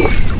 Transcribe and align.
you. 0.00 0.39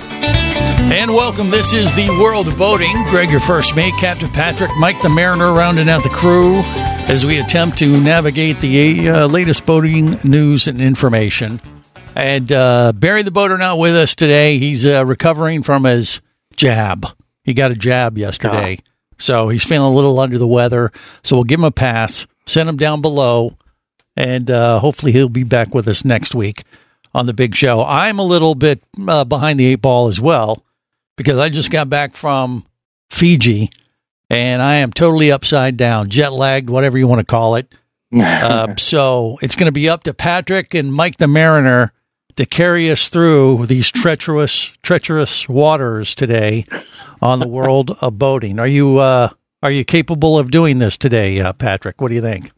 And 0.91 1.15
welcome. 1.15 1.49
This 1.49 1.71
is 1.71 1.91
the 1.93 2.09
World 2.21 2.49
of 2.49 2.57
Boating. 2.57 2.91
Greg, 3.05 3.29
your 3.29 3.39
first 3.39 3.77
mate, 3.77 3.93
Captain 3.97 4.27
Patrick, 4.27 4.71
Mike 4.77 5.01
the 5.01 5.07
Mariner, 5.07 5.53
rounding 5.53 5.87
out 5.87 6.03
the 6.03 6.09
crew 6.09 6.59
as 7.07 7.25
we 7.25 7.39
attempt 7.39 7.79
to 7.79 7.97
navigate 8.01 8.59
the 8.59 9.07
uh, 9.07 9.27
latest 9.27 9.65
boating 9.65 10.19
news 10.25 10.67
and 10.67 10.81
information. 10.81 11.61
And 12.13 12.51
uh, 12.51 12.91
Barry 12.91 13.23
the 13.23 13.31
Boater 13.31 13.57
not 13.57 13.77
with 13.77 13.95
us 13.95 14.15
today. 14.15 14.57
He's 14.57 14.85
uh, 14.85 15.05
recovering 15.05 15.63
from 15.63 15.85
his 15.85 16.19
jab. 16.57 17.07
He 17.45 17.53
got 17.53 17.71
a 17.71 17.75
jab 17.75 18.17
yesterday, 18.17 18.79
so 19.17 19.47
he's 19.47 19.63
feeling 19.63 19.93
a 19.93 19.95
little 19.95 20.19
under 20.19 20.37
the 20.37 20.45
weather. 20.45 20.91
So 21.23 21.37
we'll 21.37 21.45
give 21.45 21.61
him 21.61 21.65
a 21.65 21.71
pass, 21.71 22.27
send 22.45 22.67
him 22.67 22.75
down 22.75 23.01
below, 23.01 23.57
and 24.17 24.51
uh, 24.51 24.79
hopefully 24.79 25.13
he'll 25.13 25.29
be 25.29 25.45
back 25.45 25.73
with 25.73 25.87
us 25.87 26.03
next 26.03 26.35
week 26.35 26.65
on 27.13 27.27
the 27.27 27.33
big 27.33 27.55
show. 27.55 27.81
I'm 27.81 28.19
a 28.19 28.25
little 28.25 28.55
bit 28.55 28.83
uh, 29.07 29.23
behind 29.23 29.57
the 29.57 29.67
eight 29.67 29.81
ball 29.81 30.09
as 30.09 30.19
well 30.19 30.65
because 31.17 31.37
I 31.37 31.49
just 31.49 31.71
got 31.71 31.89
back 31.89 32.15
from 32.15 32.65
Fiji 33.09 33.69
and 34.29 34.61
I 34.61 34.75
am 34.75 34.93
totally 34.93 35.31
upside 35.31 35.75
down, 35.77 36.09
jet 36.09 36.31
lagged, 36.31 36.69
whatever 36.69 36.97
you 36.97 37.07
want 37.07 37.19
to 37.19 37.25
call 37.25 37.55
it. 37.55 37.73
Uh, 38.13 38.75
so 38.75 39.37
it's 39.41 39.55
going 39.55 39.67
to 39.67 39.71
be 39.71 39.87
up 39.87 40.03
to 40.03 40.13
Patrick 40.13 40.73
and 40.73 40.93
Mike 40.93 41.15
the 41.15 41.29
Mariner 41.29 41.93
to 42.35 42.45
carry 42.45 42.91
us 42.91 43.07
through 43.07 43.65
these 43.67 43.89
treacherous, 43.89 44.69
treacherous 44.83 45.47
waters 45.47 46.13
today 46.13 46.65
on 47.21 47.39
the 47.39 47.47
world 47.47 47.91
of 48.01 48.19
boating. 48.19 48.59
Are 48.59 48.67
you 48.67 48.97
uh, 48.97 49.29
are 49.63 49.71
you 49.71 49.85
capable 49.85 50.37
of 50.37 50.51
doing 50.51 50.79
this 50.79 50.97
today, 50.97 51.39
uh, 51.39 51.53
Patrick? 51.53 52.01
What 52.01 52.09
do 52.09 52.15
you 52.15 52.21
think? 52.21 52.51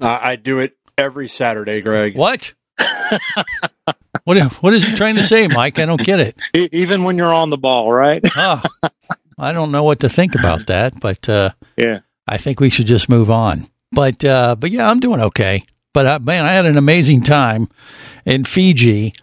Uh, 0.00 0.18
I 0.20 0.34
do 0.34 0.58
it 0.58 0.76
every 0.98 1.28
Saturday, 1.28 1.82
Greg. 1.82 2.16
What? 2.16 2.54
what 4.30 4.62
what 4.62 4.74
is 4.74 4.84
he 4.84 4.94
trying 4.94 5.16
to 5.16 5.24
say, 5.24 5.48
Mike? 5.48 5.80
I 5.80 5.86
don't 5.86 6.00
get 6.00 6.20
it. 6.20 6.36
Even 6.72 7.02
when 7.02 7.18
you're 7.18 7.34
on 7.34 7.50
the 7.50 7.58
ball, 7.58 7.92
right? 7.92 8.22
Oh, 8.36 8.62
I 9.38 9.52
don't 9.52 9.72
know 9.72 9.82
what 9.82 10.00
to 10.00 10.08
think 10.08 10.36
about 10.36 10.68
that, 10.68 11.00
but 11.00 11.28
uh, 11.28 11.50
yeah. 11.76 12.00
I 12.28 12.38
think 12.38 12.60
we 12.60 12.70
should 12.70 12.86
just 12.86 13.08
move 13.08 13.28
on. 13.28 13.68
But 13.90 14.24
uh, 14.24 14.54
but 14.54 14.70
yeah, 14.70 14.88
I'm 14.88 15.00
doing 15.00 15.20
okay. 15.20 15.64
But 15.92 16.06
uh, 16.06 16.18
man, 16.20 16.44
I 16.44 16.52
had 16.52 16.66
an 16.66 16.78
amazing 16.78 17.22
time 17.22 17.68
in 18.24 18.44
Fiji, 18.44 19.14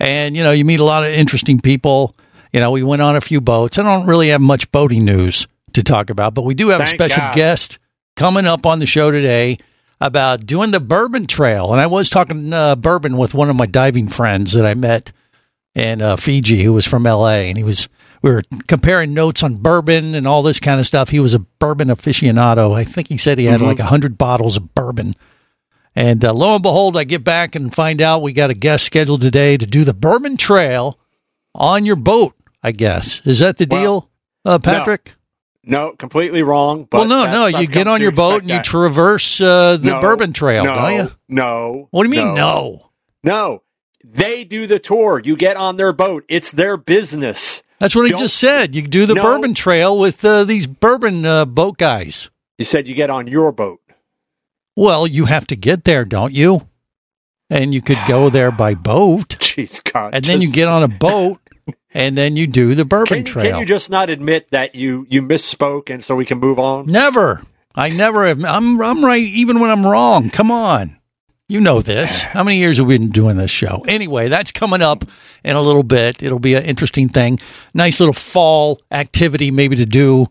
and 0.00 0.34
you 0.34 0.42
know, 0.42 0.52
you 0.52 0.64
meet 0.64 0.80
a 0.80 0.84
lot 0.84 1.04
of 1.04 1.10
interesting 1.10 1.60
people. 1.60 2.14
You 2.50 2.60
know, 2.60 2.70
we 2.70 2.82
went 2.82 3.02
on 3.02 3.14
a 3.14 3.20
few 3.20 3.42
boats. 3.42 3.78
I 3.78 3.82
don't 3.82 4.06
really 4.06 4.30
have 4.30 4.40
much 4.40 4.72
boating 4.72 5.04
news 5.04 5.46
to 5.74 5.82
talk 5.82 6.08
about, 6.08 6.32
but 6.32 6.42
we 6.46 6.54
do 6.54 6.68
have 6.68 6.80
a 6.80 6.86
special 6.86 7.18
God. 7.18 7.36
guest 7.36 7.78
coming 8.16 8.46
up 8.46 8.64
on 8.64 8.78
the 8.78 8.86
show 8.86 9.10
today 9.10 9.58
about 10.00 10.46
doing 10.46 10.70
the 10.70 10.80
Bourbon 10.80 11.26
Trail. 11.26 11.72
And 11.72 11.80
I 11.80 11.86
was 11.86 12.10
talking 12.10 12.52
uh, 12.52 12.76
bourbon 12.76 13.16
with 13.16 13.34
one 13.34 13.50
of 13.50 13.56
my 13.56 13.66
diving 13.66 14.08
friends 14.08 14.52
that 14.52 14.66
I 14.66 14.74
met 14.74 15.12
in 15.74 16.02
uh, 16.02 16.16
Fiji, 16.16 16.62
who 16.62 16.72
was 16.72 16.86
from 16.86 17.06
L.A. 17.06 17.48
And 17.48 17.56
he 17.56 17.64
was 17.64 17.88
we 18.22 18.30
were 18.30 18.42
comparing 18.66 19.14
notes 19.14 19.42
on 19.42 19.56
bourbon 19.56 20.14
and 20.14 20.26
all 20.26 20.42
this 20.42 20.58
kind 20.58 20.80
of 20.80 20.86
stuff. 20.86 21.10
He 21.10 21.20
was 21.20 21.34
a 21.34 21.38
bourbon 21.38 21.88
aficionado. 21.88 22.74
I 22.74 22.84
think 22.84 23.08
he 23.08 23.18
said 23.18 23.38
he 23.38 23.44
had 23.44 23.60
like 23.60 23.78
a 23.78 23.84
hundred 23.84 24.18
bottles 24.18 24.56
of 24.56 24.74
bourbon. 24.74 25.14
And 25.94 26.24
uh, 26.24 26.34
lo 26.34 26.54
and 26.54 26.62
behold, 26.62 26.96
I 26.96 27.04
get 27.04 27.24
back 27.24 27.54
and 27.54 27.74
find 27.74 28.02
out 28.02 28.22
we 28.22 28.32
got 28.32 28.50
a 28.50 28.54
guest 28.54 28.84
scheduled 28.84 29.22
today 29.22 29.56
to 29.56 29.64
do 29.64 29.84
the 29.84 29.94
Bourbon 29.94 30.36
Trail 30.36 30.98
on 31.54 31.86
your 31.86 31.96
boat. 31.96 32.34
I 32.62 32.72
guess 32.72 33.20
is 33.24 33.38
that 33.38 33.58
the 33.58 33.66
deal, 33.66 34.10
uh, 34.44 34.58
Patrick? 34.58 35.06
No, 35.06 35.14
completely 35.98 36.42
wrong. 36.42 36.86
Well, 36.92 37.04
no, 37.06 37.26
no. 37.26 37.44
I've 37.46 37.60
You 37.60 37.66
get 37.66 37.88
on 37.88 38.00
your 38.00 38.12
boat 38.12 38.42
and 38.42 38.50
you 38.50 38.62
traverse 38.62 39.40
uh, 39.40 39.76
the 39.76 39.90
No, 39.90 40.00
Bourbon 40.00 40.32
Trail, 40.32 40.64
no, 40.64 40.74
don't 40.74 40.94
you? 40.94 41.12
No. 41.28 41.88
What 41.90 42.04
do 42.04 42.08
you 42.16 42.22
mean, 42.24 42.34
no? 42.34 42.90
No. 43.24 43.62
They 44.04 44.44
do 44.44 44.66
the 44.68 44.78
tour. 44.78 45.20
You 45.22 45.36
get 45.36 45.56
on 45.56 45.76
their 45.76 45.92
boat. 45.92 46.24
It's 46.28 46.52
their 46.52 46.76
business. 46.76 47.62
That's 47.80 47.94
what 47.96 48.06
I 48.06 48.08
Don't- 48.10 48.20
just 48.20 48.36
said. 48.38 48.74
You 48.76 48.82
do 48.86 49.04
the 49.06 49.14
No. 49.14 49.22
Bourbon 49.22 49.52
Trail 49.54 49.98
with 49.98 50.24
uh, 50.24 50.44
these 50.44 50.66
bourbon 50.66 51.26
uh, 51.26 51.44
boat 51.44 51.76
guys. 51.78 52.30
You 52.58 52.64
said 52.64 52.86
you 52.88 52.94
get 52.94 53.10
on 53.10 53.26
your 53.26 53.50
boat. 53.52 53.80
Well, 54.76 55.06
you 55.06 55.24
have 55.24 55.46
to 55.48 55.56
get 55.56 55.84
there, 55.84 56.04
don't 56.04 56.32
you? 56.32 56.68
And 57.50 57.74
you 57.74 57.80
could 57.82 57.98
go 58.08 58.28
there 58.30 58.50
by 58.50 58.74
boat, 58.74 59.28
Jeez, 59.40 59.82
God. 59.92 60.14
and 60.14 60.24
then 60.24 60.40
you 60.40 60.50
get 60.50 60.68
on 60.68 60.82
a 60.82 60.88
boat, 60.88 61.38
and 61.96 62.16
then 62.16 62.36
you 62.36 62.46
do 62.46 62.74
the 62.74 62.84
Bourbon 62.84 63.18
Can, 63.18 63.24
Trail. 63.24 63.50
can 63.52 63.60
you 63.60 63.66
just 63.66 63.90
not 63.90 64.10
admit 64.10 64.50
that 64.50 64.74
you 64.74 65.06
you 65.08 65.22
misspoke, 65.22 65.90
and 65.92 66.04
so 66.04 66.14
we 66.14 66.24
can 66.26 66.38
move 66.38 66.58
on? 66.58 66.86
Never. 66.86 67.42
I 67.74 67.88
never 67.90 68.26
have. 68.26 68.44
I'm 68.44 68.80
I'm 68.80 69.04
right 69.04 69.22
even 69.22 69.60
when 69.60 69.70
I'm 69.70 69.86
wrong. 69.86 70.30
Come 70.30 70.50
on. 70.50 70.96
You 71.48 71.60
know 71.60 71.80
this. 71.82 72.20
How 72.22 72.42
many 72.42 72.58
years 72.58 72.78
have 72.78 72.86
we 72.86 72.98
been 72.98 73.10
doing 73.10 73.36
this 73.36 73.50
show? 73.50 73.84
Anyway, 73.86 74.28
that's 74.28 74.50
coming 74.52 74.82
up 74.82 75.04
in 75.44 75.56
a 75.56 75.60
little 75.62 75.82
bit. 75.84 76.22
It'll 76.22 76.38
be 76.38 76.54
an 76.54 76.64
interesting 76.64 77.08
thing. 77.08 77.38
Nice 77.74 78.00
little 78.00 78.12
fall 78.14 78.80
activity 78.90 79.50
maybe 79.50 79.76
to 79.76 79.86
do 79.86 80.26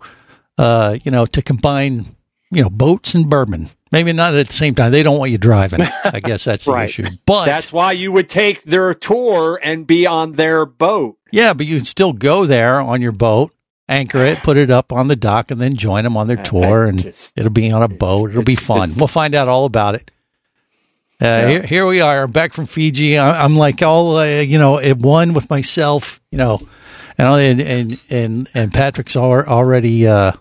uh, 0.57 0.97
you 1.03 1.11
know, 1.11 1.25
to 1.25 1.41
combine, 1.41 2.15
you 2.51 2.61
know, 2.63 2.69
boats 2.69 3.13
and 3.15 3.29
bourbon. 3.29 3.69
Maybe 3.91 4.13
not 4.13 4.33
at 4.35 4.47
the 4.47 4.53
same 4.53 4.73
time. 4.75 4.91
They 4.91 5.03
don't 5.03 5.17
want 5.19 5.31
you 5.31 5.37
driving. 5.37 5.81
I 5.81 6.19
guess 6.21 6.43
that's 6.43 6.65
the 6.65 6.71
Right. 6.73 6.89
issue. 6.89 7.05
But 7.25 7.45
That's 7.45 7.71
why 7.71 7.91
you 7.93 8.11
would 8.11 8.29
take 8.29 8.63
their 8.63 8.93
tour 8.93 9.59
and 9.61 9.85
be 9.85 10.05
on 10.05 10.33
their 10.33 10.65
boat. 10.65 11.17
Yeah, 11.35 11.53
but 11.53 11.65
you 11.65 11.75
can 11.75 11.85
still 11.85 12.13
go 12.13 12.45
there 12.45 12.79
on 12.79 13.01
your 13.01 13.11
boat, 13.11 13.53
anchor 13.89 14.19
it, 14.19 14.39
put 14.39 14.55
it 14.57 14.71
up 14.71 14.93
on 14.93 15.07
the 15.09 15.15
dock, 15.15 15.51
and 15.51 15.59
then 15.61 15.75
join 15.75 16.03
them 16.05 16.15
on 16.17 16.27
their 16.27 16.37
tour, 16.41 16.85
and 16.85 17.03
just- 17.03 17.33
it'll 17.35 17.51
be 17.51 17.71
on 17.71 17.83
a 17.83 17.87
boat. 17.89 18.29
It'll 18.31 18.43
be 18.43 18.55
fun. 18.55 18.93
We'll 18.95 19.07
find 19.07 19.35
out 19.35 19.47
all 19.47 19.65
about 19.65 19.95
it. 19.95 20.11
Uh, 21.19 21.47
here, 21.47 21.61
here 21.61 21.87
we 21.87 22.01
are, 22.01 22.27
back 22.27 22.53
from 22.53 22.65
Fiji. 22.65 23.17
I, 23.17 23.43
I'm 23.43 23.55
like 23.55 23.81
all 23.81 24.17
uh, 24.17 24.25
you 24.25 24.57
know, 24.57 24.79
at 24.79 24.97
one 24.97 25.33
with 25.33 25.49
myself, 25.49 26.19
you 26.31 26.37
know, 26.37 26.67
and 27.17 27.61
and 27.61 28.03
and 28.09 28.49
and 28.53 28.73
Patrick's 28.73 29.15
already, 29.15 30.07
uh, 30.07 30.33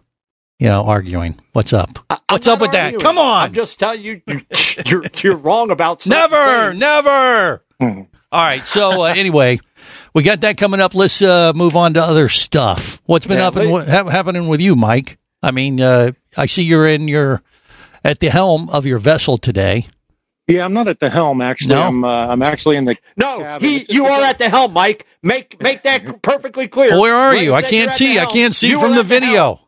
you 0.59 0.69
know, 0.69 0.85
arguing. 0.85 1.41
What's 1.53 1.73
up? 1.73 2.05
I'm 2.11 2.19
What's 2.29 2.49
up 2.49 2.61
with 2.61 2.73
that? 2.73 2.99
Come 2.99 3.19
on. 3.19 3.45
I'm 3.45 3.55
just 3.55 3.79
telling 3.79 4.03
you, 4.03 4.21
you 4.27 4.41
you're, 4.87 5.05
you're 5.23 5.37
wrong 5.37 5.71
about 5.71 6.05
Never, 6.07 6.71
things. 6.71 6.81
never. 6.81 7.65
All 7.81 8.07
right. 8.33 8.67
So 8.67 9.03
uh, 9.03 9.15
anyway, 9.17 9.61
we 10.15 10.23
got 10.23 10.41
that 10.43 10.57
coming 10.57 10.81
up. 10.81 10.95
Let's 10.95 11.21
uh, 11.21 11.53
move 11.55 11.77
on 11.77 11.95
to 11.95 12.03
other 12.03 12.29
stuff. 12.29 13.01
What's 13.05 13.27
been 13.27 13.39
Yeah, 13.39 13.49
up 13.49 13.57
and 13.57 13.71
what, 13.71 13.89
ha- 13.89 14.09
happening 14.09 14.49
with 14.49 14.61
you, 14.61 14.77
Mike? 14.77 15.19
I 15.43 15.51
mean, 15.51 15.81
uh, 15.81 16.13
I 16.37 16.47
see 16.47 16.63
you're 16.63 16.87
in 16.87 17.09
your 17.09 17.43
at 18.03 18.21
the 18.21 18.31
helm 18.31 18.69
of 18.71 18.87
your 18.87 18.99
vessel 18.99 19.37
today. 19.39 19.87
Yeah, 20.47 20.65
I'm 20.65 20.75
not 20.75 20.89
at 20.89 21.01
the 21.01 21.09
helm 21.11 21.41
actually. 21.41 21.75
No? 21.75 21.83
I'm 21.83 22.05
uh, 22.05 22.09
I'm 22.27 22.43
actually 22.43 22.77
in 22.77 22.85
the 22.85 22.97
No, 23.17 23.39
cabin. 23.39 23.67
he, 23.69 23.77
It's 23.77 23.87
just 23.87 23.95
you 23.97 24.05
are 24.05 24.19
because- 24.19 24.31
at 24.31 24.39
the 24.39 24.49
helm, 24.51 24.73
Mike. 24.73 25.07
Make 25.23 25.61
make 25.63 25.83
that 25.85 26.21
perfectly 26.23 26.69
clear. 26.69 27.01
Where 27.01 27.15
are 27.15 27.33
When 27.35 27.45
you? 27.45 27.55
I 27.55 27.63
can't 27.63 27.93
see. 27.95 28.19
I 28.19 28.27
can't 28.27 28.55
see 28.55 28.69
you 28.69 28.79
from 28.79 28.95
the 28.95 29.01
at 29.01 29.23
helm. 29.23 29.59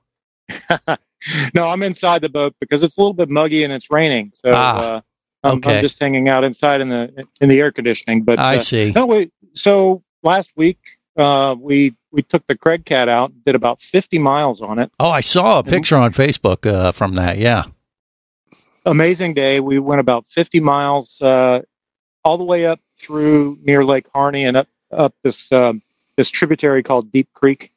video. 0.89 0.97
No, 1.55 1.67
I'm 1.69 1.83
inside 1.83 2.21
the 2.23 2.29
boat 2.29 2.55
because 2.61 2.85
it's 2.85 2.97
a 2.97 3.01
little 3.01 3.15
bit 3.15 3.29
muggy 3.29 3.65
and 3.65 3.73
it's 3.73 3.91
raining. 3.91 4.33
So 4.45 4.53
Ah, 4.55 4.79
uh, 4.79 5.01
I'm, 5.43 5.57
okay. 5.57 5.77
I'm 5.79 5.83
just 5.83 5.99
hanging 5.99 6.29
out 6.29 6.45
inside 6.45 6.81
in 6.81 6.89
the 6.89 7.25
in 7.41 7.49
the 7.49 7.59
air 7.59 7.73
conditioning. 7.73 8.23
But 8.23 8.39
I 8.39 8.57
uh, 8.57 8.61
see. 8.61 8.93
No, 8.95 9.07
wait. 9.07 9.33
So 9.55 10.05
last 10.27 10.51
week 10.57 10.79
uh, 11.17 11.55
we 11.59 11.95
we 12.13 12.23
took 12.23 12.47
the 12.47 12.57
Craig 12.57 12.85
Cat 12.85 13.09
out, 13.09 13.33
did 13.45 13.55
about 13.55 13.81
50 13.81 14.19
miles 14.19 14.61
on 14.61 14.79
it. 14.79 14.91
Oh, 15.01 15.09
I 15.11 15.21
saw 15.23 15.59
a 15.59 15.63
picture 15.65 15.97
on 15.97 16.13
Facebook 16.13 16.71
uh, 16.71 16.93
from 16.93 17.15
that. 17.15 17.39
Yeah. 17.39 17.65
Amazing 18.85 19.35
day. 19.35 19.61
We 19.61 19.79
went 19.79 20.01
about 20.01 20.27
50 20.29 20.61
miles 20.61 21.21
uh, 21.21 21.63
all 22.25 22.39
the 22.39 22.45
way 22.45 22.67
up 22.67 22.81
through 22.99 23.59
near 23.63 23.85
Lake 23.85 24.07
Harney 24.15 24.45
and 24.45 24.57
up 24.57 24.69
up 24.93 25.15
this 25.23 25.51
um, 25.53 25.83
this 26.17 26.31
tributary 26.31 26.83
called 26.83 27.11
Deep 27.13 27.29
Creek, 27.35 27.73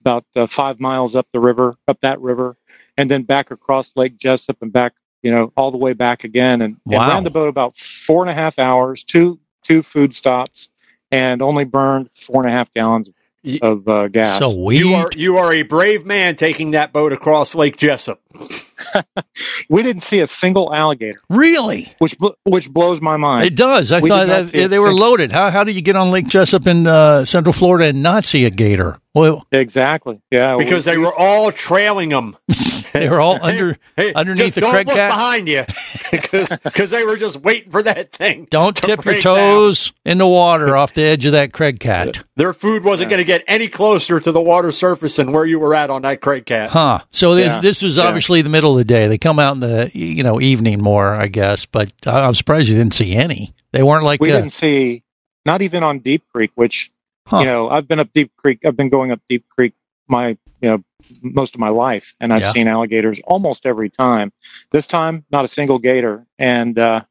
about 0.00 0.24
uh, 0.36 0.46
five 0.46 0.78
miles 0.80 1.16
up 1.16 1.26
the 1.32 1.40
river, 1.40 1.74
up 1.88 2.00
that 2.02 2.20
river, 2.20 2.56
and 2.96 3.10
then 3.10 3.22
back 3.22 3.50
across 3.50 3.90
Lake 3.96 4.16
Jesup 4.16 4.56
and 4.62 4.72
back, 4.72 4.92
you 5.22 5.30
know, 5.30 5.52
all 5.56 5.70
the 5.70 5.76
way 5.78 5.92
back 5.92 6.24
again, 6.24 6.62
and, 6.62 6.76
Wow. 6.86 7.02
and 7.02 7.12
ran 7.12 7.24
the 7.24 7.30
boat 7.30 7.48
about 7.48 7.76
four 7.76 8.22
and 8.22 8.30
a 8.30 8.34
half 8.34 8.58
hours, 8.58 9.02
two 9.02 9.38
two 9.62 9.82
food 9.82 10.14
stops, 10.14 10.68
and 11.10 11.42
only 11.42 11.64
burned 11.64 12.10
four 12.14 12.42
and 12.44 12.52
a 12.52 12.56
half 12.56 12.72
gallons 12.74 13.08
of 13.62 13.86
uh, 13.88 14.08
gas. 14.08 14.40
So 14.40 14.50
we 14.56 14.78
You 14.78 14.94
are 14.94 15.10
you 15.16 15.36
are 15.38 15.52
a 15.52 15.62
brave 15.62 16.04
man 16.04 16.34
taking 16.36 16.72
that 16.72 16.92
boat 16.92 17.12
across 17.12 17.54
Lake 17.54 17.76
Jesup. 17.76 18.18
we 19.68 19.82
didn't 19.82 20.02
see 20.02 20.20
a 20.20 20.26
single 20.26 20.74
alligator, 20.74 21.20
Really? 21.28 21.92
which 21.98 22.16
which 22.44 22.70
blows 22.70 23.00
my 23.00 23.16
mind. 23.16 23.44
It 23.46 23.54
does. 23.56 23.92
I 23.92 24.00
We 24.00 24.08
thought 24.08 24.26
that 24.26 24.52
they 24.52 24.78
were 24.78 24.88
single- 24.88 24.94
loaded. 24.98 25.32
How 25.32 25.50
how 25.50 25.64
do 25.64 25.72
you 25.72 25.80
get 25.82 25.96
on 25.96 26.10
Lake 26.10 26.26
Jesup 26.26 26.66
in 26.66 26.86
uh, 26.86 27.24
Central 27.24 27.52
Florida 27.52 27.86
and 27.90 28.02
not 28.02 28.24
see 28.24 28.44
a 28.44 28.50
gator? 28.50 28.98
Well, 29.16 29.46
exactly. 29.50 30.20
Yeah. 30.30 30.56
because 30.58 30.84
we- 30.86 30.92
they 30.92 30.98
were 30.98 31.14
all 31.14 31.50
trailing 31.50 32.10
them. 32.10 32.36
they 32.92 33.08
were 33.08 33.18
all 33.20 33.38
under 33.42 33.78
Hey, 33.96 34.12
underneath 34.12 34.44
just 34.46 34.54
the 34.56 34.60
don't 34.60 34.70
Craig 34.72 34.86
look 34.86 34.96
cat. 34.96 35.10
behind 35.10 35.48
you 35.48 35.64
because 36.10 36.90
they 36.90 37.02
were 37.04 37.16
just 37.16 37.36
waiting 37.38 37.70
for 37.70 37.82
that 37.82 38.12
thing. 38.12 38.46
Don't 38.50 38.76
to 38.76 38.82
tip 38.82 38.98
your 39.04 39.14
break 39.14 39.22
down. 39.24 39.36
toes 39.36 39.92
in 40.04 40.18
the 40.18 40.26
water 40.26 40.76
off 40.76 40.92
the 40.94 41.02
edge 41.02 41.24
of 41.26 41.32
that 41.32 41.52
Craig 41.54 41.80
cat. 41.80 42.22
Their 42.36 42.52
food 42.52 42.84
wasn't 42.84 43.08
going 43.10 43.18
to 43.18 43.24
get 43.24 43.42
any 43.48 43.68
closer 43.68 44.20
to 44.20 44.30
the 44.32 44.40
water 44.40 44.70
surface 44.70 45.16
than 45.16 45.32
where 45.32 45.46
you 45.46 45.58
were 45.58 45.74
at 45.74 45.88
on 45.90 46.02
that 46.02 46.20
Craig 46.20 46.44
cat. 46.46 46.70
Huh. 46.70 46.98
So 47.10 47.34
this 47.34 47.46
Yeah. 47.54 47.60
this 47.60 47.82
was 47.82 47.96
Yeah. 47.96 48.04
obviously 48.04 48.42
the 48.42 48.50
middle 48.50 48.72
of 48.72 48.78
the 48.78 48.84
day. 48.84 49.08
They 49.08 49.18
come 49.18 49.38
out 49.38 49.54
in 49.54 49.60
the 49.60 49.90
you 49.94 50.22
know 50.22 50.40
evening 50.42 50.82
more, 50.82 51.14
I 51.14 51.28
guess. 51.28 51.64
But 51.64 51.90
I- 52.06 52.20
I'm 52.20 52.34
surprised 52.34 52.68
you 52.68 52.76
didn't 52.76 52.94
see 52.94 53.14
any. 53.14 53.54
They 53.72 53.82
weren't 53.82 54.04
like 54.04 54.20
we 54.20 54.30
uh, 54.32 54.36
didn't 54.40 54.52
see 54.52 55.02
not 55.46 55.62
even 55.62 55.82
on 55.82 56.00
Deep 56.00 56.22
Creek, 56.34 56.50
which 56.54 56.90
Huh. 57.26 57.38
you 57.40 57.44
know 57.46 57.68
I've 57.68 57.88
been 57.88 57.98
up 58.00 58.12
Deep 58.14 58.32
Creek. 58.36 58.60
I've 58.64 58.76
been 58.76 58.88
going 58.88 59.10
up 59.12 59.20
Deep 59.28 59.44
Creek 59.48 59.74
my 60.08 60.28
you 60.60 60.70
know 60.70 60.84
most 61.22 61.54
of 61.54 61.60
my 61.60 61.68
life, 61.68 62.14
and 62.20 62.32
I've 62.32 62.40
Yeah. 62.42 62.52
seen 62.52 62.68
alligators 62.68 63.20
almost 63.24 63.66
every 63.66 63.90
time. 63.90 64.32
This 64.70 64.86
time, 64.86 65.24
not 65.30 65.44
a 65.44 65.48
single 65.48 65.78
gator, 65.78 66.26
and 66.38 66.78
uh, 66.78 67.02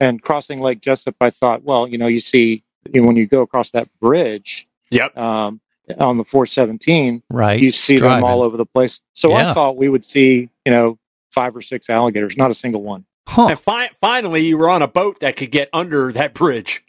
and 0.00 0.22
crossing 0.22 0.60
Lake 0.60 0.80
Jesup, 0.80 1.14
I 1.20 1.30
thought, 1.30 1.62
well, 1.64 1.86
you 1.88 1.98
know, 1.98 2.06
you 2.06 2.20
see 2.20 2.62
you 2.92 3.00
know, 3.00 3.06
when 3.06 3.16
you 3.16 3.26
go 3.26 3.42
across 3.42 3.72
that 3.72 3.88
bridge 4.00 4.66
Yep. 4.90 5.16
um, 5.18 5.60
on 5.98 6.16
the 6.16 6.24
417, 6.24 7.22
right. 7.30 7.60
you 7.60 7.70
see 7.70 7.96
driving. 7.96 8.16
them 8.22 8.24
all 8.24 8.42
over 8.42 8.56
the 8.56 8.64
place. 8.64 9.00
So 9.14 9.30
Yeah. 9.30 9.50
I 9.50 9.54
thought 9.54 9.76
we 9.76 9.88
would 9.88 10.04
see 10.04 10.48
you 10.64 10.72
know 10.72 10.98
five 11.30 11.54
or 11.56 11.62
six 11.62 11.90
alligators, 11.90 12.36
not 12.36 12.50
a 12.50 12.54
single 12.54 12.82
one. 12.82 13.04
Huh. 13.26 13.48
And 13.48 13.60
fi- 13.60 13.90
finally, 14.00 14.46
you 14.46 14.56
were 14.56 14.70
on 14.70 14.80
a 14.82 14.88
boat 14.88 15.20
that 15.20 15.36
could 15.36 15.50
get 15.50 15.68
under 15.72 16.10
that 16.12 16.32
bridge. 16.32 16.82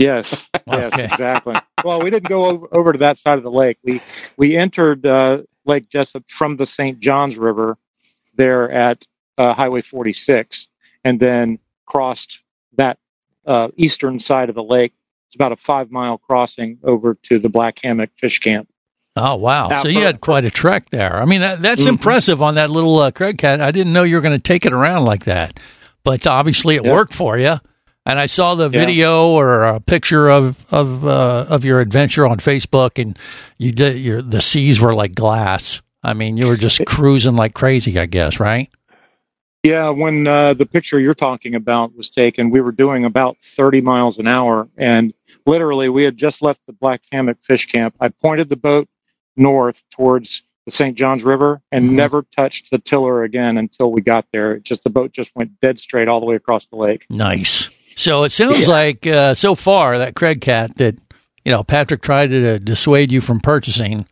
Yes, 0.00 0.48
yes, 0.66 0.94
Okay. 0.94 1.04
exactly. 1.04 1.54
Well, 1.84 2.00
we 2.02 2.10
didn't 2.10 2.28
go 2.28 2.46
over, 2.46 2.66
over 2.72 2.92
to 2.92 2.98
that 3.00 3.18
side 3.18 3.36
of 3.38 3.44
the 3.44 3.50
lake. 3.50 3.78
We 3.84 4.00
we 4.36 4.56
entered 4.56 5.04
uh, 5.06 5.42
Lake 5.66 5.88
Jesup 5.90 6.24
from 6.28 6.56
the 6.56 6.66
St. 6.66 6.98
Johns 7.00 7.36
River 7.36 7.76
there 8.34 8.70
at 8.70 9.04
uh, 9.38 9.52
Highway 9.54 9.82
46, 9.82 10.68
and 11.04 11.20
then 11.20 11.58
crossed 11.86 12.40
that 12.76 12.98
uh, 13.46 13.68
eastern 13.76 14.18
side 14.20 14.48
of 14.48 14.54
the 14.54 14.62
lake. 14.64 14.94
It's 15.28 15.34
about 15.36 15.52
a 15.52 15.56
five 15.56 15.90
mile 15.90 16.18
crossing 16.18 16.78
over 16.82 17.14
to 17.24 17.38
the 17.38 17.48
Black 17.48 17.78
Hammock 17.82 18.10
Fish 18.16 18.38
Camp. 18.40 18.68
Oh 19.16 19.36
wow! 19.36 19.68
Now, 19.68 19.82
so 19.82 19.88
you 19.88 20.00
had 20.00 20.20
quite 20.22 20.44
a 20.44 20.50
trek 20.50 20.88
there. 20.90 21.20
I 21.20 21.24
mean, 21.26 21.40
that, 21.42 21.60
that's 21.60 21.82
Mhm. 21.82 21.88
impressive 21.88 22.40
on 22.42 22.54
that 22.54 22.70
little 22.70 22.98
uh, 22.98 23.10
Craig 23.10 23.36
cat. 23.38 23.60
I 23.60 23.70
didn't 23.70 23.92
know 23.92 24.02
you 24.04 24.14
were 24.16 24.22
going 24.22 24.38
to 24.38 24.42
take 24.42 24.64
it 24.64 24.72
around 24.72 25.04
like 25.04 25.24
that, 25.26 25.60
but 26.04 26.26
obviously 26.26 26.76
it 26.76 26.84
Yeah. 26.84 26.92
worked 26.92 27.12
for 27.14 27.36
you. 27.36 27.56
And 28.10 28.18
I 28.18 28.26
saw 28.26 28.56
the 28.56 28.64
Yeah. 28.68 28.80
video 28.80 29.28
or 29.28 29.62
a 29.62 29.78
picture 29.78 30.28
of 30.28 30.56
of 30.72 31.06
uh, 31.06 31.46
of 31.48 31.64
your 31.64 31.78
adventure 31.80 32.26
on 32.26 32.38
Facebook, 32.38 33.00
and 33.00 33.16
you 33.56 33.70
did 33.70 33.98
your 33.98 34.20
the 34.20 34.40
seas 34.40 34.80
were 34.80 34.94
like 34.96 35.14
glass. 35.14 35.80
I 36.02 36.14
mean, 36.14 36.36
you 36.36 36.48
were 36.48 36.56
just 36.56 36.84
cruising 36.86 37.36
like 37.36 37.54
crazy. 37.54 37.96
I 38.00 38.06
guess, 38.06 38.40
right? 38.40 38.68
Yeah, 39.62 39.90
when 39.90 40.26
uh, 40.26 40.54
the 40.54 40.66
picture 40.66 40.98
you're 40.98 41.14
talking 41.14 41.54
about 41.54 41.94
was 41.96 42.10
taken, 42.10 42.50
we 42.50 42.60
were 42.60 42.72
doing 42.72 43.04
about 43.04 43.36
30 43.44 43.80
miles 43.82 44.18
an 44.18 44.26
hour, 44.26 44.68
and 44.76 45.14
literally 45.46 45.88
we 45.88 46.02
had 46.02 46.16
just 46.16 46.42
left 46.42 46.60
the 46.66 46.72
Black 46.72 47.02
Hammock 47.12 47.38
Fish 47.42 47.66
Camp. 47.66 47.94
I 48.00 48.08
pointed 48.08 48.48
the 48.48 48.56
boat 48.56 48.88
north 49.36 49.84
towards 49.92 50.42
the 50.66 50.72
St. 50.72 50.96
Johns 50.96 51.22
River 51.22 51.62
and 51.70 51.90
Mhm. 51.90 51.92
never 51.92 52.22
touched 52.36 52.72
the 52.72 52.78
tiller 52.78 53.22
again 53.22 53.56
until 53.56 53.92
we 53.92 54.00
got 54.00 54.26
there. 54.32 54.52
It 54.56 54.64
just 54.64 54.82
the 54.82 54.90
boat 54.90 55.12
just 55.12 55.30
went 55.36 55.60
dead 55.60 55.78
straight 55.78 56.08
all 56.08 56.18
the 56.18 56.26
way 56.26 56.34
across 56.34 56.66
the 56.66 56.76
lake. 56.76 57.04
Nice. 57.08 57.68
So 57.96 58.24
it 58.24 58.30
sounds 58.30 58.66
like 58.68 59.06
uh, 59.06 59.34
so 59.34 59.54
far 59.54 59.98
that 59.98 60.14
Craig 60.14 60.40
cat 60.40 60.76
that 60.76 60.96
you 61.44 61.52
know 61.52 61.62
Patrick 61.62 62.02
tried 62.02 62.28
to 62.28 62.58
dissuade 62.58 63.12
you 63.12 63.20
from 63.20 63.40
purchasing 63.40 64.06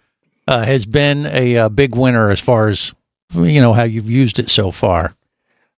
uh, 0.47 0.65
has 0.65 0.85
been 0.85 1.27
a, 1.27 1.57
uh 1.57 1.69
big 1.69 1.95
winner 1.95 2.31
as 2.31 2.41
far 2.41 2.69
as 2.69 2.93
you 3.35 3.61
know 3.61 3.73
how 3.73 3.85
you've 3.85 4.11
used 4.11 4.39
it 4.39 4.51
so 4.51 4.71
far. 4.71 5.15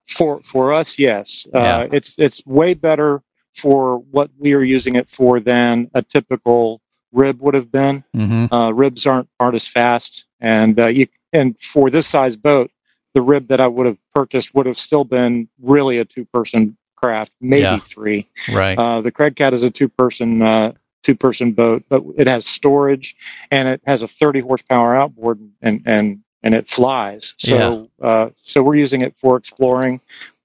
For 0.06 0.41
for 0.43 0.73
us, 0.73 0.99
yes, 0.99 1.47
Yeah. 1.52 1.79
uh, 1.79 1.88
it's 1.93 2.14
it's 2.19 2.44
way 2.47 2.75
better 2.75 3.23
for 3.55 3.99
what 3.99 4.31
we 4.38 4.55
are 4.55 4.62
using 4.62 4.97
it 4.97 5.08
for 5.08 5.41
than 5.41 5.91
a 5.94 6.02
typical 6.02 6.81
rib 7.12 7.41
would 7.41 7.55
have 7.55 7.70
been. 7.70 8.02
Mm-hmm. 8.17 8.52
Uh, 8.55 8.70
ribs 8.73 9.06
aren't 9.06 9.29
aren't 9.38 9.55
as 9.56 9.67
fast, 9.69 10.25
and 10.41 10.79
uh, 10.81 10.87
you 10.87 11.06
and 11.32 11.58
for 11.61 11.91
this 11.91 12.06
size 12.08 12.37
boat, 12.37 12.70
the 13.14 13.23
rib 13.23 13.49
that 13.49 13.61
I 13.61 13.67
would 13.69 13.87
have 13.87 13.99
purchased 14.14 14.52
would 14.55 14.67
have 14.67 14.79
still 14.79 15.05
been 15.05 15.49
really 15.61 15.99
a 15.99 16.05
two 16.05 16.25
person 16.25 16.76
craft, 17.00 17.32
maybe 17.41 17.62
Yeah. 17.62 17.79
three. 17.79 18.29
Right. 18.52 18.79
Uh, 18.79 19.00
the 19.00 19.11
Craig 19.11 19.37
Cat 19.37 19.55
is 19.55 19.62
a 19.62 19.70
two 19.70 19.88
person 19.88 20.43
uh, 20.43 20.73
two 21.02 21.14
person 21.14 21.52
boat, 21.52 21.85
but 21.88 22.02
it 22.17 22.26
has 22.26 22.47
storage 22.47 23.17
and 23.50 23.69
it 23.69 23.81
has 23.87 24.02
a 24.02 24.08
30 24.08 24.41
horsepower 24.41 24.94
outboard 24.94 25.41
and 25.62 25.82
and 25.87 26.20
and 26.43 26.55
it 26.55 26.69
flies. 26.69 27.35
So 27.38 27.88
uh, 28.02 28.31
so 28.43 28.62
we're 28.62 28.76
using 28.76 29.02
it 29.02 29.14
for 29.20 29.37
exploring, 29.37 30.00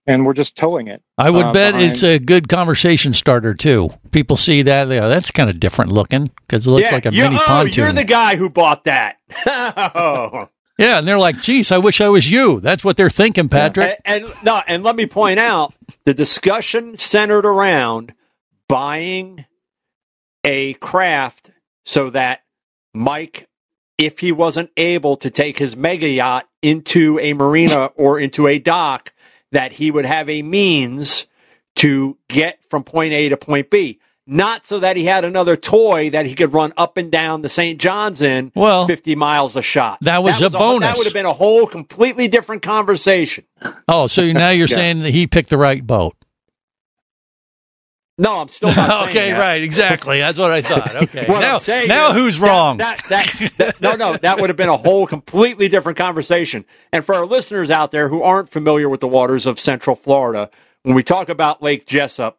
and 0.07 0.25
we're 0.25 0.33
just 0.33 0.55
towing 0.55 0.87
it. 0.87 1.01
I 1.17 1.29
would 1.29 1.45
uh, 1.47 1.53
bet 1.53 1.73
behind- 1.73 1.91
it's 1.93 2.03
a 2.03 2.19
good 2.19 2.47
conversation 2.49 3.13
starter 3.13 3.53
too. 3.53 3.89
People 4.11 4.37
see 4.37 4.61
that 4.63 4.85
they 4.85 4.97
go, 4.97 5.09
that's 5.09 5.31
kind 5.31 5.49
of 5.49 5.59
different 5.59 5.91
looking 5.91 6.31
because 6.47 6.67
it 6.67 6.69
looks 6.69 6.91
like 6.91 7.05
a 7.05 7.13
you- 7.13 7.23
mini 7.23 7.37
oh, 7.37 7.45
pontoon. 7.45 7.83
You're 7.83 7.93
the 7.93 8.03
guy 8.03 8.35
who 8.35 8.49
bought 8.49 8.85
that. 8.85 9.17
oh. 9.47 10.49
Yeah, 10.77 10.99
and 10.99 11.07
they're 11.07 11.17
like, 11.17 11.39
"Geez, 11.39 11.71
I 11.71 11.77
wish 11.77 12.01
I 12.01 12.09
was 12.09 12.29
you." 12.29 12.59
That's 12.59 12.83
what 12.83 12.97
they're 12.97 13.09
thinking, 13.09 13.49
Patrick. 13.49 13.99
And, 14.03 14.25
and 14.25 14.33
no, 14.43 14.61
and 14.67 14.83
let 14.83 14.95
me 14.95 15.05
point 15.05 15.39
out 15.39 15.73
the 16.05 16.13
discussion 16.13 16.97
centered 16.97 17.45
around 17.45 18.13
buying 18.67 19.45
a 20.43 20.73
craft 20.75 21.51
so 21.85 22.09
that 22.11 22.41
Mike, 22.93 23.47
if 23.97 24.19
he 24.19 24.31
wasn't 24.31 24.71
able 24.75 25.17
to 25.17 25.29
take 25.29 25.57
his 25.57 25.75
mega 25.77 26.07
yacht 26.07 26.47
into 26.61 27.19
a 27.19 27.33
marina 27.33 27.85
or 27.95 28.19
into 28.19 28.47
a 28.47 28.59
dock, 28.59 29.13
that 29.51 29.73
he 29.73 29.91
would 29.91 30.05
have 30.05 30.29
a 30.29 30.41
means 30.41 31.25
to 31.75 32.17
get 32.29 32.59
from 32.69 32.83
point 32.83 33.13
A 33.13 33.29
to 33.29 33.37
point 33.37 33.69
B. 33.69 33.99
Not 34.27 34.65
so 34.65 34.79
that 34.79 34.97
he 34.97 35.05
had 35.05 35.23
another 35.23 35.55
toy 35.55 36.09
that 36.09 36.25
he 36.25 36.33
could 36.33 36.51
run 36.51 36.73
up 36.77 36.97
and 36.97 37.11
down 37.11 37.43
the 37.43 37.49
St. 37.49 37.79
John's 37.79 38.21
in 38.21 38.51
Well, 38.55 38.87
50 38.87 39.13
miles 39.15 39.55
a 39.55 39.61
shot. 39.61 39.99
that 40.01 40.23
was 40.23 40.41
a 40.41 40.49
whole- 40.49 40.73
bonus. 40.79 40.89
that 40.89 40.97
would 40.97 41.05
have 41.05 41.13
been 41.13 41.27
a 41.27 41.33
whole 41.33 41.67
completely 41.67 42.27
different 42.27 42.63
conversation. 42.63 43.43
oh, 43.87 44.07
so 44.07 44.23
now 44.31 44.49
you're 44.49 44.67
Yeah. 44.67 44.75
saying 44.75 44.99
that 45.01 45.11
he 45.11 45.27
picked 45.27 45.51
the 45.51 45.57
right 45.57 45.85
boat? 45.85 46.15
No, 48.17 48.37
I'm 48.39 48.47
still 48.47 48.73
not 48.73 49.09
okay, 49.09 49.31
that. 49.31 49.39
right, 49.39 49.61
exactly. 49.61 50.19
That's 50.19 50.37
what 50.39 50.49
I 50.51 50.61
thought. 50.61 50.95
Okay, 51.03 51.25
What 51.27 51.41
now, 51.41 51.55
I'm 51.55 51.59
saying 51.59 51.89
now 51.89 52.11
is 52.11 52.15
who's 52.15 52.39
wrong? 52.39 52.77
That, 52.77 53.03
that, 53.09 53.51
that- 53.57 53.81
no, 53.81 53.95
no, 53.95 54.15
that 54.17 54.39
would 54.39 54.49
have 54.49 54.55
been 54.57 54.69
a 54.69 54.77
whole 54.77 55.05
completely 55.05 55.67
different 55.67 55.97
conversation. 55.97 56.63
And 56.93 57.03
for 57.05 57.13
our 57.13 57.25
listeners 57.25 57.69
out 57.69 57.91
there 57.91 58.07
who 58.09 58.23
aren't 58.23 58.49
familiar 58.49 58.87
with 58.87 59.01
the 59.01 59.07
waters 59.07 59.45
of 59.45 59.59
Central 59.59 59.95
Florida, 59.97 60.49
when 60.83 60.95
we 60.95 61.03
talk 61.03 61.27
about 61.27 61.61
Lake 61.61 61.85
Jesup, 61.85 62.35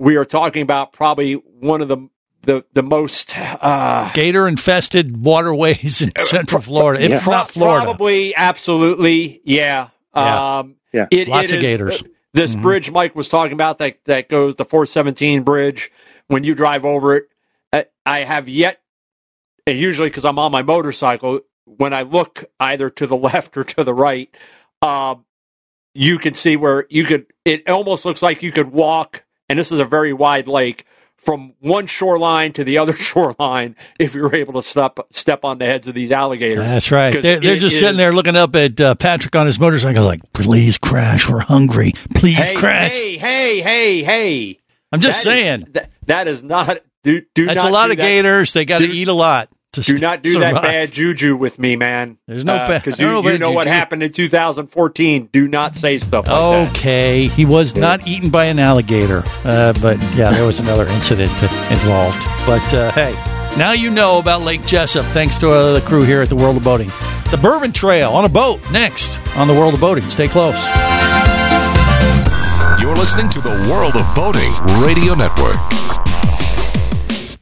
we 0.00 0.16
are 0.16 0.24
talking 0.24 0.62
about 0.62 0.92
probably 0.92 1.34
one 1.34 1.80
of 1.82 1.88
the 1.88 2.08
the 2.42 2.64
the 2.72 2.82
most 2.82 3.36
uh, 3.38 4.10
Gator 4.14 4.48
infested 4.48 5.22
waterways 5.22 6.00
in 6.02 6.10
Central 6.18 6.62
Florida, 6.62 7.04
if 7.04 7.26
not 7.26 7.50
Florida. 7.50 7.84
Probably, 7.84 8.34
absolutely, 8.34 9.40
yeah. 9.44 9.88
Yeah. 10.16 10.58
Um, 10.58 10.76
Yeah. 10.92 11.06
it- 11.10 11.28
Lots 11.28 11.44
it 11.44 11.50
of 11.50 11.56
is- 11.58 11.62
gators. 11.62 12.02
This 12.32 12.54
Mhm. 12.54 12.62
bridge 12.62 12.90
Mike 12.90 13.14
was 13.16 13.28
talking 13.28 13.52
about 13.52 13.78
that 13.78 13.98
that 14.06 14.28
goes 14.28 14.54
the 14.56 14.64
417 14.64 15.42
bridge. 15.42 15.90
When 16.28 16.44
you 16.44 16.54
drive 16.54 16.84
over 16.84 17.16
it, 17.16 17.24
I, 17.72 17.86
I 18.06 18.20
have 18.20 18.48
yet, 18.48 18.80
and 19.66 19.76
usually 19.78 20.08
because 20.08 20.24
I'm 20.24 20.38
on 20.38 20.50
my 20.52 20.62
motorcycle, 20.62 21.40
when 21.64 21.92
I 21.92 22.02
look 22.02 22.44
either 22.60 22.88
to 22.90 23.06
the 23.06 23.16
left 23.28 23.56
or 23.56 23.64
to 23.64 23.82
the 23.84 23.92
right, 23.92 24.30
um, 24.80 25.24
you 25.92 26.18
can 26.18 26.34
see 26.34 26.56
where 26.56 26.86
you 26.88 27.04
could. 27.04 27.26
It 27.44 27.68
almost 27.68 28.04
looks 28.04 28.22
like 28.22 28.42
you 28.44 28.52
could 28.52 28.70
walk, 28.72 29.24
and 29.50 29.58
this 29.58 29.70
is 29.70 29.78
a 29.78 29.84
very 29.84 30.14
wide 30.14 30.48
lake. 30.48 30.86
From 31.18 31.52
one 31.60 31.86
shoreline 31.86 32.54
to 32.54 32.64
the 32.64 32.78
other 32.78 32.94
shoreline, 32.96 33.76
if 33.98 34.14
you're 34.14 34.34
able 34.34 34.54
to 34.54 34.62
step 34.62 34.98
step 35.10 35.44
on 35.44 35.58
the 35.58 35.66
heads 35.66 35.86
of 35.86 35.92
these 35.94 36.10
alligators, 36.12 36.64
That's 36.64 36.90
right. 36.90 37.20
They're, 37.20 37.38
they're 37.38 37.58
just 37.58 37.78
sitting 37.78 37.98
there 37.98 38.10
looking 38.14 38.36
up 38.36 38.56
at 38.56 38.80
uh, 38.80 38.94
Patrick 38.94 39.36
on 39.36 39.44
his 39.44 39.60
motorcycle, 39.60 40.02
like, 40.06 40.32
"Please 40.32 40.78
crash. 40.78 41.28
We're 41.28 41.40
hungry. 41.40 41.92
Please 42.14 42.38
Hey, 42.38 42.54
crash." 42.54 42.92
hey, 42.92 43.18
hey, 43.18 43.60
hey, 43.60 44.02
hey! 44.02 44.60
I'm 44.92 45.02
just 45.02 45.22
That 45.24 45.36
is- 45.36 45.40
saying. 45.40 45.66
that, 45.72 45.90
that 46.06 46.26
is 46.26 46.42
not. 46.42 46.78
Do 47.04 47.20
do 47.34 47.44
That's 47.44 47.56
not 47.56 47.68
a 47.68 47.70
lot 47.70 47.90
of 47.90 47.98
that. 47.98 48.02
gators. 48.02 48.54
They 48.54 48.64
got 48.64 48.78
to 48.78 48.86
eat 48.86 49.08
a 49.08 49.12
lot. 49.12 49.50
To 49.74 49.82
Do 49.82 49.92
st- 49.92 50.00
not 50.02 50.22
do 50.22 50.32
survive. 50.32 50.54
that 50.54 50.62
bad 50.62 50.92
juju 50.92 51.36
with 51.36 51.58
me, 51.58 51.76
man. 51.76 52.18
There's 52.26 52.44
no 52.44 52.56
bad- 52.56 52.82
because 52.82 52.98
I 52.98 53.02
don't 53.04 53.08
you, 53.08 53.14
know 53.14 53.22
you 53.22 53.34
bad 53.34 53.40
know 53.40 53.50
what 53.52 53.66
happened 53.68 54.02
in 54.02 54.10
2014. 54.12 55.28
Do 55.32 55.46
not 55.48 55.76
say 55.76 55.98
stuff 55.98 56.26
like 56.26 56.66
that. 56.66 56.76
Okay, 56.76 57.28
he 57.28 57.44
was 57.44 57.76
not 57.76 58.06
eaten 58.06 58.30
by 58.30 58.46
an 58.46 58.58
alligator, 58.58 59.22
uh, 59.44 59.72
but 59.80 60.00
yeah, 60.16 60.30
there 60.32 60.44
was 60.46 60.58
another 60.58 60.86
incident 60.88 61.30
involved. 61.70 62.18
But 62.46 62.74
uh, 62.74 62.90
hey, 62.92 63.12
now 63.56 63.70
you 63.72 63.90
know 63.90 64.18
about 64.18 64.40
Lake 64.42 64.62
Jesup. 64.62 65.04
Thanks 65.12 65.38
to 65.38 65.50
uh, 65.50 65.74
the 65.74 65.80
crew 65.82 66.02
here 66.02 66.20
at 66.20 66.28
the 66.28 66.36
World 66.36 66.56
of 66.56 66.64
Boating. 66.64 66.88
The 67.30 67.38
Bourbon 67.40 67.70
Trail 67.72 68.10
on 68.12 68.24
a 68.24 68.28
boat 68.28 68.60
next 68.72 69.16
on 69.36 69.46
the 69.46 69.54
World 69.54 69.74
of 69.74 69.80
Boating. 69.80 70.08
Stay 70.10 70.26
close. 70.26 70.56
You're 72.80 72.96
listening 72.96 73.28
to 73.28 73.40
the 73.40 73.50
World 73.70 73.94
of 73.94 74.14
Boating 74.16 74.50
Radio 74.82 75.14
Network. 75.14 75.58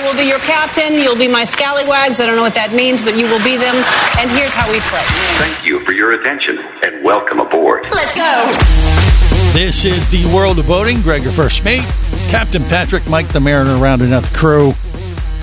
I 0.00 0.02
will 0.02 0.16
be 0.16 0.24
your 0.24 0.38
captain. 0.38 0.94
You'll 0.94 1.14
be 1.14 1.28
my 1.28 1.44
scallywags. 1.44 2.20
I 2.20 2.24
don't 2.24 2.36
know 2.36 2.40
what 2.40 2.54
that 2.54 2.72
means, 2.72 3.02
but 3.02 3.18
you 3.18 3.26
will 3.26 3.44
be 3.44 3.58
them. 3.58 3.76
And 4.16 4.30
here's 4.30 4.54
how 4.54 4.64
we 4.72 4.80
play. 4.88 5.04
Thank 5.36 5.62
you 5.62 5.78
for 5.80 5.92
your 5.92 6.12
attention 6.14 6.56
and 6.56 7.04
welcome 7.04 7.38
aboard. 7.38 7.84
Let's 7.92 8.14
go. 8.14 8.48
This 9.52 9.84
is 9.84 10.08
the 10.08 10.24
world 10.34 10.58
of 10.58 10.66
boating. 10.66 11.02
Greg, 11.02 11.22
your 11.22 11.32
first 11.32 11.66
mate. 11.66 11.84
Captain 12.30 12.64
Patrick, 12.64 13.06
Mike 13.10 13.28
the 13.28 13.40
Mariner, 13.40 13.76
rounding 13.76 14.14
out 14.14 14.22
the 14.22 14.34
crew. 14.34 14.68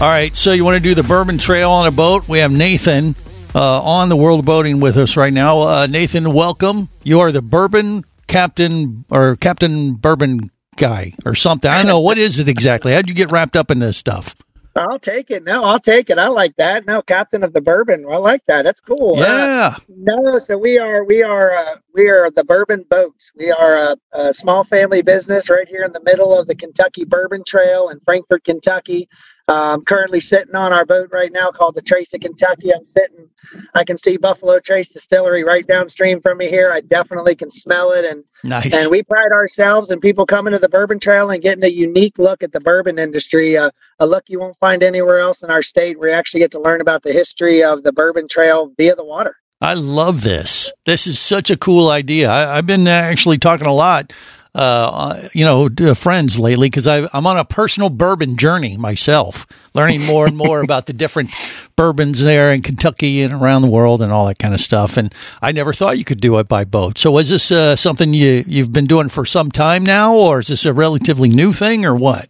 All 0.02 0.08
right, 0.10 0.36
so 0.36 0.54
you 0.54 0.66
want 0.66 0.74
to 0.74 0.82
do 0.82 0.96
the 0.96 1.04
Bourbon 1.04 1.38
Trail 1.38 1.70
on 1.70 1.86
a 1.86 1.92
boat? 1.92 2.28
We 2.28 2.40
have 2.40 2.52
Nathan 2.52 3.14
uh, 3.54 3.82
on 3.84 4.10
the 4.10 4.16
world 4.18 4.40
of 4.40 4.46
boating 4.46 4.80
with 4.80 4.98
us 4.98 5.16
right 5.16 5.32
now. 5.34 5.62
Uh, 5.62 5.86
Nathan, 5.86 6.34
welcome. 6.34 6.90
You 7.04 7.20
are 7.20 7.32
the 7.32 7.44
Bourbon 7.44 8.06
Captain 8.26 9.06
or 9.12 9.36
Captain 9.36 9.94
Bourbon 9.94 10.50
guy 10.78 11.14
or 11.26 11.36
something. 11.36 11.70
I 11.70 11.78
don't 11.78 11.88
know 11.88 12.00
what 12.00 12.18
is 12.18 12.40
it 12.40 12.50
exactly. 12.50 12.94
How'd 12.94 13.08
you 13.08 13.14
get 13.14 13.30
wrapped 13.30 13.56
up 13.56 13.70
in 13.70 13.78
this 13.78 13.98
stuff? 13.98 14.36
I'll 14.78 15.00
take 15.00 15.32
it. 15.32 15.44
No, 15.44 15.64
I'll 15.64 15.80
take 15.80 16.10
it. 16.10 16.18
I 16.18 16.28
like 16.28 16.56
that. 16.58 16.86
No, 16.86 17.02
captain 17.02 17.44
of 17.44 17.54
the 17.54 17.62
bourbon. 17.62 18.06
I 18.10 18.18
like 18.18 18.44
that. 18.48 18.64
That's 18.64 18.82
cool. 18.82 19.18
Yeah. 19.18 19.76
Uh, 19.76 19.80
no, 19.90 20.40
so 20.40 20.58
we 20.58 20.80
are 20.80 21.04
we 21.06 21.24
are 21.24 21.52
uh, 21.52 21.78
we 21.94 22.10
are 22.10 22.32
the 22.32 22.44
Bourbon 22.44 22.86
Boats. 22.90 23.32
We 23.36 23.52
are 23.52 23.78
a, 23.78 23.98
a 24.14 24.34
small 24.34 24.64
family 24.64 25.02
business 25.02 25.50
right 25.50 25.68
here 25.68 25.84
in 25.84 25.94
the 25.94 26.04
middle 26.04 26.38
of 26.38 26.48
the 26.48 26.56
Kentucky 26.56 27.06
Bourbon 27.06 27.44
Trail 27.46 27.90
in 27.90 28.00
Frankfort, 28.02 28.44
Kentucky. 28.44 29.10
Um, 29.50 29.86
currently 29.86 30.20
sitting 30.20 30.56
on 30.56 30.74
our 30.74 30.86
boat 30.86 31.08
right 31.14 31.32
now 31.32 31.52
called 31.52 31.76
the 31.76 31.82
Trace 31.82 32.14
of 32.14 32.20
Kentucky. 32.20 32.74
I'm 32.74 32.86
sitting. 32.86 33.30
I 33.74 33.86
can 33.86 33.98
see 33.98 34.18
Buffalo 34.18 34.60
Trace 34.60 34.90
Distillery 34.90 35.46
right 35.46 35.66
downstream 35.66 36.20
from 36.20 36.38
me 36.40 36.50
here. 36.50 36.70
I 36.70 36.82
definitely 36.82 37.34
can 37.34 37.50
smell 37.50 37.94
it, 37.94 38.04
and 38.04 38.26
Nice. 38.44 38.74
and 38.74 38.92
we 38.92 39.04
pride 39.04 39.32
ourselves 39.32 39.90
and 39.90 40.02
people 40.02 40.26
coming 40.26 40.52
to 40.52 40.60
the 40.60 40.68
Bourbon 40.68 41.00
Trail 41.00 41.30
and 41.30 41.42
getting 41.42 41.64
a 41.64 41.70
unique 41.70 42.20
look 42.20 42.44
at 42.44 42.52
the 42.52 42.60
bourbon 42.60 43.00
industry, 43.00 43.56
uh, 43.56 43.72
a 44.00 44.06
look 44.06 44.26
you 44.28 44.38
won't 44.40 44.58
find 44.60 44.84
anywhere 44.84 45.20
else 45.20 45.42
in 45.42 45.50
our 45.50 45.62
state. 45.62 45.98
We 45.98 46.12
actually 46.12 46.42
get 46.42 46.52
to 46.52 46.60
learn 46.60 46.82
about 46.82 47.04
the 47.04 47.14
history 47.14 47.64
of 47.64 47.84
the 47.84 47.94
Bourbon 47.94 48.28
Trail 48.28 48.74
via 48.78 48.96
the 48.96 49.06
water. 49.06 49.38
I 49.62 49.74
love 49.74 50.22
this. 50.22 50.72
This 50.86 51.08
is 51.08 51.20
such 51.20 51.50
a 51.50 51.58
cool 51.58 51.90
idea. 51.90 52.30
I, 52.30 52.58
I've 52.58 52.68
been 52.68 52.88
actually 52.88 53.40
talking 53.40 53.66
a 53.66 53.74
lot, 53.74 54.14
uh, 54.56 55.28
you 55.34 55.46
know, 55.46 55.70
friends 55.94 56.40
lately 56.40 56.70
because 56.70 56.88
I'm 56.88 57.28
on 57.28 57.38
a 57.38 57.46
personal 57.46 57.90
bourbon 57.90 58.38
journey 58.38 58.78
myself, 58.78 59.46
learning 59.74 60.06
more 60.06 60.28
and 60.28 60.38
more 60.38 60.62
about 60.62 60.86
the 60.86 60.94
different 60.94 61.32
bourbons 61.76 62.22
there 62.22 62.54
in 62.54 62.62
Kentucky 62.62 63.22
and 63.22 63.34
around 63.34 63.62
the 63.62 63.68
world 63.68 64.02
and 64.02 64.12
all 64.12 64.28
that 64.28 64.40
kind 64.40 64.54
of 64.54 64.62
stuff. 64.62 64.98
And 64.98 65.14
I 65.42 65.52
never 65.52 65.74
thought 65.74 65.98
you 65.98 66.06
could 66.06 66.22
do 66.22 66.38
it 66.40 66.48
by 66.48 66.64
boat. 66.64 66.98
So 66.98 67.18
is 67.18 67.30
this 67.30 67.52
uh, 67.52 67.76
something 67.76 68.14
you 68.14 68.44
you've 68.48 68.74
been 68.74 68.88
doing 68.88 69.10
for 69.10 69.26
some 69.26 69.52
time 69.52 69.84
now, 69.84 70.16
or 70.16 70.40
is 70.40 70.48
this 70.48 70.66
a 70.66 70.74
relatively 70.74 71.30
new 71.30 71.54
thing, 71.54 71.86
or 71.86 71.96
what? 71.96 72.30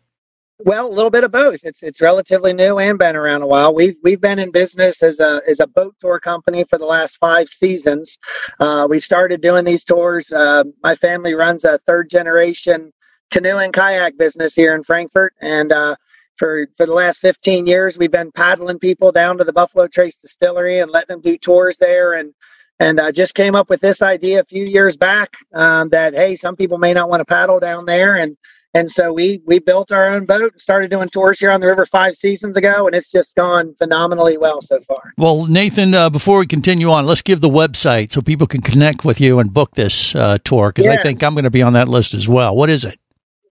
Well, 0.59 0.87
a 0.87 0.89
little 0.89 1.11
bit 1.11 1.23
of 1.23 1.31
both. 1.31 1.59
It's 1.63 1.83
it's 1.83 2.01
relatively 2.01 2.51
new 2.53 2.79
and 2.79 2.97
been 2.97 3.15
around 3.15 3.43
a 3.43 3.47
while. 3.47 3.75
We've 3.75 3.95
we've 4.03 4.21
been 4.21 4.39
in 4.39 4.51
business 4.51 5.03
as 5.03 5.19
a 5.19 5.41
as 5.47 5.59
a 5.59 5.67
boat 5.67 5.95
tour 6.01 6.19
company 6.19 6.65
for 6.65 6.79
the 6.79 6.85
last 6.85 7.17
five 7.19 7.47
seasons. 7.47 8.17
Uh, 8.59 8.87
we 8.89 8.99
started 8.99 9.41
doing 9.41 9.65
these 9.65 9.83
tours. 9.83 10.31
Uh, 10.31 10.63
my 10.83 10.95
family 10.95 11.35
runs 11.35 11.63
a 11.63 11.77
third 11.87 12.09
generation 12.09 12.91
canoe 13.31 13.57
and 13.57 13.73
kayak 13.73 14.17
business 14.17 14.55
here 14.55 14.73
in 14.73 14.81
Frankfort, 14.83 15.35
and 15.41 15.71
uh, 15.73 15.95
for 16.37 16.67
for 16.75 16.87
the 16.87 16.93
last 16.93 17.19
15 17.19 17.67
years, 17.67 17.99
we've 17.99 18.11
been 18.11 18.31
paddling 18.31 18.79
people 18.79 19.11
down 19.11 19.37
to 19.37 19.43
the 19.43 19.53
Buffalo 19.53 19.87
Trace 19.87 20.15
Distillery 20.15 20.79
and 20.79 20.89
letting 20.91 21.15
them 21.17 21.21
do 21.21 21.37
tours 21.37 21.77
there. 21.77 22.13
And 22.13 22.33
and 22.79 22.99
I 22.99 23.11
just 23.11 23.35
came 23.35 23.55
up 23.55 23.69
with 23.69 23.81
this 23.81 24.01
idea 24.01 24.39
a 24.39 24.45
few 24.45 24.65
years 24.65 24.97
back 24.97 25.35
um, 25.53 25.89
that 25.89 26.15
hey, 26.15 26.35
some 26.35 26.55
people 26.55 26.79
may 26.79 26.93
not 26.93 27.09
want 27.09 27.21
to 27.21 27.25
paddle 27.25 27.59
down 27.59 27.85
there, 27.85 28.15
and 28.15 28.37
and 28.73 28.91
so 28.91 29.11
we 29.13 29.41
we 29.45 29.59
built 29.59 29.91
our 29.91 30.09
own 30.09 30.25
boat 30.25 30.51
and 30.53 30.61
started 30.61 30.91
doing 30.91 31.09
tours 31.09 31.39
here 31.39 31.51
on 31.51 31.61
the 31.61 31.67
river 31.67 31.85
five 31.85 32.15
seasons 32.15 32.57
ago, 32.57 32.85
and 32.85 32.95
it's 32.95 33.09
just 33.09 33.35
gone 33.35 33.75
phenomenally 33.75 34.37
well 34.37 34.61
so 34.61 34.79
far. 34.81 35.13
Well, 35.17 35.45
Nathan, 35.45 35.93
uh, 35.93 36.09
before 36.09 36.39
we 36.39 36.47
continue 36.47 36.91
on, 36.91 37.05
let's 37.05 37.21
give 37.21 37.41
the 37.41 37.49
website 37.49 38.11
so 38.11 38.21
people 38.21 38.47
can 38.47 38.61
connect 38.61 39.05
with 39.05 39.19
you 39.19 39.39
and 39.39 39.53
book 39.53 39.75
this 39.75 40.15
uh, 40.15 40.37
tour 40.43 40.69
because 40.69 40.85
I 40.85 40.97
think 40.97 41.23
I'm 41.23 41.33
going 41.33 41.43
to 41.45 41.49
be 41.49 41.61
on 41.61 41.73
that 41.73 41.87
list 41.87 42.13
as 42.13 42.27
well. 42.27 42.55
What 42.55 42.69
is 42.69 42.83
it? 42.83 42.99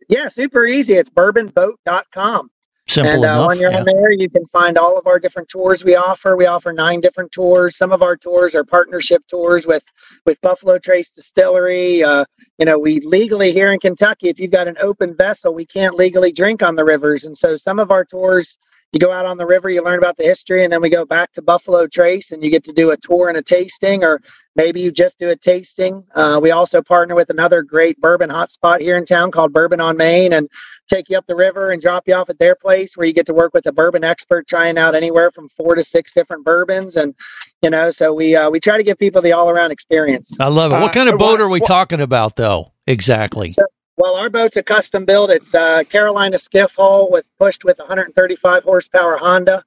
Yeah, 0.08 0.28
super 0.28 0.64
easy. 0.64 0.94
It's 0.94 1.10
bourbonboat.com. 1.10 2.50
Simple 2.88 3.14
and 3.14 3.24
uh, 3.24 3.28
enough. 3.28 3.48
when 3.48 3.58
you're 3.58 3.72
yeah. 3.72 3.80
on 3.80 3.84
there, 3.84 4.12
you 4.12 4.30
can 4.30 4.46
find 4.46 4.78
all 4.78 4.96
of 4.96 5.08
our 5.08 5.18
different 5.18 5.48
tours 5.48 5.82
we 5.82 5.96
offer. 5.96 6.36
We 6.36 6.46
offer 6.46 6.72
nine 6.72 7.00
different 7.00 7.32
tours. 7.32 7.76
Some 7.76 7.90
of 7.90 8.00
our 8.00 8.16
tours 8.16 8.54
are 8.54 8.62
partnership 8.64 9.26
tours 9.26 9.66
with 9.66 9.82
with 10.24 10.40
Buffalo 10.40 10.78
Trace 10.78 11.10
Distillery. 11.10 12.04
Uh, 12.04 12.24
you 12.58 12.64
know, 12.64 12.78
we 12.78 13.00
legally 13.00 13.52
here 13.52 13.72
in 13.72 13.80
Kentucky, 13.80 14.28
if 14.28 14.38
you've 14.38 14.52
got 14.52 14.68
an 14.68 14.76
open 14.80 15.16
vessel, 15.16 15.52
we 15.52 15.66
can't 15.66 15.96
legally 15.96 16.30
drink 16.30 16.62
on 16.62 16.76
the 16.76 16.84
rivers, 16.84 17.24
and 17.24 17.36
so 17.36 17.56
some 17.56 17.80
of 17.80 17.90
our 17.90 18.04
tours. 18.04 18.56
You 18.92 19.00
go 19.00 19.12
out 19.12 19.26
on 19.26 19.36
the 19.36 19.46
river, 19.46 19.68
you 19.68 19.82
learn 19.82 19.98
about 19.98 20.16
the 20.16 20.24
history, 20.24 20.64
and 20.64 20.72
then 20.72 20.80
we 20.80 20.88
go 20.88 21.04
back 21.04 21.32
to 21.32 21.42
Buffalo 21.42 21.86
Trace, 21.86 22.32
and 22.32 22.42
you 22.42 22.50
get 22.50 22.64
to 22.64 22.72
do 22.72 22.90
a 22.90 22.96
tour 22.96 23.28
and 23.28 23.36
a 23.36 23.42
tasting, 23.42 24.04
or 24.04 24.22
maybe 24.54 24.80
you 24.80 24.90
just 24.90 25.18
do 25.18 25.28
a 25.28 25.36
tasting. 25.36 26.04
Uh, 26.14 26.38
we 26.42 26.50
also 26.50 26.80
partner 26.80 27.14
with 27.14 27.28
another 27.30 27.62
great 27.62 28.00
bourbon 28.00 28.30
hotspot 28.30 28.80
here 28.80 28.96
in 28.96 29.04
town 29.04 29.30
called 29.30 29.52
Bourbon 29.52 29.80
on 29.80 29.96
Main, 29.96 30.32
and 30.32 30.48
take 30.88 31.10
you 31.10 31.18
up 31.18 31.26
the 31.26 31.36
river 31.36 31.72
and 31.72 31.82
drop 31.82 32.04
you 32.06 32.14
off 32.14 32.30
at 32.30 32.38
their 32.38 32.54
place 32.54 32.96
where 32.96 33.06
you 33.06 33.12
get 33.12 33.26
to 33.26 33.34
work 33.34 33.52
with 33.52 33.66
a 33.66 33.72
bourbon 33.72 34.04
expert 34.04 34.46
trying 34.46 34.78
out 34.78 34.94
anywhere 34.94 35.30
from 35.32 35.48
four 35.48 35.74
to 35.74 35.82
six 35.82 36.12
different 36.12 36.44
bourbons 36.44 36.94
and 36.94 37.12
you 37.60 37.70
know 37.70 37.90
so 37.90 38.14
we 38.14 38.36
uh, 38.36 38.48
we 38.48 38.60
try 38.60 38.76
to 38.76 38.84
give 38.84 38.96
people 38.96 39.20
the 39.20 39.32
all 39.32 39.50
around 39.50 39.72
experience 39.72 40.30
I 40.38 40.48
love 40.48 40.72
it. 40.72 40.80
What 40.80 40.92
kind 40.92 41.08
of 41.08 41.18
boat 41.18 41.40
are 41.40 41.48
we 41.48 41.60
talking 41.60 42.00
about, 42.00 42.36
though? 42.36 42.72
Exactly. 42.86 43.50
so, 43.50 43.64
well 43.96 44.14
our 44.16 44.30
boat's 44.30 44.56
a 44.56 44.62
custom 44.62 45.04
built 45.04 45.30
it's 45.30 45.54
a 45.54 45.84
carolina 45.88 46.38
skiff 46.38 46.74
hull 46.76 47.10
with 47.10 47.26
pushed 47.38 47.64
with 47.64 47.78
135 47.78 48.64
horsepower 48.64 49.16
honda 49.16 49.64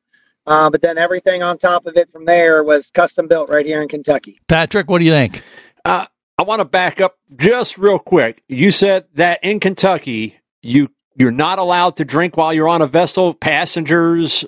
uh, 0.48 0.70
but 0.70 0.82
then 0.82 0.98
everything 0.98 1.44
on 1.44 1.58
top 1.58 1.86
of 1.86 1.96
it 1.96 2.12
from 2.12 2.26
there 2.26 2.64
was 2.64 2.90
custom 2.92 3.28
built 3.28 3.50
right 3.50 3.66
here 3.66 3.82
in 3.82 3.88
kentucky 3.88 4.40
Patrick, 4.48 4.90
what 4.90 5.00
do 5.00 5.06
you 5.06 5.12
think? 5.12 5.44
Uh, 5.86 6.06
I 6.38 6.44
want 6.44 6.60
to 6.60 6.66
back 6.66 7.02
up 7.02 7.18
just 7.36 7.78
real 7.78 8.00
quick. 8.00 8.42
You 8.48 8.72
said 8.72 9.08
that 9.16 9.40
in 9.44 9.60
Kentucky, 9.60 10.38
you 10.62 10.90
you're 11.18 11.32
not 11.32 11.60
allowed 11.60 11.98
to 11.98 12.06
drink 12.06 12.38
while 12.38 12.54
you're 12.54 12.70
on 12.70 12.82
a 12.82 12.88
vessel. 12.88 13.34
Passengers, 13.34 14.46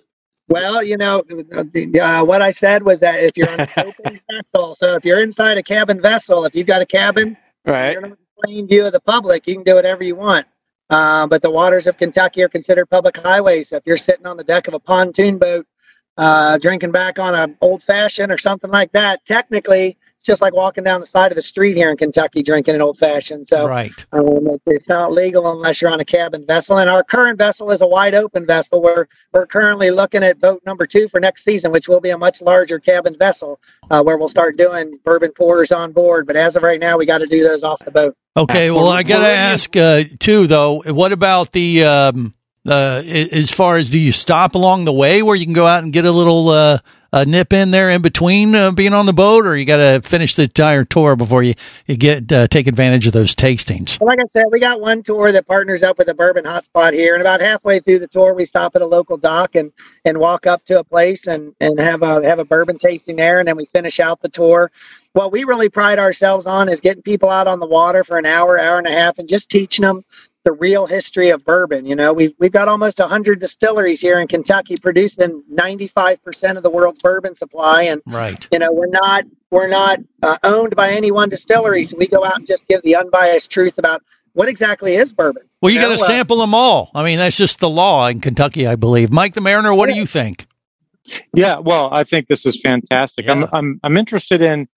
Well, 0.47 0.81
you 0.83 0.95
know, 0.95 1.21
uh, 1.53 2.23
what 2.25 2.41
I 2.41 2.51
said 2.51 2.83
was 2.83 3.01
that 3.01 3.21
if 3.23 3.35
you're 3.35 3.49
on 3.51 3.59
an 3.59 3.69
open 3.77 4.19
vessel, 4.31 4.75
so 4.75 4.95
if 4.95 5.03
you're 5.03 5.19
inside 5.21 5.57
a 5.57 5.63
cabin 5.63 6.01
vessel, 6.01 6.45
if 6.45 6.55
you've 6.55 6.67
got 6.67 6.81
a 6.81 6.85
cabin, 6.85 7.35
right? 7.65 7.91
you're 7.91 8.05
in 8.05 8.11
a 8.13 8.17
plain 8.43 8.67
view 8.67 8.85
of 8.85 8.93
the 8.93 9.01
public, 9.01 9.47
you 9.47 9.55
can 9.55 9.63
do 9.63 9.75
whatever 9.75 10.03
you 10.03 10.15
want. 10.15 10.47
Uh, 10.89 11.25
but 11.27 11.41
the 11.41 11.49
waters 11.49 11.87
of 11.87 11.97
Kentucky 11.97 12.43
are 12.43 12.49
considered 12.49 12.89
public 12.89 13.17
highways. 13.17 13.69
So 13.69 13.77
if 13.77 13.83
you're 13.85 13.97
sitting 13.97 14.25
on 14.25 14.37
the 14.37 14.43
deck 14.43 14.67
of 14.67 14.73
a 14.73 14.79
pontoon 14.79 15.37
boat, 15.37 15.65
uh, 16.17 16.57
drinking 16.57 16.91
back 16.91 17.17
on 17.19 17.33
an 17.33 17.57
old 17.61 17.83
fashioned 17.83 18.31
or 18.31 18.37
something 18.37 18.69
like 18.69 18.91
that, 18.91 19.25
technically 19.25 19.97
it's 20.21 20.27
just 20.27 20.39
like 20.39 20.53
walking 20.53 20.83
down 20.83 21.01
the 21.01 21.07
side 21.07 21.31
of 21.31 21.35
the 21.35 21.41
street 21.41 21.75
here 21.75 21.89
in 21.89 21.97
Kentucky 21.97 22.43
drinking 22.43 22.75
an 22.75 22.81
old 22.83 22.95
fashioned. 22.99 23.47
So 23.47 23.67
right. 23.67 23.91
um, 24.11 24.59
it's 24.67 24.87
not 24.87 25.11
legal 25.11 25.51
unless 25.51 25.81
you're 25.81 25.89
on 25.89 25.99
a 25.99 26.05
cabin 26.05 26.45
vessel. 26.45 26.77
And 26.77 26.87
our 26.87 27.03
current 27.03 27.39
vessel 27.39 27.71
is 27.71 27.81
a 27.81 27.87
wide 27.87 28.13
open 28.13 28.45
vessel. 28.45 28.83
We're 28.83 29.07
we're 29.33 29.47
currently 29.47 29.89
looking 29.89 30.21
at 30.21 30.39
boat 30.39 30.61
number 30.63 30.85
two 30.85 31.07
for 31.07 31.19
next 31.19 31.43
season, 31.43 31.71
which 31.71 31.87
will 31.87 32.01
be 32.01 32.11
a 32.11 32.19
much 32.19 32.39
larger 32.39 32.77
cabin 32.77 33.17
vessel, 33.17 33.59
uh, 33.89 34.03
where 34.03 34.15
we'll 34.15 34.29
start 34.29 34.57
doing 34.57 34.95
bourbon 35.03 35.31
pours 35.35 35.71
on 35.71 35.91
board. 35.91 36.27
But 36.27 36.35
as 36.35 36.55
of 36.55 36.61
right 36.61 36.79
now, 36.79 36.99
we 36.99 37.07
got 37.07 37.17
to 37.17 37.27
do 37.27 37.41
those 37.41 37.63
off 37.63 37.83
the 37.83 37.89
boat. 37.89 38.15
Okay, 38.37 38.69
well, 38.69 38.89
I 38.89 39.01
got 39.01 39.19
to 39.19 39.27
ask 39.27 39.75
uh, 39.75 40.03
too, 40.19 40.45
though. 40.45 40.83
What 40.85 41.13
about 41.13 41.51
the 41.51 41.83
um, 41.85 42.35
uh, 42.67 43.01
as 43.03 43.49
far 43.49 43.77
as 43.77 43.89
do 43.89 43.97
you 43.97 44.11
stop 44.11 44.53
along 44.53 44.85
the 44.85 44.93
way 44.93 45.23
where 45.23 45.35
you 45.35 45.45
can 45.47 45.55
go 45.55 45.65
out 45.65 45.81
and 45.81 45.91
get 45.91 46.05
a 46.05 46.11
little 46.11 46.79
uh, 47.13 47.19
a 47.19 47.25
nip 47.25 47.53
in 47.53 47.71
there 47.71 47.89
in 47.89 48.01
between 48.01 48.55
uh, 48.55 48.71
being 48.71 48.93
on 48.93 49.05
the 49.05 49.13
boat, 49.13 49.45
or 49.45 49.55
you 49.55 49.65
got 49.65 49.77
to 49.77 50.01
finish 50.07 50.35
the 50.35 50.43
entire 50.43 50.85
tour 50.85 51.15
before 51.15 51.43
you 51.43 51.53
you 51.85 51.97
get 51.97 52.31
uh, 52.31 52.47
take 52.47 52.67
advantage 52.67 53.07
of 53.07 53.13
those 53.13 53.35
tastings? 53.35 53.99
Well, 53.99 54.07
like 54.07 54.19
I 54.19 54.27
said, 54.31 54.45
we 54.51 54.59
got 54.59 54.79
one 54.79 55.03
tour 55.03 55.31
that 55.31 55.47
partners 55.47 55.83
up 55.83 55.97
with 55.97 56.09
a 56.09 56.13
bourbon 56.13 56.45
hotspot 56.45 56.93
here, 56.93 57.13
and 57.13 57.21
about 57.21 57.41
halfway 57.41 57.79
through 57.79 57.99
the 57.99 58.07
tour, 58.07 58.33
we 58.33 58.45
stop 58.45 58.75
at 58.75 58.81
a 58.81 58.87
local 58.87 59.17
dock 59.17 59.55
and 59.55 59.71
and 60.05 60.17
walk 60.19 60.47
up 60.47 60.63
to 60.65 60.79
a 60.79 60.83
place 60.83 61.27
and 61.27 61.53
and 61.59 61.79
have 61.79 62.01
a 62.01 62.25
have 62.25 62.39
a 62.39 62.45
bourbon 62.45 62.77
tasting 62.77 63.17
there, 63.17 63.39
and 63.39 63.47
then 63.47 63.57
we 63.57 63.65
finish 63.65 63.99
out 63.99 64.21
the 64.21 64.29
tour. 64.29 64.71
What 65.13 65.33
we 65.33 65.43
really 65.43 65.67
pride 65.67 65.99
ourselves 65.99 66.45
on 66.45 66.69
is 66.69 66.79
getting 66.79 67.03
people 67.03 67.29
out 67.29 67.47
on 67.47 67.59
the 67.59 67.67
water 67.67 68.05
for 68.05 68.17
an 68.17 68.25
hour, 68.25 68.57
hour 68.57 68.77
and 68.77 68.87
a 68.87 68.91
half, 68.91 69.19
and 69.19 69.27
just 69.27 69.49
teaching 69.49 69.83
them 69.83 70.05
the 70.43 70.51
real 70.53 70.87
history 70.87 71.29
of 71.29 71.45
bourbon. 71.45 71.85
You 71.85 71.95
know, 71.95 72.13
we've 72.13 72.33
we've 72.39 72.51
got 72.51 72.67
almost 72.67 72.99
100 72.99 73.39
distilleries 73.39 74.01
here 74.01 74.19
in 74.19 74.27
Kentucky 74.27 74.77
producing 74.77 75.43
95% 75.53 76.57
of 76.57 76.63
the 76.63 76.69
world's 76.69 76.99
bourbon 77.01 77.35
supply, 77.35 77.83
and 77.83 78.01
Right. 78.07 78.45
you 78.51 78.59
know 78.59 78.71
we're 78.71 78.87
not 78.87 79.25
we're 79.51 79.67
not 79.67 79.99
uh, 80.23 80.37
owned 80.43 80.75
by 80.75 80.91
any 80.91 81.11
one 81.11 81.29
distillery 81.29 81.83
so 81.83 81.97
we 81.97 82.07
go 82.07 82.23
out 82.25 82.37
and 82.37 82.47
just 82.47 82.67
give 82.67 82.81
the 82.83 82.95
unbiased 82.95 83.49
truth 83.51 83.77
about 83.77 84.01
what 84.33 84.47
exactly 84.47 84.95
is 84.95 85.11
bourbon 85.11 85.43
Well, 85.61 85.73
you 85.73 85.79
got 85.79 85.89
to 85.89 85.95
uh, 85.95 86.07
sample 86.07 86.37
them 86.37 86.53
all. 86.53 86.89
I 86.95 87.03
mean, 87.03 87.17
that's 87.17 87.35
just 87.35 87.59
the 87.59 87.69
law 87.69 88.07
in 88.07 88.21
Kentucky, 88.21 88.65
I 88.65 88.75
believe. 88.77 89.11
Mike 89.11 89.33
the 89.33 89.41
Mariner, 89.41 89.73
what 89.73 89.89
do 89.89 89.95
you 89.95 90.05
think? 90.05 90.45
Yeah, 91.33 91.57
well, 91.59 91.89
I 91.91 92.03
think 92.05 92.27
this 92.27 92.45
is 92.45 92.59
fantastic. 92.61 93.27
I'm 93.29 93.47
I'm 93.51 93.79
I'm 93.83 93.97
interested 93.97 94.41
in 94.41 94.67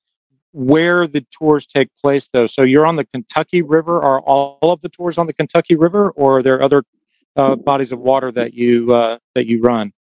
where 0.54 1.06
the 1.06 1.20
tours 1.30 1.66
take 1.66 1.88
place 2.00 2.30
though. 2.32 2.46
So 2.46 2.62
you're 2.62 2.86
on 2.86 2.96
the 2.96 3.04
Kentucky 3.04 3.62
River. 3.62 4.02
Are 4.02 4.20
all 4.20 4.58
of 4.62 4.80
the 4.80 4.88
tours 4.88 5.18
on 5.18 5.26
the 5.26 5.34
Kentucky 5.34 5.76
River, 5.76 6.10
or 6.10 6.38
are 6.38 6.42
there 6.42 6.62
other 6.62 6.84
uh, 7.36 7.56
bodies 7.56 7.92
of 7.92 7.98
water 7.98 8.32
that 8.32 8.54
you 8.54 8.94
uh, 8.94 9.18
that 9.34 9.46
you 9.46 9.60
run? 9.60 9.92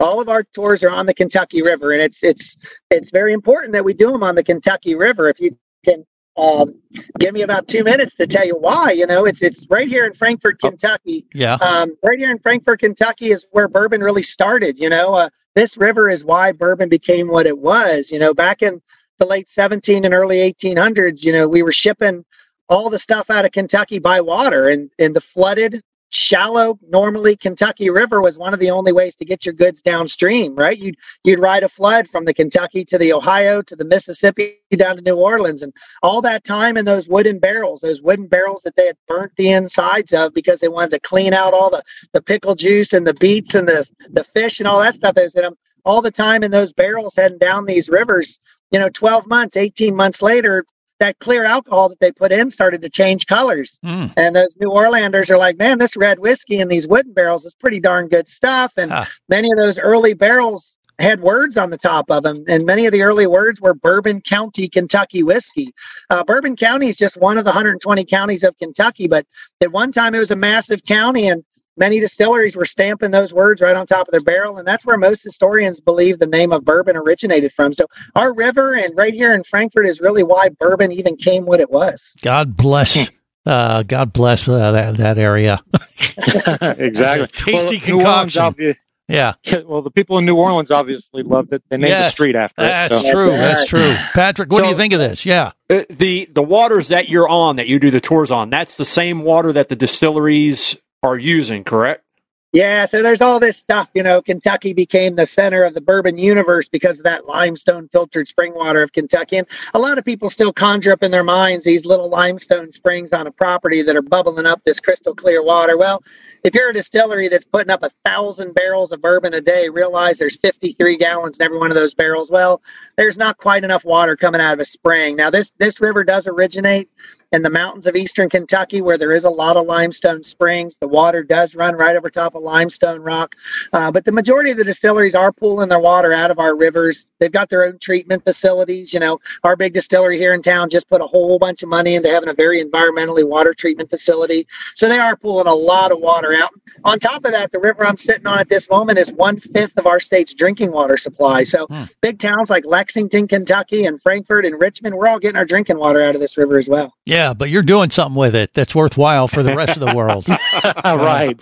all 0.00 0.20
of 0.20 0.28
our 0.28 0.44
tours 0.44 0.82
are 0.84 0.90
on 0.90 1.06
the 1.06 1.14
Kentucky 1.14 1.62
River, 1.62 1.92
and 1.92 2.02
it's 2.02 2.22
it's 2.22 2.56
it's 2.90 3.10
very 3.10 3.32
important 3.32 3.72
that 3.72 3.84
we 3.84 3.94
do 3.94 4.10
them 4.12 4.22
on 4.22 4.34
the 4.34 4.44
Kentucky 4.44 4.94
River. 4.94 5.28
If 5.28 5.40
you 5.40 5.56
can 5.84 6.04
um, 6.36 6.80
give 7.18 7.34
me 7.34 7.42
about 7.42 7.66
two 7.66 7.82
minutes 7.82 8.14
to 8.16 8.26
tell 8.26 8.46
you 8.46 8.56
why, 8.56 8.92
you 8.92 9.06
know, 9.06 9.24
it's 9.24 9.42
it's 9.42 9.66
right 9.68 9.88
here 9.88 10.06
in 10.06 10.14
Frankfort, 10.14 10.60
Kentucky. 10.60 11.26
Yeah. 11.34 11.54
Um, 11.54 11.96
right 12.02 12.18
here 12.18 12.30
in 12.30 12.38
Frankfort, 12.38 12.80
Kentucky 12.80 13.30
is 13.30 13.46
where 13.50 13.68
bourbon 13.68 14.00
really 14.00 14.22
started. 14.22 14.78
You 14.78 14.88
know, 14.88 15.14
uh, 15.14 15.30
this 15.54 15.76
river 15.76 16.08
is 16.08 16.24
why 16.24 16.52
bourbon 16.52 16.88
became 16.88 17.28
what 17.28 17.46
it 17.46 17.58
was. 17.58 18.10
You 18.10 18.20
know, 18.20 18.34
back 18.34 18.62
in 18.62 18.80
the 19.18 19.26
late 19.26 19.48
17 19.48 20.04
and 20.04 20.14
early 20.14 20.38
1800s, 20.38 21.24
you 21.24 21.32
know, 21.32 21.48
we 21.48 21.62
were 21.62 21.72
shipping 21.72 22.24
all 22.68 22.90
the 22.90 22.98
stuff 22.98 23.30
out 23.30 23.44
of 23.44 23.52
Kentucky 23.52 23.98
by 23.98 24.20
water, 24.20 24.68
and 24.68 24.90
and 24.98 25.14
the 25.14 25.20
flooded 25.20 25.82
shallow 26.10 26.78
normally 26.88 27.36
kentucky 27.36 27.90
river 27.90 28.20
was 28.22 28.38
one 28.38 28.54
of 28.54 28.60
the 28.60 28.70
only 28.70 28.92
ways 28.92 29.14
to 29.14 29.26
get 29.26 29.44
your 29.44 29.52
goods 29.52 29.82
downstream 29.82 30.54
right? 30.54 30.78
You'd 30.78 30.96
you'd 31.22 31.38
ride 31.38 31.64
a 31.64 31.68
flood 31.68 32.08
from 32.08 32.24
the 32.24 32.32
kentucky 32.32 32.84
to 32.86 32.96
the 32.96 33.12
ohio 33.12 33.60
to 33.62 33.76
the 33.76 33.84
mississippi 33.84 34.56
down 34.74 34.96
to 34.96 35.02
new 35.02 35.16
orleans 35.16 35.62
and 35.62 35.72
all 36.02 36.22
that 36.22 36.44
time 36.44 36.78
in 36.78 36.86
those 36.86 37.08
wooden 37.08 37.38
barrels 37.38 37.80
those 37.80 38.00
wooden 38.00 38.26
barrels 38.26 38.62
that 38.62 38.74
they 38.76 38.86
had 38.86 38.96
burnt 39.06 39.32
the 39.36 39.50
insides 39.50 40.14
of 40.14 40.32
because 40.32 40.60
they 40.60 40.68
wanted 40.68 40.92
to 40.92 41.00
clean 41.00 41.34
out 41.34 41.52
all 41.52 41.70
the 41.70 41.82
the 42.14 42.22
pickle 42.22 42.54
juice 42.54 42.94
and 42.94 43.06
the 43.06 43.14
beets 43.14 43.54
and 43.54 43.68
the 43.68 43.86
the 44.08 44.24
fish 44.24 44.60
and 44.60 44.68
all 44.68 44.80
that 44.80 44.94
stuff 44.94 45.14
that 45.14 45.24
was 45.24 45.34
in 45.34 45.42
them 45.42 45.54
all 45.84 46.00
the 46.00 46.10
time 46.10 46.42
in 46.42 46.50
those 46.50 46.72
barrels 46.72 47.14
heading 47.16 47.38
down 47.38 47.66
these 47.66 47.90
rivers 47.90 48.38
you 48.70 48.78
know 48.78 48.88
12 48.88 49.26
months 49.26 49.56
18 49.56 49.94
months 49.94 50.22
later 50.22 50.64
that 51.00 51.18
clear 51.20 51.44
alcohol 51.44 51.88
that 51.88 52.00
they 52.00 52.12
put 52.12 52.32
in 52.32 52.50
started 52.50 52.82
to 52.82 52.90
change 52.90 53.26
colors. 53.26 53.78
Mm. 53.84 54.12
And 54.16 54.34
those 54.34 54.56
New 54.60 54.68
Orleanders 54.68 55.30
are 55.30 55.38
like, 55.38 55.56
man, 55.56 55.78
this 55.78 55.96
red 55.96 56.18
whiskey 56.18 56.58
in 56.58 56.68
these 56.68 56.88
wooden 56.88 57.12
barrels 57.12 57.44
is 57.44 57.54
pretty 57.54 57.78
darn 57.78 58.08
good 58.08 58.26
stuff. 58.26 58.72
And 58.76 58.92
many 59.28 59.50
of 59.52 59.58
those 59.58 59.78
early 59.78 60.14
barrels 60.14 60.76
had 60.98 61.20
words 61.20 61.56
on 61.56 61.70
the 61.70 61.78
top 61.78 62.10
of 62.10 62.24
them, 62.24 62.44
and 62.48 62.66
many 62.66 62.86
of 62.86 62.92
the 62.92 63.02
early 63.02 63.26
words 63.26 63.60
were 63.60 63.74
Bourbon 63.74 64.20
County, 64.20 64.68
Kentucky 64.68 65.22
whiskey. 65.22 65.72
Uh, 66.10 66.24
Bourbon 66.24 66.56
County 66.56 66.88
is 66.88 66.96
just 66.96 67.16
one 67.16 67.38
of 67.38 67.44
the 67.44 67.50
120 67.50 68.04
counties 68.04 68.42
of 68.42 68.58
Kentucky, 68.58 69.06
but 69.06 69.24
at 69.60 69.70
one 69.70 69.92
time 69.92 70.14
it 70.14 70.18
was 70.18 70.32
a 70.32 70.36
massive 70.36 70.84
county, 70.84 71.28
and 71.28 71.44
many 71.78 72.00
distilleries 72.00 72.56
were 72.56 72.64
stamping 72.64 73.10
those 73.10 73.32
words 73.32 73.60
right 73.62 73.76
on 73.76 73.86
top 73.86 74.08
of 74.08 74.12
their 74.12 74.22
barrel, 74.22 74.58
and 74.58 74.66
that's 74.66 74.84
where 74.84 74.96
most 74.98 75.22
historians 75.22 75.80
believe 75.80 76.18
the 76.18 76.26
name 76.26 76.52
of 76.52 76.64
bourbon 76.64 76.96
originated 76.96 77.52
from. 77.52 77.72
So 77.72 77.86
our 78.14 78.34
river 78.34 78.74
and 78.74 78.96
right 78.96 79.14
here 79.14 79.32
in 79.32 79.44
Frankfort 79.44 79.86
is 79.86 80.00
really 80.00 80.22
why 80.22 80.48
bourbon 80.58 80.92
even 80.92 81.16
came 81.16 81.46
what 81.46 81.60
it 81.60 81.70
was. 81.70 82.12
God 82.22 82.56
bless. 82.56 83.08
Uh, 83.46 83.82
God 83.84 84.12
bless 84.12 84.46
uh, 84.46 84.72
that 84.72 84.96
that 84.98 85.16
area. 85.18 85.62
exactly. 86.60 87.26
Tasty 87.32 87.78
Well, 87.92 87.98
concoction. 88.26 88.42
obvi- 88.42 88.76
Yeah. 89.08 89.34
Well, 89.66 89.82
the 89.82 89.90
people 89.90 90.18
in 90.18 90.26
New 90.26 90.36
Orleans 90.36 90.70
obviously 90.70 91.22
loved 91.22 91.52
it. 91.52 91.62
They 91.70 91.76
named 91.78 91.92
the 91.92 92.10
street 92.10 92.36
after 92.36 92.62
That's 92.62 92.94
it. 92.94 93.02
so- 93.06 93.12
true. 93.12 93.30
That's 93.30 93.64
true. 93.68 93.94
Patrick, 94.12 94.52
what 94.52 94.62
do 94.62 94.68
you 94.68 94.76
think 94.76 94.92
of 94.92 95.00
this? 95.00 95.24
Yeah. 95.24 95.52
Uh, 95.70 95.82
the 95.90 96.28
the 96.32 96.42
waters 96.42 96.88
that 96.88 97.08
you're 97.08 97.28
on 97.28 97.56
that 97.56 97.66
you 97.68 97.78
do 97.78 97.90
the 97.90 98.00
tours 98.00 98.30
on 98.30 98.50
that's 98.50 98.76
the 98.76 98.84
same 98.84 99.22
water 99.22 99.52
that 99.52 99.68
the 99.68 99.76
distilleries 99.76 100.76
are 101.02 101.18
using 101.18 101.64
correct 101.64 102.04
Yeah, 102.52 102.86
so 102.86 103.02
there's 103.02 103.20
all 103.20 103.40
this 103.40 103.58
stuff. 103.58 103.90
You 103.92 104.02
know, 104.02 104.22
Kentucky 104.22 104.72
became 104.72 105.16
the 105.16 105.26
center 105.26 105.64
of 105.64 105.74
the 105.74 105.82
bourbon 105.82 106.16
universe 106.16 106.66
because 106.66 106.96
of 106.96 107.04
that 107.04 107.26
limestone 107.26 107.88
filtered 107.88 108.26
spring 108.26 108.54
water 108.54 108.82
of 108.82 108.90
Kentucky. 108.90 109.36
And 109.36 109.46
a 109.74 109.78
lot 109.78 109.98
of 109.98 110.04
people 110.06 110.30
still 110.30 110.54
conjure 110.54 110.92
up 110.92 111.02
in 111.02 111.10
their 111.10 111.24
minds 111.24 111.66
these 111.66 111.84
little 111.84 112.08
limestone 112.08 112.70
springs 112.70 113.12
on 113.12 113.26
a 113.26 113.30
property 113.30 113.82
that 113.82 113.96
are 113.96 114.02
bubbling 114.02 114.46
up 114.46 114.62
this 114.64 114.80
crystal 114.80 115.14
clear 115.14 115.42
water. 115.42 115.76
Well, 115.76 116.02
if 116.42 116.54
you're 116.54 116.70
a 116.70 116.72
distillery 116.72 117.28
that's 117.28 117.44
putting 117.44 117.70
up 117.70 117.82
a 117.82 117.90
thousand 118.06 118.54
barrels 118.54 118.92
of 118.92 119.02
bourbon 119.02 119.34
a 119.34 119.42
day, 119.42 119.68
realize 119.68 120.16
there's 120.16 120.36
53 120.36 120.96
gallons 120.96 121.36
in 121.36 121.44
every 121.44 121.58
one 121.58 121.70
of 121.70 121.74
those 121.74 121.92
barrels. 121.92 122.30
Well, 122.30 122.62
there's 122.96 123.18
not 123.18 123.36
quite 123.36 123.62
enough 123.62 123.84
water 123.84 124.16
coming 124.16 124.40
out 124.40 124.54
of 124.54 124.60
a 124.60 124.64
spring. 124.64 125.16
Now, 125.16 125.28
this 125.28 125.52
this 125.58 125.82
river 125.82 126.02
does 126.02 126.26
originate 126.26 126.88
in 127.32 127.42
the 127.42 127.50
mountains 127.50 127.86
of 127.86 127.94
eastern 127.94 128.28
Kentucky 128.30 128.80
where 128.80 128.96
there 128.96 129.12
is 129.12 129.24
a 129.24 129.30
lot 129.30 129.56
of 129.56 129.66
limestone 129.66 130.22
springs. 130.22 130.76
The 130.80 130.88
water 130.88 131.22
does 131.22 131.54
run 131.54 131.74
right 131.74 131.94
over 131.96 132.08
top 132.08 132.34
of 132.34 132.42
limestone 132.42 133.00
rock. 133.00 133.34
Uh, 133.72 133.92
but 133.92 134.04
the 134.04 134.12
majority 134.12 134.50
of 134.50 134.56
the 134.56 134.64
distilleries 134.64 135.14
are 135.14 135.32
pulling 135.32 135.68
their 135.68 135.78
water 135.80 136.12
out 136.12 136.30
of 136.30 136.38
our 136.38 136.56
rivers. 136.56 137.06
They've 137.20 137.32
got 137.32 137.50
their 137.50 137.64
own 137.64 137.78
treatment 137.80 138.24
facilities. 138.24 138.94
You 138.94 139.00
know, 139.00 139.18
our 139.44 139.56
big 139.56 139.74
distillery 139.74 140.18
here 140.18 140.32
in 140.32 140.42
town 140.42 140.70
just 140.70 140.88
put 140.88 141.00
a 141.02 141.06
whole 141.06 141.38
bunch 141.38 141.62
of 141.62 141.68
money 141.68 141.96
into 141.96 142.08
having 142.08 142.28
a 142.28 142.34
very 142.34 142.64
environmentally 142.64 143.26
water 143.28 143.52
treatment 143.52 143.90
facility. 143.90 144.46
So 144.74 144.88
they 144.88 144.98
are 144.98 145.16
pulling 145.16 145.48
a 145.48 145.54
lot 145.54 145.92
of 145.92 145.98
water 146.00 146.34
out. 146.34 146.50
On 146.84 146.98
top 146.98 147.24
of 147.24 147.32
that, 147.32 147.50
the 147.52 147.58
river 147.58 147.84
I'm 147.84 147.96
sitting 147.96 148.26
on 148.26 148.38
at 148.38 148.48
this 148.48 148.70
moment 148.70 148.98
is 148.98 149.12
one 149.12 149.38
fifth 149.40 149.76
of 149.78 149.86
our 149.86 150.00
state's 150.00 150.32
drinking 150.32 150.72
water 150.72 150.96
supply. 150.96 151.42
So 151.42 151.66
Hmm. 151.68 151.84
big 152.00 152.18
towns 152.18 152.48
like 152.48 152.64
Lexington, 152.64 153.26
Kentucky, 153.28 153.84
and 153.84 154.00
Frankfort 154.00 154.46
and 154.46 154.58
Richmond, 154.60 154.94
we're 154.96 155.08
all 155.08 155.18
getting 155.18 155.36
our 155.36 155.44
drinking 155.44 155.78
water 155.78 156.00
out 156.00 156.14
of 156.14 156.20
this 156.20 156.38
river 156.38 156.56
as 156.56 156.68
well. 156.68 156.94
Yeah, 157.04 157.17
but 157.36 157.50
you're 157.50 157.62
doing 157.62 157.90
something 157.90 158.16
with 158.16 158.34
it 158.34 158.54
that's 158.54 158.74
worthwhile 158.74 159.28
for 159.28 159.42
the 159.42 159.54
rest 159.54 159.76
of 159.78 159.88
the 159.88 159.94
world. 159.94 160.26
right. 160.84 161.38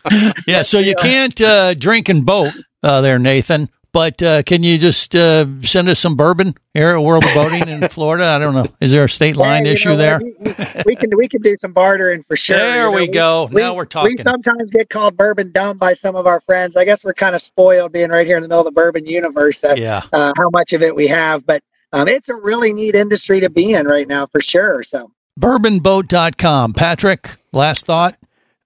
Yeah, 0.47 0.63
so 0.63 0.79
you 0.79 0.95
can't 0.95 1.41
uh, 1.41 1.75
drink 1.75 2.09
and 2.09 2.25
boat 2.27 2.53
uh, 2.83 3.01
there, 3.01 3.19
Nathan. 3.19 3.69
But 3.93 4.21
uh, 4.23 4.43
can 4.43 4.63
you 4.63 4.77
just 4.77 5.15
uh, 5.17 5.47
send 5.63 5.89
us 5.89 5.99
some 6.01 6.17
bourbon 6.17 6.55
here 6.75 6.91
at 6.91 6.99
World 7.01 7.25
of 7.25 7.33
Boating 7.33 7.67
in 7.67 7.89
Florida? 7.89 8.25
I 8.27 8.39
don't 8.39 8.53
know. 8.55 8.67
Is 8.79 8.91
there 8.91 9.05
a 9.05 9.09
state 9.09 9.37
line 9.37 9.65
Yeah, 9.65 9.73
issue 9.73 9.89
know 9.91 9.97
there? 9.97 10.21
We, 10.23 10.35
we- 10.39 10.55
we 10.85 10.97
can 10.97 11.11
we 11.17 11.29
can 11.29 11.41
do 11.41 11.57
some 11.57 11.73
bartering 11.73 12.23
for 12.23 12.37
sure. 12.37 12.59
There 12.59 12.85
you 12.87 12.91
know. 12.93 12.97
we 12.99 13.09
go. 13.09 13.49
Now 13.51 13.75
we're 13.75 13.87
talking. 13.87 14.15
We 14.19 14.23
sometimes 14.23 14.71
get 14.71 14.91
called 14.91 15.17
bourbon 15.17 15.51
dumb 15.51 15.79
by 15.79 15.95
some 15.95 16.15
of 16.15 16.27
our 16.27 16.41
friends. 16.41 16.77
I 16.77 16.85
guess 16.85 17.05
we're 17.05 17.15
kind 17.15 17.35
of 17.35 17.41
spoiled 17.41 17.93
being 17.93 18.11
right 18.11 18.27
here 18.27 18.37
in 18.37 18.43
the 18.43 18.49
middle 18.49 18.61
of 18.61 18.67
the 18.67 18.79
bourbon 18.79 19.07
universe. 19.07 19.65
Uh, 19.65 19.75
Yeah. 19.79 20.03
uh, 20.13 20.33
how 20.37 20.51
much 20.51 20.75
of 20.75 20.83
it 20.83 20.95
we 20.95 21.07
have, 21.07 21.47
but 21.47 21.63
um, 21.95 22.07
it's 22.07 22.29
a 22.29 22.35
really 22.37 22.75
neat 22.75 22.95
industry 22.95 23.41
to 23.41 23.49
be 23.49 23.73
in 23.73 23.87
right 23.87 24.07
now 24.07 24.27
for 24.27 24.43
sure. 24.43 24.83
So 24.83 25.11
Bourbonboat.com. 25.39 26.75
Patrick, 26.75 27.37
last 27.53 27.87
thought? 27.87 28.17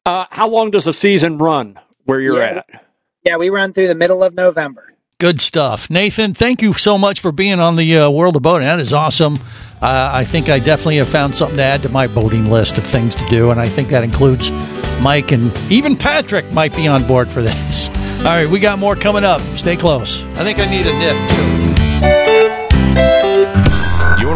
Uh, 0.07 0.25
how 0.31 0.49
long 0.49 0.71
does 0.71 0.85
the 0.85 0.93
season 0.93 1.39
run 1.39 1.79
where 2.05 2.21
you're 2.21 2.39
Yeah. 2.39 2.63
at? 2.71 2.85
yeah, 3.25 3.37
we 3.37 3.51
run 3.51 3.73
through 3.73 3.89
the 3.89 3.95
middle 3.95 4.23
of 4.23 4.35
November. 4.35 4.87
Good 5.19 5.41
stuff. 5.43 5.91
Nathan, 5.91 6.33
thank 6.33 6.63
you 6.63 6.73
so 6.73 6.97
much 6.97 7.21
for 7.21 7.31
being 7.33 7.61
on 7.61 7.77
the 7.77 7.99
uh, 7.99 8.11
World 8.11 8.37
of 8.37 8.43
Boating. 8.43 8.67
That 8.67 8.81
is 8.81 8.93
awesome. 8.95 9.35
Uh, 9.83 10.11
I 10.15 10.25
think 10.25 10.49
I 10.49 10.59
definitely 10.59 10.97
have 10.97 11.09
found 11.09 11.35
something 11.35 11.59
to 11.59 11.63
add 11.63 11.83
to 11.83 11.89
my 11.91 12.07
boating 12.07 12.51
list 12.51 12.79
of 12.79 12.85
things 12.85 13.15
to 13.17 13.27
do, 13.29 13.51
and 13.51 13.61
I 13.61 13.67
think 13.69 13.89
that 13.89 14.03
includes 14.05 14.51
Mike 15.03 15.33
and 15.33 15.55
even 15.71 15.97
Patrick 15.97 16.51
might 16.53 16.75
be 16.75 16.87
on 16.87 17.07
board 17.07 17.29
for 17.29 17.43
this. 17.43 17.89
All 18.21 18.27
right, 18.27 18.49
we 18.49 18.61
got 18.61 18.79
more 18.79 18.97
coming 18.97 19.25
up. 19.25 19.41
Stay 19.59 19.77
close. 19.77 20.23
I 20.37 20.45
think 20.45 20.59
I 20.59 20.71
need 20.71 20.87
a 20.87 20.99
nip, 20.99 21.31
too. 21.31 21.70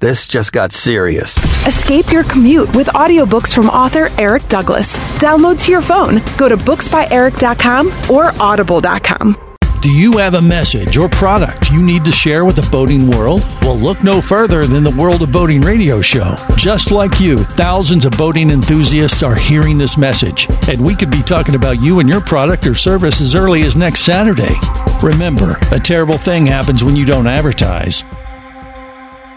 This 0.00 0.26
just 0.26 0.52
got 0.52 0.72
serious. 0.72 1.36
Escape 1.66 2.12
your 2.12 2.22
commute 2.22 2.74
with 2.76 2.86
audiobooks 2.88 3.52
from 3.52 3.68
author 3.68 4.10
Eric 4.16 4.46
Douglas. 4.48 4.96
Download 5.18 5.60
to 5.64 5.72
your 5.72 5.82
phone. 5.82 6.22
Go 6.36 6.48
to 6.48 6.56
booksbyeric.com 6.56 8.10
or 8.10 8.30
audible.com. 8.40 9.36
Do 9.80 9.92
you 9.92 10.18
have 10.18 10.34
a 10.34 10.42
message 10.42 10.96
or 10.98 11.08
product 11.08 11.70
you 11.70 11.82
need 11.82 12.04
to 12.04 12.12
share 12.12 12.44
with 12.44 12.56
the 12.56 12.68
boating 12.70 13.10
world? 13.10 13.42
Well, 13.62 13.76
look 13.76 14.02
no 14.02 14.20
further 14.20 14.66
than 14.66 14.82
the 14.82 14.90
World 14.90 15.22
of 15.22 15.30
Boating 15.32 15.62
radio 15.62 16.00
show. 16.00 16.34
Just 16.56 16.90
like 16.90 17.20
you, 17.20 17.38
thousands 17.38 18.04
of 18.04 18.12
boating 18.12 18.50
enthusiasts 18.50 19.22
are 19.22 19.36
hearing 19.36 19.78
this 19.78 19.96
message, 19.96 20.48
and 20.68 20.84
we 20.84 20.96
could 20.96 21.12
be 21.12 21.22
talking 21.22 21.54
about 21.54 21.80
you 21.80 22.00
and 22.00 22.08
your 22.08 22.20
product 22.20 22.66
or 22.66 22.74
service 22.74 23.20
as 23.20 23.36
early 23.36 23.62
as 23.62 23.76
next 23.76 24.00
Saturday. 24.00 24.56
Remember, 25.00 25.56
a 25.70 25.78
terrible 25.78 26.18
thing 26.18 26.44
happens 26.46 26.82
when 26.82 26.96
you 26.96 27.04
don't 27.04 27.28
advertise. 27.28 28.02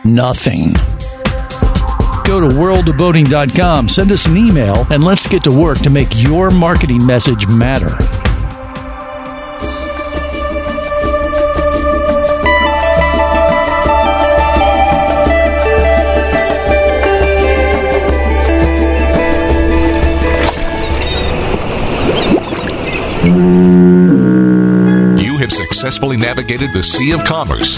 Nothing. 0.04 0.74
Go 2.24 2.40
to 2.40 2.48
worldofboating.com, 2.48 3.88
send 3.88 4.12
us 4.12 4.26
an 4.26 4.36
email, 4.36 4.88
and 4.90 5.04
let's 5.04 5.28
get 5.28 5.44
to 5.44 5.52
work 5.52 5.78
to 5.80 5.90
make 5.92 6.24
your 6.24 6.50
marketing 6.50 7.06
message 7.06 7.46
matter. 7.48 7.96
You 25.22 25.38
have 25.38 25.52
successfully 25.52 26.18
navigated 26.18 26.74
the 26.74 26.82
Sea 26.82 27.12
of 27.12 27.24
Commerce 27.24 27.78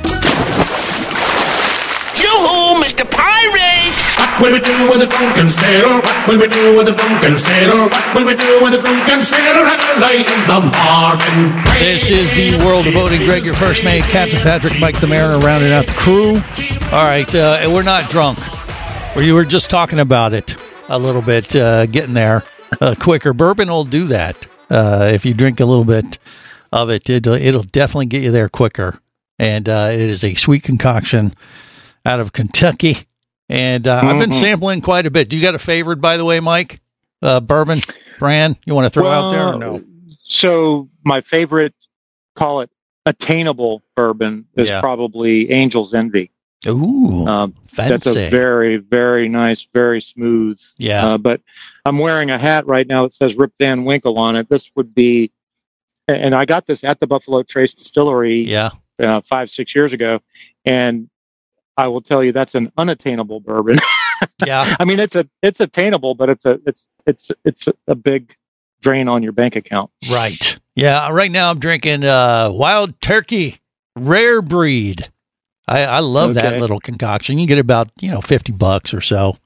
Will 4.39 4.53
we 4.53 4.59
do 4.59 4.89
with 4.89 5.01
a 5.01 5.07
drunken 5.07 5.49
sailor? 5.49 6.01
What 6.01 6.27
will 6.27 6.39
we 6.39 6.47
do 6.47 6.77
with 6.77 6.87
a 6.87 6.93
drunken 6.93 7.37
sailor? 7.37 7.89
What 8.13 8.15
will 8.15 8.25
we 8.27 8.35
do 8.35 8.63
with 8.63 8.73
a 8.73 8.81
drunken 8.81 9.23
sailor 9.23 9.65
early 9.67 10.23
in 10.23 10.41
the 10.47 10.59
morning? 10.61 11.51
This 11.79 12.09
is 12.09 12.31
the 12.33 12.63
World 12.65 12.87
of 12.87 12.93
Boating. 12.93 13.25
Greg, 13.25 13.43
your 13.43 13.53
first 13.55 13.83
mate, 13.83 14.03
Captain 14.03 14.39
Patrick, 14.39 14.79
Mike 14.79 14.99
the 14.99 15.07
Mariner, 15.07 15.39
rounding 15.43 15.71
out 15.71 15.87
the 15.87 15.93
crew. 15.93 16.35
All 16.91 17.03
right, 17.03 17.33
uh, 17.35 17.69
we're 17.73 17.83
not 17.83 18.09
drunk. 18.09 18.39
We 19.15 19.31
were 19.33 19.45
just 19.45 19.69
talking 19.69 19.99
about 19.99 20.33
it 20.33 20.55
a 20.87 20.97
little 20.97 21.21
bit, 21.21 21.55
uh, 21.55 21.85
getting 21.85 22.13
there 22.13 22.43
uh, 22.79 22.95
quicker. 22.99 23.33
Bourbon 23.33 23.69
will 23.69 23.83
do 23.83 24.07
that. 24.07 24.37
Uh, 24.69 25.09
if 25.13 25.25
you 25.25 25.33
drink 25.33 25.59
a 25.59 25.65
little 25.65 25.85
bit 25.85 26.17
of 26.71 26.89
it, 26.89 27.09
it'll, 27.09 27.33
it'll 27.33 27.63
definitely 27.63 28.05
get 28.05 28.23
you 28.23 28.31
there 28.31 28.47
quicker. 28.49 28.99
And 29.37 29.67
uh, 29.67 29.89
it 29.91 30.01
is 30.01 30.23
a 30.23 30.35
sweet 30.35 30.63
concoction 30.63 31.33
out 32.05 32.19
of 32.19 32.31
Kentucky. 32.31 33.07
And 33.51 33.85
uh, 33.87 33.99
I've 34.03 34.19
been 34.19 34.29
Mhm. 34.31 34.39
sampling 34.39 34.81
quite 34.81 35.05
a 35.05 35.11
bit. 35.11 35.29
Do 35.29 35.35
you 35.35 35.41
got 35.41 35.55
a 35.55 35.59
favorite, 35.59 35.97
by 35.97 36.17
the 36.17 36.25
way, 36.25 36.39
Mike? 36.39 36.79
Uh, 37.21 37.39
bourbon 37.39 37.79
brand 38.17 38.55
you 38.65 38.73
want 38.73 38.85
to 38.85 38.89
throw 38.89 39.07
out 39.07 39.29
there 39.31 39.47
or 39.49 39.57
no? 39.57 39.83
So 40.23 40.89
my 41.03 41.21
favorite, 41.21 41.73
call 42.35 42.61
it 42.61 42.69
attainable 43.05 43.83
bourbon, 43.95 44.45
is 44.55 44.69
Yeah. 44.69 44.79
probably 44.79 45.49
Angel's 45.51 45.93
Envy. 45.93 46.31
Ooh, 46.67 47.25
um, 47.27 47.53
that's 47.75 48.05
a 48.07 48.29
very, 48.29 48.77
very 48.77 49.27
nice, 49.27 49.67
very 49.73 49.99
smooth. 50.01 50.59
Yeah. 50.77 51.07
Uh, 51.13 51.17
but 51.17 51.41
I'm 51.85 51.97
wearing 51.97 52.29
a 52.29 52.37
hat 52.37 52.67
right 52.67 52.87
now 52.87 53.03
that 53.03 53.13
says 53.13 53.35
Rip 53.35 53.51
Van 53.59 53.83
Winkle 53.83 54.17
on 54.19 54.35
it. 54.35 54.47
This 54.49 54.69
would 54.75 54.93
be, 54.95 55.31
and 56.07 56.33
I 56.35 56.45
got 56.45 56.67
this 56.67 56.83
at 56.83 56.99
the 56.99 57.07
Buffalo 57.07 57.43
Trace 57.43 57.73
Distillery. 57.73 58.41
Yeah. 58.43 58.69
Uh, 59.03 59.21
five, 59.21 59.49
six 59.49 59.73
years 59.75 59.93
ago, 59.93 60.19
and 60.63 61.09
I 61.81 61.87
will 61.87 62.01
tell 62.01 62.23
you 62.23 62.31
that's 62.31 62.55
an 62.55 62.71
unattainable 62.77 63.39
bourbon. 63.41 63.77
Yeah. 64.45 64.75
I 64.79 64.85
mean, 64.85 64.99
it's 64.99 65.15
a 65.15 65.27
it's 65.41 65.59
attainable, 65.59 66.13
but 66.15 66.29
it's 66.29 66.45
a 66.45 66.59
it's 66.65 66.87
it's 67.07 67.31
it's 67.43 67.67
a 67.87 67.95
big 67.95 68.35
drain 68.81 69.07
on 69.07 69.23
your 69.23 69.31
bank 69.31 69.55
account. 69.55 69.89
Right. 70.11 70.59
Yeah. 70.75 71.09
Right 71.09 71.31
now 71.31 71.49
I'm 71.49 71.59
drinking 71.59 72.03
uh, 72.03 72.49
Wild 72.51 72.99
Turkey 73.01 73.59
Rare 73.95 74.41
Breed. 74.43 75.09
I, 75.67 75.85
I 75.85 75.99
love 75.99 76.35
that 76.35 76.57
little 76.59 76.79
concoction. 76.79 77.39
You 77.39 77.47
get 77.47 77.57
about 77.59 77.89
you 77.99 78.11
know 78.11 78.21
fifty 78.21 78.51
bucks 78.51 78.93
or 78.93 79.01
so 79.01 79.37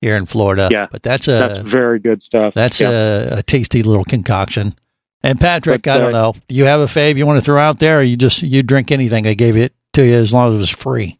here 0.00 0.16
in 0.16 0.26
Florida. 0.26 0.68
Yeah. 0.72 0.86
But 0.90 1.02
that's 1.04 1.28
a 1.28 1.32
That's 1.32 1.58
very 1.68 2.00
good 2.00 2.20
stuff. 2.22 2.52
that's 2.54 2.80
Yeah. 2.80 2.90
a, 2.90 3.38
a 3.38 3.42
tasty 3.44 3.82
little 3.84 4.04
concoction. 4.04 4.74
And 5.22 5.38
Patrick, 5.40 5.82
But, 5.82 5.96
I 5.96 5.98
don't 6.00 6.14
uh, 6.14 6.22
know. 6.22 6.34
Do 6.48 6.54
you 6.54 6.64
have 6.64 6.80
a 6.80 6.86
fave 6.86 7.16
you 7.16 7.26
want 7.26 7.38
to 7.38 7.44
throw 7.44 7.60
out 7.60 7.78
there, 7.78 8.00
or 8.00 8.02
you 8.02 8.16
just 8.16 8.42
you 8.42 8.62
drink 8.64 8.90
anything? 8.90 9.26
I 9.26 9.34
gave 9.34 9.56
it 9.56 9.72
to 9.92 10.04
you 10.04 10.14
as 10.14 10.32
long 10.32 10.48
as 10.50 10.54
it 10.56 10.58
was 10.58 10.70
free. 10.70 11.18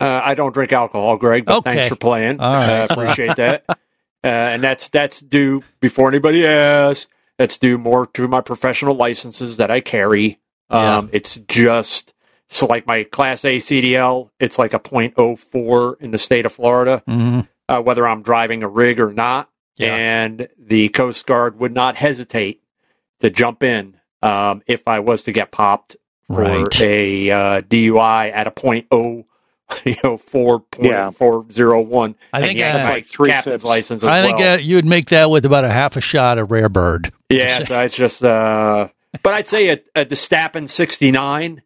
Uh, 0.00 0.20
I 0.24 0.34
don't 0.34 0.52
drink 0.52 0.72
alcohol, 0.72 1.16
Greg, 1.16 1.44
but 1.46 1.58
Okay. 1.58 1.74
thanks 1.74 1.88
for 1.88 1.96
playing. 1.96 2.38
All 2.40 2.52
right. 2.52 2.80
Uh, 2.82 2.86
appreciate 2.90 3.36
that. 3.36 3.64
Uh, 4.24 4.28
and 4.28 4.62
that's 4.62 4.88
that's 4.88 5.20
due 5.20 5.62
before 5.78 6.08
anybody 6.08 6.44
asks. 6.44 7.06
That's 7.38 7.58
due 7.58 7.78
more 7.78 8.08
to 8.08 8.26
my 8.26 8.40
professional 8.40 8.96
licenses 8.96 9.58
that 9.58 9.70
I 9.70 9.78
carry. 9.80 10.40
Um, 10.68 11.10
It's 11.12 11.36
just 11.46 12.12
so 12.48 12.66
like 12.66 12.88
my 12.88 13.04
Class 13.04 13.44
A 13.44 13.58
CDL. 13.58 14.30
It's 14.40 14.58
like 14.58 14.74
a 14.74 14.80
.04 14.80 16.00
in 16.00 16.10
the 16.10 16.18
state 16.18 16.44
of 16.44 16.52
Florida, 16.52 17.04
Mhm. 17.08 17.46
uh, 17.68 17.80
whether 17.82 18.08
I'm 18.08 18.22
driving 18.22 18.64
a 18.64 18.68
rig 18.68 18.98
or 18.98 19.12
not. 19.12 19.48
And 19.78 20.48
the 20.58 20.88
Coast 20.88 21.24
Guard 21.26 21.60
would 21.60 21.74
not 21.74 21.94
hesitate 21.94 22.62
to 23.20 23.30
jump 23.30 23.62
in 23.62 23.98
um, 24.22 24.62
if 24.66 24.88
I 24.88 24.98
was 25.00 25.22
to 25.24 25.32
get 25.32 25.52
popped 25.52 25.94
for 26.26 26.40
Right. 26.42 26.80
a 26.80 27.30
uh, 27.30 27.60
DUI 27.60 28.32
at 28.32 28.48
a 28.48 28.50
point 28.50 28.86
oh, 28.90 29.26
you 29.84 29.96
know, 30.02 30.16
four 30.16 30.60
point 30.60 31.16
four 31.16 31.46
zero 31.50 31.80
one. 31.80 32.14
I 32.32 32.40
think, 32.40 32.58
yeah, 32.58 32.84
uh, 32.84 32.88
like 32.88 33.06
three 33.06 33.30
captain's 33.30 33.62
sips. 33.62 33.64
license. 33.64 34.02
As 34.02 34.08
I 34.08 34.22
think 34.22 34.38
well. 34.38 34.54
uh, 34.54 34.60
you 34.60 34.76
would 34.76 34.84
make 34.84 35.10
that 35.10 35.30
with 35.30 35.44
about 35.44 35.64
a 35.64 35.70
half 35.70 35.96
a 35.96 36.00
shot 36.00 36.38
of 36.38 36.50
rare 36.50 36.68
bird. 36.68 37.12
Yeah, 37.30 37.64
so 37.66 37.80
it's 37.80 37.94
just. 37.94 38.22
Uh, 38.22 38.88
but 39.22 39.34
I'd 39.34 39.48
say 39.48 39.70
a, 39.70 39.80
a 39.94 40.04
Destapen 40.04 40.68
69 40.68 41.62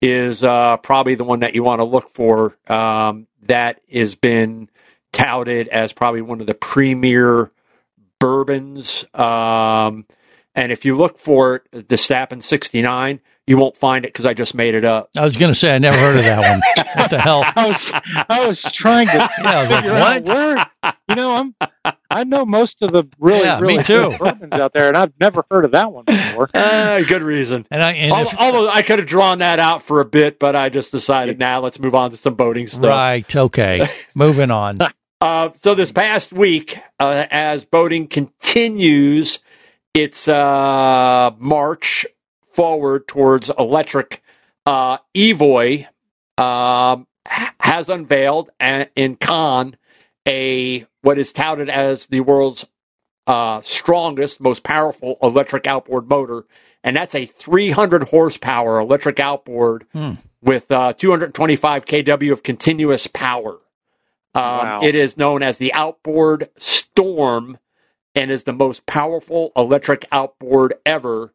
is 0.00 0.42
uh, 0.42 0.76
probably 0.78 1.14
the 1.14 1.24
one 1.24 1.40
that 1.40 1.54
you 1.54 1.62
want 1.62 1.80
to 1.80 1.84
look 1.84 2.10
for. 2.14 2.56
Um, 2.66 3.26
that 3.42 3.80
has 3.92 4.14
been 4.14 4.70
touted 5.12 5.68
as 5.68 5.92
probably 5.92 6.22
one 6.22 6.40
of 6.40 6.46
the 6.46 6.54
premier 6.54 7.52
bourbons. 8.18 9.04
Um, 9.14 10.06
and 10.54 10.72
if 10.72 10.84
you 10.84 10.96
look 10.96 11.18
for 11.18 11.56
it, 11.56 11.88
Destapen 11.88 12.42
69, 12.42 13.20
you 13.46 13.58
won't 13.58 13.76
find 13.76 14.04
it 14.04 14.08
because 14.08 14.24
I 14.24 14.32
just 14.34 14.54
made 14.54 14.74
it 14.74 14.84
up. 14.84 15.10
I 15.16 15.22
was 15.24 15.36
going 15.36 15.52
to 15.52 15.58
say 15.58 15.74
I 15.74 15.78
never 15.78 15.98
heard 15.98 16.16
of 16.16 16.24
that 16.24 16.38
one. 16.76 16.86
what 16.96 17.10
the 17.10 17.18
hell? 17.20 17.42
I 17.44 17.66
was 17.66 17.92
I 18.28 18.46
was 18.46 18.62
trying 18.62 19.06
to 19.08 19.12
Yeah, 19.38 19.58
I 19.58 19.60
was 19.62 19.70
like, 19.70 19.84
figure 19.84 19.96
out 19.98 20.24
where 20.24 20.92
you 21.08 21.14
know 21.14 21.34
I'm 21.36 21.54
I 22.10 22.24
know 22.24 22.44
most 22.46 22.80
of 22.82 22.92
the 22.92 23.04
really 23.18 23.44
Yeah, 23.44 23.60
me 23.60 23.66
really 23.74 23.84
too. 23.84 24.08
good 24.10 24.18
bourbons 24.18 24.52
out 24.54 24.72
there, 24.72 24.88
and 24.88 24.96
I've 24.96 25.12
never 25.20 25.44
heard 25.50 25.64
of 25.66 25.72
that 25.72 25.92
one 25.92 26.04
before. 26.04 26.48
Uh, 26.54 27.02
good 27.08 27.22
reason. 27.22 27.66
And 27.70 27.82
I 27.82 27.92
and 27.92 28.12
Al- 28.12 28.22
if- 28.22 28.38
Although 28.38 28.68
I 28.70 28.82
could 28.82 28.98
have 28.98 29.08
drawn 29.08 29.38
that 29.40 29.58
out 29.58 29.82
for 29.82 30.00
a 30.00 30.04
bit, 30.04 30.38
but 30.38 30.56
I 30.56 30.68
just 30.70 30.90
decided 30.92 31.38
now 31.38 31.60
let's 31.60 31.78
move 31.78 31.94
on 31.94 32.10
to 32.12 32.16
some 32.16 32.34
boating 32.34 32.66
stuff. 32.66 32.84
right, 32.86 33.36
okay. 33.36 33.86
Moving 34.14 34.50
on. 34.50 34.78
Uh, 35.20 35.50
so 35.56 35.74
this 35.74 35.90
past 35.92 36.32
week, 36.32 36.78
uh, 37.00 37.26
as 37.30 37.64
boating 37.64 38.06
continues 38.08 39.38
its 39.94 40.28
uh, 40.28 41.30
march 41.38 42.04
forward 42.54 43.06
towards 43.08 43.50
electric, 43.58 44.22
uh, 44.66 44.98
Evoy 45.14 45.86
um, 46.38 47.06
ha- 47.26 47.54
has 47.60 47.88
unveiled 47.88 48.50
a- 48.60 48.88
in 48.96 49.16
Cannes 49.16 49.76
a 50.26 50.86
what 51.02 51.18
is 51.18 51.32
touted 51.34 51.68
as 51.68 52.06
the 52.06 52.20
world's 52.20 52.66
uh, 53.26 53.60
strongest, 53.62 54.40
most 54.40 54.62
powerful 54.62 55.16
electric 55.22 55.66
outboard 55.66 56.08
motor, 56.08 56.44
and 56.82 56.96
that's 56.96 57.14
a 57.14 57.26
300 57.26 58.04
horsepower 58.08 58.78
electric 58.78 59.18
outboard 59.20 59.86
Hmm. 59.92 60.12
with 60.42 60.70
uh, 60.70 60.92
225 60.94 61.84
kW 61.84 62.32
of 62.32 62.42
continuous 62.42 63.06
power. 63.06 63.58
Um, 64.34 64.42
Wow. 64.42 64.80
It 64.82 64.94
is 64.94 65.16
known 65.16 65.42
as 65.42 65.58
the 65.58 65.72
Outboard 65.72 66.48
Storm 66.58 67.58
and 68.14 68.30
is 68.30 68.44
the 68.44 68.52
most 68.52 68.84
powerful 68.86 69.52
electric 69.56 70.06
outboard 70.12 70.74
ever, 70.84 71.32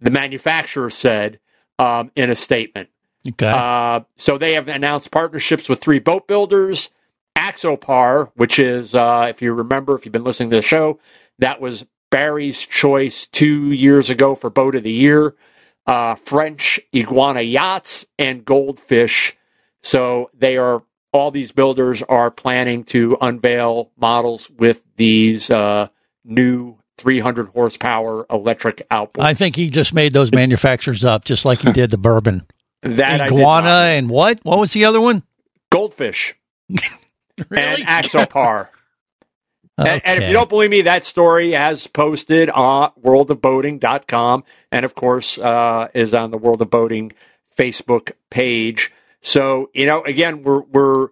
the 0.00 0.10
manufacturer 0.10 0.90
said 0.90 1.40
um, 1.78 2.10
in 2.16 2.30
a 2.30 2.36
statement. 2.36 2.88
Okay. 3.26 3.48
Uh, 3.48 4.00
so 4.16 4.38
they 4.38 4.54
have 4.54 4.68
announced 4.68 5.10
partnerships 5.10 5.68
with 5.68 5.80
three 5.80 5.98
boat 5.98 6.28
builders. 6.28 6.90
Axopar, 7.36 8.30
which 8.34 8.58
is, 8.58 8.94
uh, 8.94 9.26
if 9.28 9.42
you 9.42 9.52
remember, 9.52 9.94
if 9.94 10.06
you've 10.06 10.12
been 10.12 10.24
listening 10.24 10.50
to 10.50 10.56
the 10.56 10.62
show, 10.62 10.98
that 11.38 11.60
was 11.60 11.84
Barry's 12.10 12.60
choice 12.60 13.26
two 13.26 13.72
years 13.72 14.08
ago 14.08 14.34
for 14.34 14.48
Boat 14.48 14.74
of 14.74 14.84
the 14.84 14.92
Year. 14.92 15.34
Uh, 15.86 16.14
French 16.14 16.80
Iguana 16.94 17.42
Yachts 17.42 18.06
and 18.18 18.44
Goldfish. 18.44 19.36
So 19.82 20.30
they 20.32 20.56
are, 20.56 20.82
all 21.12 21.30
these 21.30 21.52
builders 21.52 22.02
are 22.02 22.30
planning 22.30 22.84
to 22.84 23.18
unveil 23.20 23.90
models 23.98 24.50
with 24.50 24.82
these 24.96 25.50
uh, 25.50 25.88
new 26.24 26.78
300 26.98 27.48
horsepower 27.48 28.26
electric 28.30 28.88
outboards. 28.90 29.24
I 29.24 29.34
think 29.34 29.56
he 29.56 29.70
just 29.70 29.92
made 29.92 30.12
those 30.12 30.32
manufacturers 30.32 31.04
up, 31.04 31.24
just 31.24 31.44
like 31.44 31.60
he 31.60 31.72
did 31.72 31.90
the 31.90 31.98
bourbon. 31.98 32.46
That 32.82 33.20
Iguana 33.20 33.68
and 33.68 34.08
what? 34.08 34.38
What 34.44 34.60
was 34.60 34.72
the 34.72 34.84
other 34.84 35.00
one? 35.00 35.24
Goldfish. 35.70 36.36
and 36.68 36.78
Axopar. 37.82 38.68
And, 39.78 40.00
and 40.06 40.22
if 40.22 40.28
you 40.28 40.32
don't 40.32 40.48
believe 40.48 40.70
me, 40.70 40.82
that 40.82 41.04
story 41.04 41.52
has 41.52 41.86
posted 41.86 42.48
on 42.48 42.92
worldofboating.com 43.02 44.44
and, 44.72 44.84
of 44.86 44.94
course, 44.94 45.36
uh, 45.36 45.88
is 45.92 46.14
on 46.14 46.30
the 46.30 46.38
World 46.38 46.62
of 46.62 46.70
Boating 46.70 47.12
Facebook 47.58 48.12
page. 48.30 48.90
So, 49.20 49.68
you 49.74 49.84
know, 49.84 50.02
again, 50.02 50.44
we're, 50.44 50.62
we're, 50.62 51.08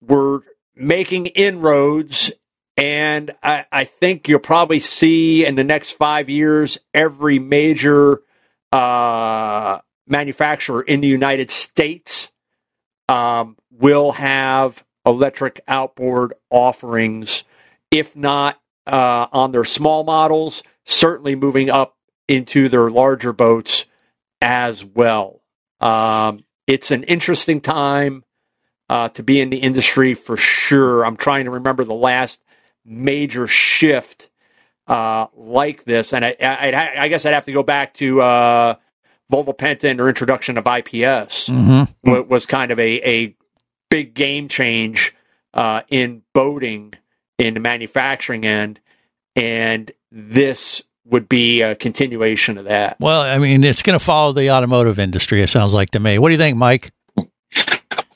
we're 0.00 0.40
making 0.76 1.26
inroads 1.26 2.30
and 2.76 3.32
I, 3.42 3.66
I 3.70 3.84
think 3.84 4.28
you'll 4.28 4.40
probably 4.40 4.80
see 4.80 5.44
in 5.44 5.54
the 5.54 5.64
next 5.64 5.92
five 5.92 6.28
years 6.28 6.78
every 6.94 7.38
major 7.38 8.22
uh, 8.72 9.78
manufacturer 10.06 10.82
in 10.82 11.00
the 11.00 11.08
United 11.08 11.50
States 11.50 12.30
um, 13.08 13.56
will 13.70 14.12
have 14.12 14.84
electric 15.04 15.60
outboard 15.68 16.34
offerings, 16.50 17.44
if 17.90 18.16
not 18.16 18.60
uh, 18.86 19.26
on 19.32 19.52
their 19.52 19.64
small 19.64 20.04
models, 20.04 20.62
certainly 20.84 21.34
moving 21.34 21.68
up 21.68 21.96
into 22.28 22.68
their 22.68 22.88
larger 22.88 23.32
boats 23.32 23.86
as 24.40 24.84
well. 24.84 25.42
Um, 25.80 26.44
it's 26.66 26.90
an 26.90 27.02
interesting 27.04 27.60
time 27.60 28.24
uh, 28.88 29.08
to 29.10 29.22
be 29.22 29.40
in 29.40 29.50
the 29.50 29.58
industry 29.58 30.14
for 30.14 30.36
sure. 30.36 31.04
I'm 31.04 31.16
trying 31.16 31.44
to 31.44 31.50
remember 31.50 31.84
the 31.84 31.94
last 31.94 32.40
major 32.84 33.46
shift 33.46 34.28
uh, 34.86 35.26
like 35.36 35.84
this, 35.84 36.12
and 36.12 36.24
I, 36.24 36.36
I, 36.40 36.92
I 37.04 37.08
guess 37.08 37.24
I'd 37.24 37.34
have 37.34 37.44
to 37.46 37.52
go 37.52 37.62
back 37.62 37.94
to 37.94 38.20
uh, 38.20 38.74
Volvo 39.30 39.56
Penta 39.56 39.88
and 39.88 39.98
their 39.98 40.08
introduction 40.08 40.58
of 40.58 40.66
IPS 40.66 41.48
Mhm. 41.48 41.88
wa- 42.04 42.20
was 42.22 42.46
kind 42.46 42.70
of 42.72 42.78
a, 42.78 43.08
a 43.08 43.36
big 43.90 44.12
game 44.14 44.48
change 44.48 45.14
uh, 45.54 45.82
in 45.88 46.22
boating 46.34 46.94
in 47.38 47.54
the 47.54 47.60
manufacturing 47.60 48.44
end, 48.44 48.80
and 49.36 49.92
this 50.10 50.82
would 51.04 51.28
be 51.28 51.62
a 51.62 51.74
continuation 51.74 52.58
of 52.58 52.64
that. 52.66 52.96
Well, 53.00 53.20
I 53.20 53.38
mean, 53.38 53.64
it's 53.64 53.82
going 53.82 53.98
to 53.98 54.04
follow 54.04 54.32
the 54.32 54.50
automotive 54.50 54.98
industry. 54.98 55.42
It 55.42 55.48
sounds 55.48 55.72
like 55.72 55.90
to 55.92 56.00
me. 56.00 56.18
What 56.18 56.28
do 56.28 56.32
you 56.32 56.38
think, 56.38 56.56
Mike? 56.56 56.90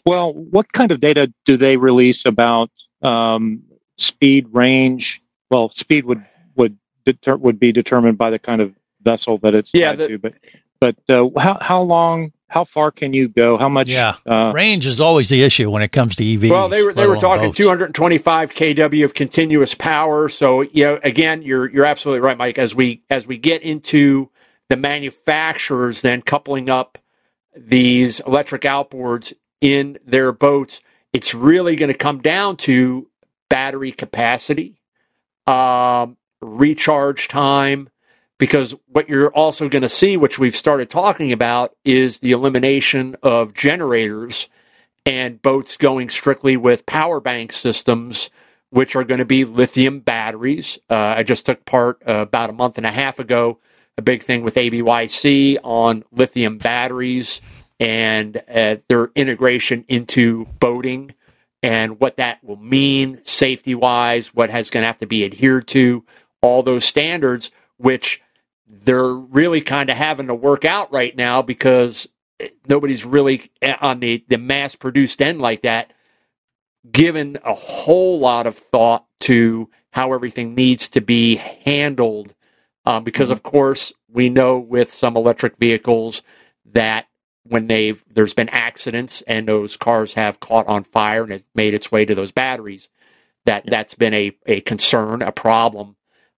Well, 0.05 0.33
what 0.33 0.73
kind 0.73 0.93
of 0.93 1.01
data 1.01 1.33
do 1.45 1.57
they 1.57 1.77
release 1.77 2.25
about 2.27 2.71
um, 3.03 3.63
speed, 3.99 4.49
range? 4.53 5.23
Well, 5.51 5.71
speed 5.71 6.05
would 6.07 6.25
would 6.57 6.77
deter, 7.05 7.37
would 7.37 7.59
be 7.59 7.73
determined 7.73 8.19
by 8.19 8.31
the 8.31 8.39
kind 8.39 8.61
of 8.61 8.75
vessel 9.03 9.39
that 9.39 9.55
it's 9.55 9.71
Yeah, 9.75 9.91
tied 9.91 9.99
the- 9.99 10.09
to. 10.09 10.19
But 10.19 10.35
but 10.81 10.97
uh, 11.09 11.29
how 11.39 11.59
how 11.61 11.83
long, 11.83 12.33
how 12.49 12.65
far 12.65 12.91
can 12.91 13.13
you 13.15 13.29
go? 13.29 13.57
How 13.57 13.69
much? 13.69 13.89
Yeah, 13.89 14.17
uh, 14.27 14.53
range 14.55 14.87
is 14.87 15.01
always 15.01 15.29
the 15.31 15.43
issue 15.43 15.71
when 15.71 15.83
it 15.83 15.89
comes 15.89 16.17
to 16.17 16.25
EVs. 16.25 16.51
Well, 16.51 16.69
they 16.69 16.83
were 16.83 16.93
they 16.93 17.07
were 17.07 17.17
talking 17.17 17.49
boats. 17.49 17.57
225 17.59 18.51
kW 18.53 19.05
of 19.05 19.15
continuous 19.15 19.75
power. 19.75 20.29
So 20.29 20.61
you 20.61 20.85
know, 20.85 21.01
again, 21.03 21.41
you're 21.43 21.71
you're 21.71 21.87
absolutely 21.87 22.21
right, 22.21 22.37
Mike. 22.37 22.59
As 22.59 22.75
we 22.75 23.03
as 23.09 23.27
we 23.27 23.39
get 23.39 23.63
into 23.63 24.31
the 24.69 24.77
manufacturers, 24.77 26.03
then 26.03 26.23
coupling 26.23 26.69
up 26.69 26.99
these 27.57 28.21
electric 28.21 28.63
outboards 28.63 29.33
in 29.61 29.99
their 30.05 30.31
boats, 30.33 30.81
it's 31.13 31.33
really 31.35 31.75
going 31.77 31.91
to 31.91 31.97
come 31.97 32.21
down 32.21 32.57
to 32.59 33.09
battery 33.49 33.93
capacity, 33.93 34.81
um, 35.47 36.17
recharge 36.41 37.29
time, 37.29 37.89
because 38.39 38.75
what 38.89 39.09
you're 39.09 39.33
also 39.33 39.69
going 39.69 39.83
to 39.83 39.89
see, 39.89 40.17
which 40.17 40.39
we've 40.39 40.57
started 40.57 40.91
talking 40.91 41.33
about, 41.33 41.75
is 41.85 42.19
the 42.19 42.33
elimination 42.33 43.17
of 43.23 43.55
generators 43.55 44.49
and 45.05 45.41
boats 45.41 45.77
going 45.77 46.11
strictly 46.11 46.57
with 46.57 46.85
power 46.85 47.21
bank 47.21 47.53
systems, 47.53 48.29
which 48.71 48.97
are 48.97 49.05
going 49.05 49.19
to 49.19 49.25
be 49.25 49.45
lithium 49.45 50.01
batteries. 50.01 50.79
Uh, 50.91 50.97
I 50.97 51.23
just 51.23 51.47
took 51.47 51.65
part 51.65 52.03
uh, 52.07 52.15
about 52.15 52.51
a 52.51 52.55
month 52.55 52.77
and 52.77 52.87
a 52.87 52.93
half 52.93 53.19
ago, 53.19 53.59
a 53.97 54.03
big 54.03 54.23
thing 54.23 54.43
with 54.43 54.57
ABYC 54.57 55.59
on 55.63 56.05
lithium 56.13 56.59
batteries 56.59 57.41
and 57.79 58.43
uh, 58.53 58.77
their 58.89 59.11
integration 59.15 59.85
into 59.89 60.47
boating 60.59 61.15
and 61.67 61.99
what 61.99 62.19
that 62.19 62.45
will 62.45 62.55
mean 62.55 63.21
safety 63.25 63.75
wise, 63.75 64.29
what 64.29 64.51
has 64.51 64.71
going 64.71 64.83
to 64.83 64.87
have 64.87 64.99
to 64.99 65.07
be 65.07 65.25
adhered 65.25 65.67
to, 65.67 66.05
all 66.41 66.63
those 66.63 66.85
standards, 66.85 67.51
which 67.77 68.23
they're 68.69 69.13
really 69.13 69.61
kind 69.61 69.91
of 69.91 69.97
having 69.97 70.29
to 70.29 70.35
work 70.35 70.65
out 70.65 70.93
right 70.93 71.17
now 71.17 71.43
because 71.43 72.07
nobody's 72.69 73.05
really 73.05 73.51
eh, 73.63 73.75
on 73.81 73.99
the, 73.99 74.25
the 74.29 74.39
mass 74.39 74.77
produced 74.77 75.21
end 75.21 75.41
like 75.41 75.63
that 75.63 75.93
given 76.89 77.37
a 77.45 77.55
whole 77.55 78.21
lot 78.21 78.47
of 78.47 78.57
thought 78.57 79.05
to 79.19 79.69
how 79.91 80.13
everything 80.13 80.55
needs 80.55 80.89
to 80.91 81.01
be 81.01 81.35
handled. 81.35 82.33
Um, 82.85 83.03
because 83.03 83.31
of 83.31 83.43
course 83.43 83.93
we 84.09 84.29
know 84.29 84.57
with 84.57 84.95
some 84.95 85.17
electric 85.17 85.57
vehicles 85.57 86.23
that 86.67 87.07
when 87.49 87.69
they've 87.69 88.03
there's 88.13 88.35
been 88.35 88.49
accidents 88.51 89.23
and 89.23 89.49
those 89.49 89.77
cars 89.77 90.15
have 90.15 90.41
caught 90.41 90.67
on 90.69 90.85
fire 90.85 91.23
and 91.25 91.33
it 91.33 91.45
made 91.55 91.75
its 91.75 91.93
way 91.93 92.05
to 92.05 92.15
those 92.15 92.33
batteries 92.33 92.89
that 93.47 93.65
that's 93.69 93.95
been 93.95 94.15
a, 94.15 94.37
a 94.47 94.61
concern 94.63 95.23
a 95.23 95.33
problem 95.33 95.97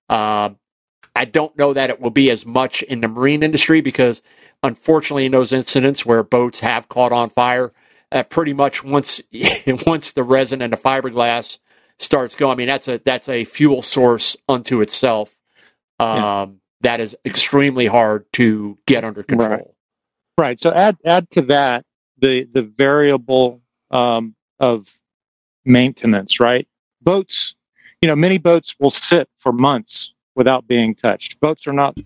uh, 0.08 0.50
I 1.14 1.24
don't 1.24 1.56
know 1.58 1.72
that 1.74 1.90
it 1.90 2.00
will 2.00 2.10
be 2.10 2.30
as 2.30 2.46
much 2.46 2.82
in 2.82 3.00
the 3.00 3.08
marine 3.08 3.42
industry 3.42 3.80
because, 3.80 4.22
unfortunately, 4.62 5.26
in 5.26 5.32
those 5.32 5.52
incidents 5.52 6.06
where 6.06 6.22
boats 6.22 6.60
have 6.60 6.88
caught 6.88 7.12
on 7.12 7.30
fire, 7.30 7.72
uh, 8.12 8.22
pretty 8.22 8.52
much 8.52 8.84
once 8.84 9.20
once 9.86 10.12
the 10.12 10.22
resin 10.22 10.62
and 10.62 10.72
the 10.72 10.76
fiberglass 10.76 11.58
starts 11.98 12.36
going, 12.36 12.52
I 12.52 12.56
mean 12.56 12.68
that's 12.68 12.88
a 12.88 13.00
that's 13.04 13.28
a 13.28 13.44
fuel 13.44 13.82
source 13.82 14.36
unto 14.48 14.80
itself. 14.80 15.36
Um, 15.98 16.08
Yeah. 16.16 16.46
That 16.82 17.00
is 17.00 17.16
extremely 17.24 17.86
hard 17.86 18.32
to 18.34 18.78
get 18.86 19.04
under 19.04 19.24
control. 19.24 19.50
Right. 19.50 19.64
Right. 20.38 20.58
So 20.60 20.72
add 20.72 20.96
add 21.04 21.28
to 21.32 21.42
that 21.42 21.84
the 22.18 22.44
the 22.44 22.62
variable 22.62 23.60
um, 23.90 24.36
of 24.60 24.88
maintenance. 25.64 26.38
Right. 26.38 26.68
Boats, 27.02 27.56
you 28.00 28.08
know, 28.08 28.14
many 28.14 28.38
boats 28.38 28.76
will 28.78 28.90
sit 28.90 29.28
for 29.38 29.52
months 29.52 30.14
without 30.36 30.68
being 30.68 30.94
touched. 30.94 31.40
Boats 31.40 31.66
are 31.66 31.72
not 31.72 31.98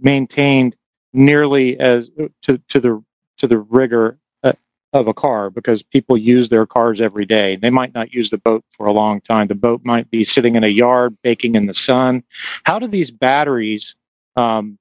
maintained 0.00 0.74
nearly 1.12 1.78
as 1.78 2.10
to 2.42 2.58
to 2.68 2.80
the 2.80 3.04
to 3.36 3.46
the 3.46 3.58
rigor 3.58 4.18
uh, 4.42 4.54
of 4.92 5.06
a 5.06 5.14
car 5.14 5.48
because 5.48 5.80
people 5.84 6.18
use 6.18 6.48
their 6.48 6.66
cars 6.66 7.00
every 7.00 7.26
day. 7.26 7.54
They 7.54 7.70
might 7.70 7.94
not 7.94 8.12
use 8.12 8.30
the 8.30 8.38
boat 8.38 8.64
for 8.72 8.86
a 8.86 8.92
long 8.92 9.20
time. 9.20 9.46
The 9.46 9.54
boat 9.54 9.82
might 9.84 10.10
be 10.10 10.24
sitting 10.24 10.56
in 10.56 10.64
a 10.64 10.68
yard 10.68 11.16
baking 11.22 11.54
in 11.54 11.66
the 11.66 11.74
sun. 11.74 12.24
How 12.64 12.80
do 12.80 12.88
these 12.88 13.12
batteries 13.12 13.94
um, 14.34 14.80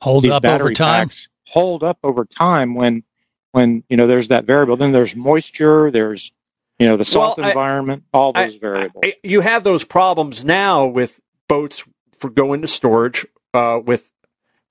Hold 0.00 0.24
these 0.24 0.32
up 0.32 0.46
over 0.46 0.72
time. 0.72 1.08
packs 1.08 1.28
hold 1.52 1.84
up 1.84 1.98
over 2.02 2.24
time 2.24 2.74
when 2.74 3.02
when 3.52 3.84
you 3.90 3.96
know 3.98 4.06
there's 4.06 4.28
that 4.28 4.44
variable 4.46 4.76
then 4.76 4.92
there's 4.92 5.14
moisture 5.14 5.90
there's 5.90 6.32
you 6.78 6.86
know 6.88 6.96
the 6.96 7.04
salt 7.04 7.36
Well, 7.36 7.46
I- 7.46 7.50
environment 7.50 8.04
all 8.12 8.32
those 8.32 8.54
variables 8.56 9.02
I- 9.04 9.16
You 9.22 9.42
have 9.42 9.62
those 9.62 9.84
problems 9.84 10.44
now 10.44 10.86
with 10.86 11.20
boats 11.48 11.84
for 12.18 12.30
going 12.30 12.62
to 12.62 12.68
storage 12.68 13.26
uh, 13.52 13.80
with 13.84 14.10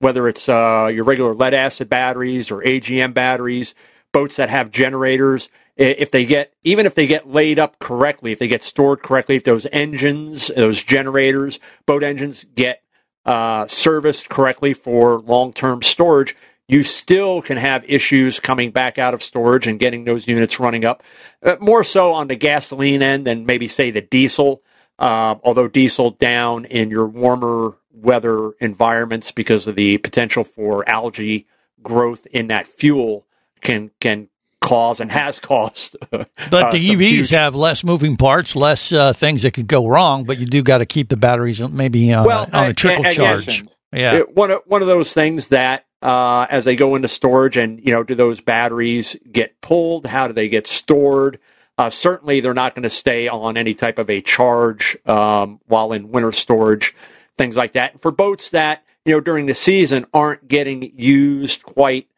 whether 0.00 0.26
it's 0.26 0.48
uh, 0.48 0.90
your 0.92 1.04
regular 1.04 1.32
lead 1.34 1.54
acid 1.54 1.88
batteries 1.88 2.50
or 2.50 2.60
AGM 2.62 3.14
batteries, 3.14 3.74
boats 4.12 4.34
that 4.36 4.50
have 4.50 4.72
generators. 4.72 5.48
If 5.76 6.10
they 6.10 6.24
get 6.26 6.52
even 6.64 6.86
if 6.86 6.94
they 6.96 7.06
get 7.06 7.28
laid 7.30 7.58
up 7.60 7.78
correctly, 7.78 8.32
if 8.32 8.40
they 8.40 8.48
get 8.48 8.62
stored 8.64 9.02
correctly, 9.02 9.36
if 9.36 9.44
those 9.44 9.66
engines, 9.70 10.48
those 10.56 10.82
generators, 10.82 11.60
boat 11.86 12.02
engines 12.02 12.44
get 12.56 12.82
uh, 13.24 13.66
serviced 13.68 14.28
correctly 14.28 14.74
for 14.74 15.20
long 15.20 15.52
term 15.52 15.80
storage, 15.82 16.36
you 16.72 16.82
still 16.84 17.42
can 17.42 17.56
have 17.58 17.84
issues 17.86 18.40
coming 18.40 18.70
back 18.70 18.98
out 18.98 19.14
of 19.14 19.22
storage 19.22 19.66
and 19.66 19.78
getting 19.78 20.04
those 20.04 20.26
units 20.26 20.58
running 20.58 20.84
up. 20.84 21.02
Uh, 21.42 21.56
more 21.60 21.84
so 21.84 22.12
on 22.14 22.28
the 22.28 22.36
gasoline 22.36 23.02
end 23.02 23.26
than 23.26 23.44
maybe 23.46 23.68
say 23.68 23.90
the 23.90 24.00
diesel. 24.00 24.62
Um, 24.98 25.40
although 25.42 25.68
diesel 25.68 26.10
down 26.12 26.64
in 26.64 26.90
your 26.90 27.06
warmer 27.06 27.76
weather 27.92 28.52
environments 28.60 29.32
because 29.32 29.66
of 29.66 29.74
the 29.74 29.98
potential 29.98 30.44
for 30.44 30.88
algae 30.88 31.46
growth 31.82 32.26
in 32.26 32.48
that 32.48 32.66
fuel 32.66 33.26
can 33.60 33.90
can 34.00 34.28
cause 34.60 35.00
and 35.00 35.10
has 35.10 35.38
caused. 35.38 35.96
But 36.12 36.28
uh, 36.66 36.70
the 36.72 36.78
EVs 36.78 37.00
huge- 37.00 37.30
have 37.30 37.54
less 37.54 37.82
moving 37.82 38.16
parts, 38.16 38.54
less 38.54 38.92
uh, 38.92 39.12
things 39.12 39.42
that 39.42 39.52
could 39.52 39.66
go 39.66 39.86
wrong. 39.86 40.24
But 40.24 40.38
you 40.38 40.46
do 40.46 40.62
got 40.62 40.78
to 40.78 40.86
keep 40.86 41.08
the 41.08 41.16
batteries 41.16 41.60
maybe 41.60 42.12
on, 42.12 42.26
well, 42.26 42.44
a, 42.44 42.56
on 42.56 42.66
a 42.66 42.70
a- 42.70 42.74
trickle 42.74 43.04
charge. 43.04 43.64
Yeah. 43.92 44.16
it- 44.18 44.34
one 44.36 44.50
of 44.50 44.60
one 44.66 44.82
of 44.82 44.88
those 44.88 45.12
things 45.12 45.48
that 45.48 45.84
uh, 46.02 46.46
as 46.50 46.64
they 46.64 46.76
go 46.76 46.94
into 46.96 47.08
storage, 47.08 47.56
and 47.56 47.78
you 47.84 47.92
know, 47.92 48.02
do 48.02 48.14
those 48.14 48.40
batteries 48.40 49.16
get 49.30 49.60
pulled? 49.60 50.06
How 50.06 50.26
do 50.26 50.32
they 50.32 50.48
get 50.48 50.66
stored? 50.66 51.38
Uh, 51.78 51.90
certainly, 51.90 52.40
they're 52.40 52.54
not 52.54 52.74
going 52.74 52.82
to 52.82 52.90
stay 52.90 53.28
on 53.28 53.56
any 53.56 53.74
type 53.74 53.98
of 53.98 54.10
a 54.10 54.20
charge 54.20 54.96
um, 55.06 55.60
while 55.66 55.92
in 55.92 56.10
winter 56.10 56.32
storage, 56.32 56.94
things 57.38 57.56
like 57.56 57.72
that. 57.72 58.00
For 58.02 58.10
boats 58.10 58.50
that 58.50 58.84
you 59.04 59.12
know 59.12 59.20
during 59.20 59.46
the 59.46 59.54
season 59.54 60.06
aren't 60.12 60.48
getting 60.48 60.92
used 60.98 61.62
quite 61.62 62.08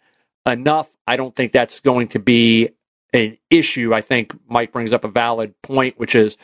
enough, 0.47 0.89
I 1.07 1.17
don't 1.17 1.37
think 1.37 1.53
that's 1.53 1.81
going 1.81 2.09
to 2.09 2.19
be 2.19 2.71
an 3.13 3.39
issue. 3.51 3.95
I 3.95 4.01
think 4.01 4.33
Mike 4.49 4.73
brings 4.73 4.93
up 4.93 5.05
a 5.05 5.09
valid 5.09 5.61
point, 5.63 5.99
which 5.99 6.15
is 6.15 6.37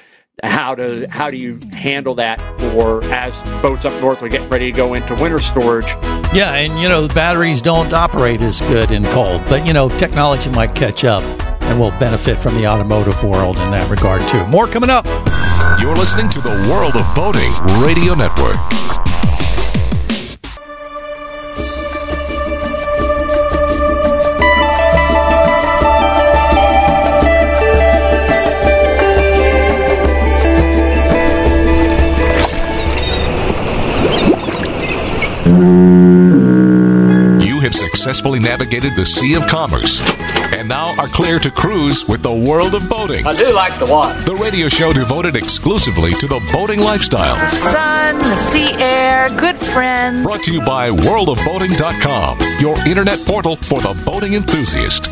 how 0.43 0.75
do 0.75 1.07
how 1.11 1.29
do 1.29 1.37
you 1.37 1.59
handle 1.73 2.15
that 2.17 2.41
for 2.73 3.05
as 3.05 3.33
boats 3.63 3.85
up 3.85 4.01
north 4.01 4.23
are 4.23 4.29
getting 4.29 4.49
ready 4.49 4.71
to 4.71 4.77
go 4.77 4.95
into 4.95 5.15
winter 5.15 5.39
storage? 5.39 5.87
Yeah, 6.33 6.55
and 6.55 6.79
you 6.81 6.89
know 6.89 7.07
the 7.07 7.15
batteries 7.15 7.61
don't 7.61 7.93
operate 7.93 8.43
as 8.43 8.61
good 8.61 8.91
in 8.91 9.05
cold, 9.07 9.43
but 9.49 9.67
you 9.67 9.73
know 9.73 9.89
technology 9.89 10.51
might 10.51 10.75
catch 10.75 11.05
up, 11.05 11.23
and 11.63 11.81
we'll 11.81 11.91
benefit 11.99 12.39
from 12.39 12.55
the 12.55 12.67
automotive 12.67 13.23
world 13.23 13.59
in 13.59 13.71
that 13.71 13.91
regard 13.91 14.27
too. 14.29 14.47
More 14.49 14.67
coming 14.67 14.91
up. 14.91 15.07
You're 15.81 15.97
listening 15.97 16.29
to 16.31 16.41
the 16.41 16.51
World 16.71 16.97
of 16.97 17.15
Boating 17.15 17.53
Radio 17.83 18.15
Network. 18.15 18.57
Successfully 38.01 38.41
navigated 38.41 38.97
the 38.97 39.05
Sea 39.05 39.35
of 39.35 39.47
Commerce 39.47 40.01
and 40.01 40.67
now 40.67 40.99
are 40.99 41.07
clear 41.09 41.39
to 41.39 41.51
cruise 41.51 42.09
with 42.09 42.23
the 42.23 42.33
World 42.33 42.75
of 42.75 42.89
Boating. 42.89 43.27
I 43.27 43.37
do 43.37 43.53
like 43.53 43.79
the 43.79 43.85
water. 43.85 44.19
The 44.23 44.35
radio 44.37 44.71
show 44.71 44.95
devoted 44.95 45.37
exclusively 45.37 46.11
to 46.13 46.27
the 46.27 46.41
boating 46.51 46.81
lifestyle. 46.81 47.37
The 47.37 47.51
sun, 47.51 48.17
the 48.17 48.37
sea 48.37 48.73
air, 48.83 49.29
good 49.37 49.57
friends. 49.57 50.23
Brought 50.23 50.43
to 50.45 50.53
you 50.53 50.63
by 50.63 50.89
worldofboating.com, 50.89 52.39
your 52.59 52.79
internet 52.89 53.19
portal 53.27 53.57
for 53.57 53.81
the 53.81 53.93
boating 54.07 54.33
enthusiast. 54.33 55.11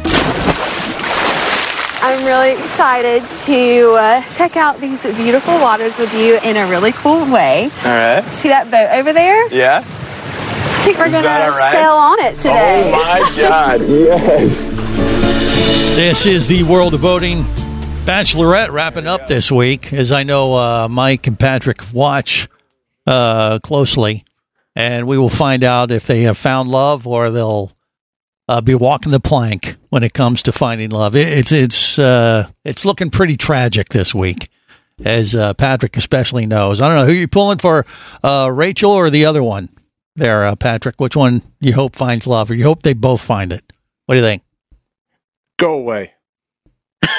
I'm 2.00 2.24
really 2.24 2.58
excited 2.58 3.28
to 3.28 3.96
uh, 3.98 4.22
check 4.30 4.56
out 4.56 4.80
these 4.80 5.02
beautiful 5.02 5.52
waters 5.60 5.98
with 5.98 6.14
you 6.14 6.38
in 6.38 6.56
a 6.56 6.66
really 6.66 6.92
cool 6.92 7.30
way. 7.30 7.64
All 7.64 7.90
right. 7.90 8.24
See 8.32 8.48
that 8.48 8.70
boat 8.70 8.98
over 8.98 9.12
there? 9.12 9.46
Yeah. 9.52 9.84
I 10.88 10.92
think 10.92 11.04
we're 11.04 11.10
going 11.10 11.24
to 11.24 11.44
all 11.44 11.50
right? 11.50 11.72
sail 11.74 11.92
on 11.92 12.18
it 12.20 12.36
today. 12.38 12.92
Oh 12.94 13.02
my 13.02 13.36
God! 13.36 13.80
Yes. 13.82 14.68
This 15.96 16.24
is 16.24 16.46
the 16.46 16.62
world 16.62 16.94
of 16.94 17.02
boating. 17.02 17.44
Bachelorette 18.06 18.70
wrapping 18.70 19.06
up 19.06 19.26
this 19.26 19.52
week, 19.52 19.92
as 19.92 20.10
I 20.12 20.22
know 20.22 20.54
uh, 20.54 20.88
Mike 20.88 21.26
and 21.26 21.38
Patrick 21.38 21.92
watch 21.92 22.48
uh, 23.06 23.58
closely, 23.58 24.24
and 24.74 25.06
we 25.06 25.18
will 25.18 25.28
find 25.28 25.62
out 25.62 25.90
if 25.90 26.06
they 26.06 26.22
have 26.22 26.38
found 26.38 26.70
love 26.70 27.06
or 27.06 27.28
they'll 27.28 27.76
uh, 28.48 28.62
be 28.62 28.74
walking 28.74 29.12
the 29.12 29.20
plank 29.20 29.76
when 29.90 30.02
it 30.02 30.14
comes 30.14 30.42
to 30.44 30.52
finding 30.52 30.88
love. 30.88 31.14
It, 31.14 31.28
it's 31.28 31.52
it's 31.52 31.98
uh, 31.98 32.48
it's 32.64 32.86
looking 32.86 33.10
pretty 33.10 33.36
tragic 33.36 33.90
this 33.90 34.14
week, 34.14 34.48
as 35.04 35.34
uh, 35.34 35.52
Patrick 35.52 35.98
especially 35.98 36.46
knows. 36.46 36.80
I 36.80 36.86
don't 36.86 36.96
know 36.96 37.04
who 37.04 37.12
you're 37.12 37.28
pulling 37.28 37.58
for, 37.58 37.84
uh, 38.24 38.50
Rachel 38.50 38.92
or 38.92 39.10
the 39.10 39.26
other 39.26 39.42
one. 39.42 39.68
There, 40.18 40.44
uh, 40.44 40.56
Patrick. 40.56 41.00
Which 41.00 41.16
one 41.16 41.42
you 41.60 41.72
hope 41.72 41.96
finds 41.96 42.26
love, 42.26 42.50
or 42.50 42.54
you 42.54 42.64
hope 42.64 42.82
they 42.82 42.94
both 42.94 43.20
find 43.20 43.52
it? 43.52 43.64
What 44.06 44.14
do 44.14 44.20
you 44.20 44.26
think? 44.26 44.42
Go 45.58 45.74
away. 45.74 46.12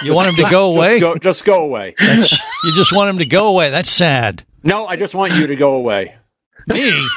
You 0.03 0.13
want 0.13 0.29
him 0.29 0.35
to 0.43 0.49
go 0.49 0.69
Just 0.73 0.77
away? 0.77 0.99
go- 0.99 1.15
just 1.17 1.45
go 1.45 1.63
away. 1.63 1.95
That's, 1.99 2.31
you 2.63 2.73
just 2.75 2.93
want 2.93 3.09
him 3.09 3.17
to 3.19 3.25
go 3.25 3.47
away. 3.49 3.69
That's 3.69 3.89
sad. 3.89 4.45
No, 4.63 4.85
I 4.85 4.95
just 4.95 5.13
want 5.15 5.33
you 5.33 5.47
to 5.47 5.55
go 5.55 5.73
away. 5.75 6.15
Me? 6.67 7.07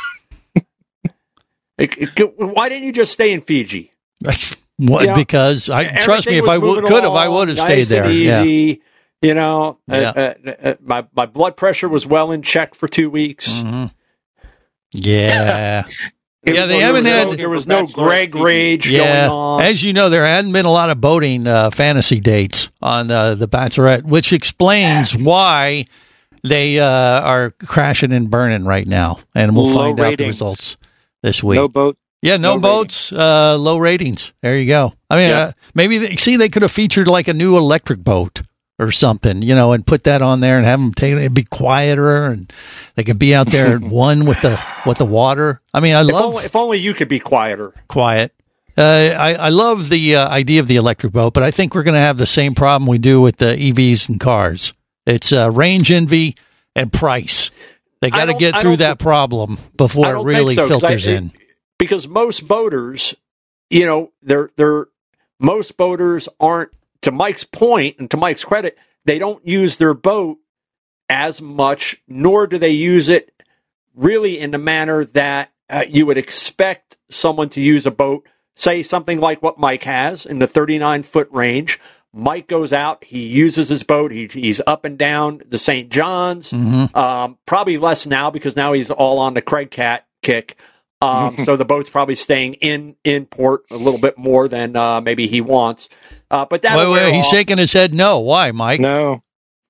It- 1.78 1.96
it- 1.98 2.38
why 2.38 2.68
didn't 2.68 2.84
you 2.84 2.92
just 2.92 3.12
stay 3.12 3.32
in 3.32 3.40
Fiji? 3.40 3.92
What? 4.78 5.04
Yeah. 5.04 5.14
Because 5.14 5.68
I 5.68 6.00
trust 6.00 6.26
me, 6.26 6.38
if 6.38 6.48
I 6.48 6.58
moving 6.58 6.84
could 6.86 7.02
have, 7.02 7.14
I 7.14 7.28
would 7.28 7.48
have 7.48 7.56
nice 7.56 7.66
stayed 7.66 7.84
there. 7.86 8.04
and 8.04 8.14
Yeah. 8.14 8.42
easy. 8.42 8.82
You 9.20 9.34
know, 9.34 9.78
uh, 9.88 9.94
uh, 9.94 10.34
uh, 10.64 10.74
my 10.80 11.06
my 11.14 11.26
blood 11.26 11.56
pressure 11.56 11.88
was 11.88 12.04
well 12.04 12.32
in 12.32 12.42
check 12.42 12.74
for 12.74 12.88
two 12.88 13.08
weeks. 13.08 13.48
Mm-hmm. 13.52 13.86
Yeah. 14.92 15.84
It- 16.44 16.56
yeah, 16.56 16.66
they 16.66 16.78
there 16.78 16.86
haven't 16.86 17.04
was 17.04 17.12
had. 17.12 17.26
no, 17.28 17.34
there 17.36 17.48
was 17.48 17.66
no 17.68 17.86
Greg 17.86 18.34
rage 18.34 18.90
yeah, 18.90 19.28
going 19.28 19.30
on. 19.30 19.62
as 19.62 19.80
you 19.84 19.92
know, 19.92 20.10
there 20.10 20.26
hadn't 20.26 20.50
been 20.50 20.66
a 20.66 20.72
lot 20.72 20.90
of 20.90 21.00
boating 21.00 21.46
uh, 21.46 21.70
fantasy 21.70 22.18
dates 22.18 22.68
on 22.82 23.08
uh, 23.12 23.36
the 23.36 23.46
Bachelorette, 23.46 24.02
which 24.02 24.32
explains 24.32 25.14
why 25.16 25.84
they 26.42 26.80
uh, 26.80 26.84
are 26.84 27.52
crashing 27.52 28.12
and 28.12 28.28
burning 28.28 28.64
right 28.64 28.88
now. 28.88 29.20
And 29.36 29.54
we'll 29.54 29.68
Low 29.68 29.74
find 29.74 30.00
out 30.00 30.18
the 30.18 30.26
results 30.26 30.76
this 31.22 31.44
week. 31.44 31.58
no 31.58 31.68
boat 31.68 31.96
Yeah, 32.22 32.38
no 32.38 32.54
No 32.54 32.58
boats, 32.60 33.12
uh, 33.12 33.56
low 33.56 33.78
ratings. 33.78 34.32
There 34.42 34.58
you 34.58 34.66
go. 34.66 34.94
I 35.08 35.16
mean, 35.18 35.30
Yeah. 35.30 35.40
uh, 35.40 35.52
maybe 35.74 35.98
they, 35.98 36.16
see 36.16 36.34
they 36.34 36.48
could 36.48 36.62
have 36.62 36.72
featured 36.72 37.06
like 37.06 37.28
a 37.28 37.34
new 37.34 37.56
electric 37.56 38.00
boat 38.02 38.42
or 38.78 38.90
something, 38.90 39.42
you 39.42 39.54
know, 39.54 39.72
and 39.72 39.86
put 39.86 40.04
that 40.04 40.22
on 40.22 40.40
there 40.40 40.56
and 40.56 40.64
have 40.64 40.80
them 40.80 40.94
take 40.94 41.12
it. 41.12 41.18
It'd 41.18 41.34
be 41.34 41.44
quieter, 41.44 42.26
and 42.26 42.52
they 42.96 43.04
could 43.04 43.18
be 43.18 43.34
out 43.34 43.46
there 43.48 43.74
at 43.76 43.80
one 43.82 44.24
with 44.24 44.40
the 44.42 44.58
with 44.86 44.98
the 44.98 45.04
water. 45.06 45.60
I 45.74 45.80
mean, 45.80 45.94
I 45.94 46.00
if, 46.02 46.08
love 46.08 46.24
only, 46.24 46.44
if 46.44 46.56
only 46.56 46.78
you 46.78 46.94
could 46.94 47.08
be 47.08 47.18
quieter. 47.20 47.72
quiet. 47.88 48.32
Uh, 48.76 48.82
I, 48.82 49.34
I 49.34 49.48
love 49.50 49.90
the 49.90 50.16
uh, 50.16 50.28
idea 50.30 50.60
of 50.60 50.66
the 50.66 50.76
electric 50.76 51.12
boat, 51.12 51.34
but 51.34 51.42
I 51.42 51.50
think 51.50 51.74
we're 51.74 51.82
going 51.82 51.92
to 51.94 52.00
have 52.00 52.16
the 52.16 52.26
same 52.26 52.54
problem 52.54 52.88
we 52.88 52.96
do 52.96 53.20
with 53.20 53.36
the 53.36 53.54
EVs 53.54 54.08
and 54.08 54.18
cars. 54.18 54.72
It's 55.04 55.30
uh, 55.30 55.50
range 55.50 55.92
envy 55.92 56.36
and 56.74 56.90
price. 56.90 57.50
They 58.00 58.08
got 58.08 58.24
to 58.26 58.34
get 58.34 58.58
through 58.58 58.78
that 58.78 58.98
problem 58.98 59.58
before 59.76 60.16
it 60.16 60.22
really 60.24 60.54
so, 60.54 60.68
'cause 60.68 60.82
I- 60.82 60.88
filters 60.88 61.06
in. 61.06 61.32
because 61.78 62.08
most 62.08 62.48
boaters, 62.48 63.14
you 63.68 63.84
know, 63.84 64.10
they're 64.22 64.48
they're 64.56 64.86
most 65.38 65.76
boaters 65.76 66.28
aren't 66.40 66.70
to 67.02 67.10
Mike's 67.12 67.44
point 67.44 67.96
and 67.98 68.10
to 68.10 68.16
Mike's 68.16 68.44
credit, 68.44 68.78
they 69.04 69.18
don't 69.18 69.46
use 69.46 69.76
their 69.76 69.94
boat 69.94 70.38
as 71.08 71.42
much, 71.42 72.00
nor 72.08 72.46
do 72.46 72.58
they 72.58 72.70
use 72.70 73.08
it 73.08 73.30
really 73.94 74.38
in 74.38 74.50
the 74.50 74.58
manner 74.58 75.04
that 75.04 75.52
uh, 75.68 75.84
you 75.88 76.06
would 76.06 76.18
expect 76.18 76.96
someone 77.10 77.48
to 77.50 77.60
use 77.60 77.86
a 77.86 77.90
boat. 77.90 78.26
Say 78.54 78.82
something 78.82 79.20
like 79.20 79.42
what 79.42 79.58
Mike 79.58 79.84
has 79.84 80.26
in 80.26 80.38
the 80.38 80.46
39 80.46 81.02
foot 81.02 81.28
range. 81.30 81.80
Mike 82.14 82.46
goes 82.46 82.72
out, 82.72 83.04
he 83.04 83.26
uses 83.26 83.70
his 83.70 83.82
boat, 83.82 84.12
he, 84.12 84.26
he's 84.26 84.60
up 84.66 84.84
and 84.84 84.98
down 84.98 85.40
the 85.48 85.58
St. 85.58 85.88
John's. 85.90 86.50
Mm-hmm. 86.50 86.94
Um, 86.96 87.38
probably 87.46 87.78
less 87.78 88.06
now 88.06 88.30
because 88.30 88.54
now 88.54 88.74
he's 88.74 88.90
all 88.90 89.18
on 89.18 89.32
the 89.32 89.40
Craig 89.40 89.70
Cat 89.70 90.06
kick. 90.22 90.58
Um, 91.00 91.36
so 91.44 91.56
the 91.56 91.64
boat's 91.64 91.90
probably 91.90 92.16
staying 92.16 92.54
in 92.54 92.96
in 93.02 93.26
port 93.26 93.64
a 93.70 93.76
little 93.76 94.00
bit 94.00 94.18
more 94.18 94.46
than 94.46 94.76
uh, 94.76 95.00
maybe 95.00 95.26
he 95.26 95.40
wants. 95.40 95.88
Uh, 96.32 96.46
but 96.46 96.62
that 96.62 96.76
Wait, 96.76 96.88
wait, 96.88 97.12
he's 97.14 97.26
shaking 97.28 97.58
his 97.58 97.72
head 97.72 97.92
no. 97.94 98.18
Why, 98.20 98.50
Mike? 98.52 98.80
No, 98.80 99.22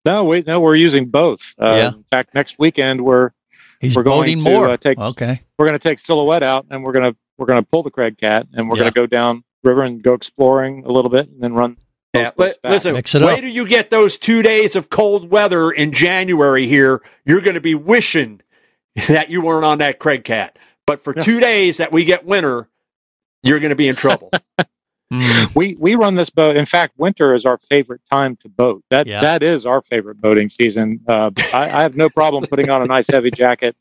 no, 0.07 0.25
wait, 0.25 0.47
no, 0.47 0.61
we're 0.61 0.77
using 0.77 1.07
both. 1.11 1.55
Uh, 1.61 1.67
Yeah. 1.75 1.89
In 1.89 2.05
fact, 2.05 2.35
next 2.35 2.59
weekend 2.59 3.01
we're 3.01 3.31
He's 3.81 3.97
we're 3.97 4.05
going 4.05 4.39
to 4.39 4.43
more. 4.43 4.71
Uh, 4.71 4.77
take 4.77 4.97
okay. 4.97 5.41
we're 5.59 5.67
going 5.67 5.79
to 5.79 5.89
take 5.89 5.99
silhouette 5.99 6.45
out 6.45 6.67
and 6.71 6.85
we're 6.85 6.93
going 6.93 7.13
to 7.13 7.19
we're 7.37 7.47
going 7.47 7.61
to 7.61 7.69
pull 7.69 7.83
the 7.83 7.91
Craig 7.91 8.17
Cat 8.17 8.47
and 8.53 8.69
we're 8.69 8.77
Yeah. 8.77 8.83
going 8.83 8.93
to 8.93 9.01
go 9.01 9.07
down 9.07 9.43
river 9.65 9.83
and 9.83 10.01
go 10.03 10.15
exploring 10.15 10.85
a 10.85 10.89
little 10.93 11.11
bit 11.11 11.29
and 11.29 11.43
then 11.43 11.53
run. 11.55 11.77
Yeah, 12.15 12.31
li- 12.37 12.53
listen, 12.63 12.93
Mix 12.95 13.15
it 13.15 13.23
wait 13.23 13.41
till 13.41 13.49
you 13.51 13.67
get 13.67 13.89
those 13.91 14.19
two 14.19 14.43
days 14.43 14.77
of 14.77 14.91
cold 14.91 15.31
weather 15.31 15.71
in 15.71 15.93
January 15.93 16.69
here. 16.69 17.01
You're 17.25 17.41
going 17.41 17.55
to 17.55 17.61
be 17.61 17.75
wishing 17.75 18.41
that 19.09 19.31
you 19.31 19.41
weren't 19.41 19.65
on 19.65 19.79
that 19.79 19.99
Craig 19.99 20.23
Cat. 20.23 20.59
But 20.87 21.03
for 21.03 21.15
two 21.15 21.41
days 21.41 21.79
that 21.79 21.91
we 21.91 22.05
get 22.05 22.25
winter, 22.27 22.69
you're 23.43 23.61
going 23.61 23.71
to 23.71 23.77
be 23.77 23.89
in 23.89 23.97
trouble. 23.97 24.31
Mm. 25.13 25.55
We 25.55 25.77
we 25.79 25.95
run 25.95 26.15
this 26.15 26.31
boat. 26.31 26.57
In 26.57 26.65
fact, 26.67 26.95
winter 26.97 27.35
is 27.35 27.45
our 27.45 27.59
favorite 27.59 28.01
time 28.11 28.37
to 28.37 28.49
boat. 28.49 28.83
That 28.91 29.07
Yeah. 29.07 29.21
that 29.21 29.43
is 29.43 29.67
our 29.67 29.83
favorite 29.83 30.21
boating 30.21 30.49
season. 30.49 31.01
Uh, 31.07 31.31
I, 31.53 31.65
I 31.71 31.83
have 31.83 31.97
no 31.97 32.09
problem 32.09 32.45
putting 32.49 32.71
on 32.71 32.81
a 32.83 32.87
nice 32.87 33.07
heavy 33.11 33.31
jacket. 33.31 33.77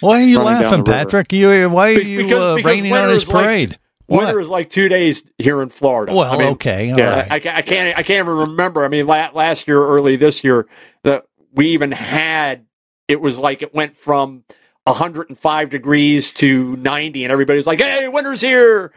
Why 0.00 0.20
are 0.20 0.24
you 0.24 0.40
laughing. 0.40 0.84
Patrick? 0.84 1.32
You, 1.32 1.68
why 1.68 1.88
are 1.88 2.00
you 2.00 2.18
because- 2.18 2.32
uh, 2.40 2.54
because 2.56 2.70
raining 2.72 2.92
on 2.92 2.98
winter 3.00 3.12
his 3.14 3.22
is 3.24 3.28
like- 3.28 3.44
parade? 3.44 3.78
winter 4.06 4.34
What? 4.36 4.42
is 4.42 4.48
like 4.48 4.70
two 4.70 4.88
days 4.88 5.24
here 5.38 5.60
in 5.62 5.68
Florida. 5.68 6.14
Well, 6.14 6.32
I 6.32 6.38
mean, 6.38 6.48
okay, 6.52 6.92
all 6.92 6.98
yeah, 6.98 7.10
right. 7.28 7.32
I, 7.46 7.56
I 7.58 7.62
can't. 7.62 7.98
I 7.98 8.02
can't 8.02 8.26
even 8.26 8.36
remember. 8.50 8.84
I 8.84 8.88
mean, 8.88 9.06
la- 9.06 9.30
last 9.34 9.66
year, 9.68 9.84
early 9.84 10.16
this 10.16 10.42
year, 10.44 10.66
that 11.02 11.24
we 11.52 11.68
even 11.70 11.90
had. 11.92 12.64
It 13.08 13.20
was 13.20 13.36
like 13.38 13.62
it 13.62 13.74
went 13.74 13.96
from 13.96 14.44
105 14.84 15.70
degrees 15.70 16.32
to 16.34 16.76
90, 16.76 17.24
and 17.24 17.32
everybody 17.32 17.56
was 17.58 17.66
like, 17.66 17.80
"Hey, 17.80 18.06
winter's 18.08 18.40
here!" 18.40 18.92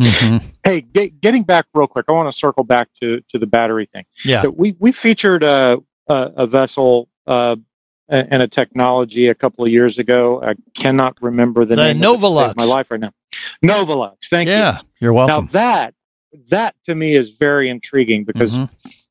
Mhm. 0.00 0.42
Hey, 0.64 0.80
get, 0.80 1.20
getting 1.20 1.42
back 1.42 1.66
real 1.74 1.86
quick, 1.86 2.06
I 2.08 2.12
want 2.12 2.32
to 2.32 2.36
circle 2.38 2.64
back 2.64 2.88
to 3.02 3.20
to 3.28 3.38
the 3.38 3.46
battery 3.46 3.86
thing. 3.92 4.04
Yeah. 4.24 4.42
That 4.42 4.56
we 4.56 4.74
we 4.78 4.92
featured 4.92 5.42
a 5.42 5.76
a, 6.08 6.14
a 6.36 6.46
vessel 6.46 7.08
uh, 7.26 7.56
and 8.08 8.42
a 8.42 8.48
technology 8.48 9.28
a 9.28 9.34
couple 9.34 9.64
of 9.64 9.70
years 9.70 9.98
ago. 9.98 10.42
I 10.42 10.54
cannot 10.74 11.16
remember 11.22 11.64
the, 11.64 11.76
The 11.76 11.92
name. 11.92 11.96
of 12.02 12.14
it 12.14 12.20
to 12.20 12.26
Novolux. 12.26 12.56
my 12.56 12.64
life 12.64 12.90
right 12.90 13.00
now. 13.00 13.12
Novolux. 13.62 14.16
Thank 14.30 14.48
you. 14.48 14.54
Yeah, 14.54 14.78
you're 15.00 15.12
welcome. 15.12 15.46
Now 15.46 15.50
that 15.52 15.94
that 16.48 16.74
to 16.86 16.94
me 16.94 17.14
is 17.16 17.30
very 17.30 17.68
intriguing 17.70 18.24
because 18.24 18.52
Mhm. 18.52 18.70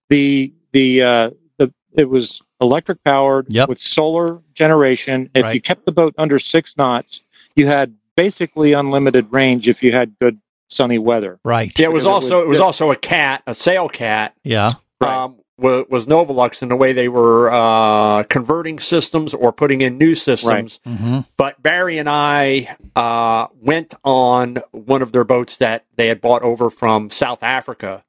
the 0.09 0.53
the 0.71 1.01
uh, 1.03 1.29
the 1.57 1.71
it 1.95 2.09
was 2.09 2.41
electric 2.61 3.03
powered 3.03 3.45
Yep. 3.49 3.69
with 3.69 3.79
solar 3.79 4.41
generation. 4.53 5.29
If 5.35 5.53
you 5.53 5.61
kept 5.61 5.85
the 5.85 5.91
boat 5.91 6.15
under 6.17 6.39
six 6.39 6.77
knots, 6.77 7.21
you 7.55 7.67
had 7.67 7.95
basically 8.15 8.73
unlimited 8.73 9.27
range 9.31 9.67
if 9.69 9.83
you 9.83 9.91
had 9.93 10.17
good 10.19 10.39
sunny 10.73 10.97
weather. 10.97 11.39
Right. 11.43 11.77
Yeah, 11.79 11.87
it 11.87 11.93
was 11.93 12.03
Because 12.03 12.05
it 12.05 12.13
also 12.13 12.35
was- 12.39 12.45
it 12.45 12.49
was 12.49 12.59
also 12.59 12.91
a 12.91 12.95
cat, 12.95 13.43
a 13.47 13.53
sail 13.53 13.89
cat. 13.89 14.35
Yeah. 14.43 14.71
Um, 15.01 15.37
was, 15.57 15.85
was 15.89 16.07
Novolux 16.07 16.61
in 16.63 16.69
the 16.69 16.75
way 16.75 16.93
they 16.93 17.07
were 17.09 17.51
uh, 17.53 18.23
converting 18.23 18.79
systems 18.79 19.33
or 19.33 19.51
putting 19.51 19.81
in 19.81 19.97
new 19.97 20.15
systems. 20.15 20.79
hmm 20.85 21.19
But 21.37 21.61
Barry 21.61 21.97
and 21.99 22.09
I 22.09 22.75
uh, 22.95 23.47
went 23.61 23.93
on 24.03 24.57
one 24.71 25.01
of 25.01 25.11
their 25.11 25.23
boats 25.23 25.57
that 25.57 25.85
they 25.95 26.07
had 26.07 26.21
bought 26.21 26.41
over 26.41 26.69
from 26.69 27.11
South 27.11 27.43
Africa 27.43 28.03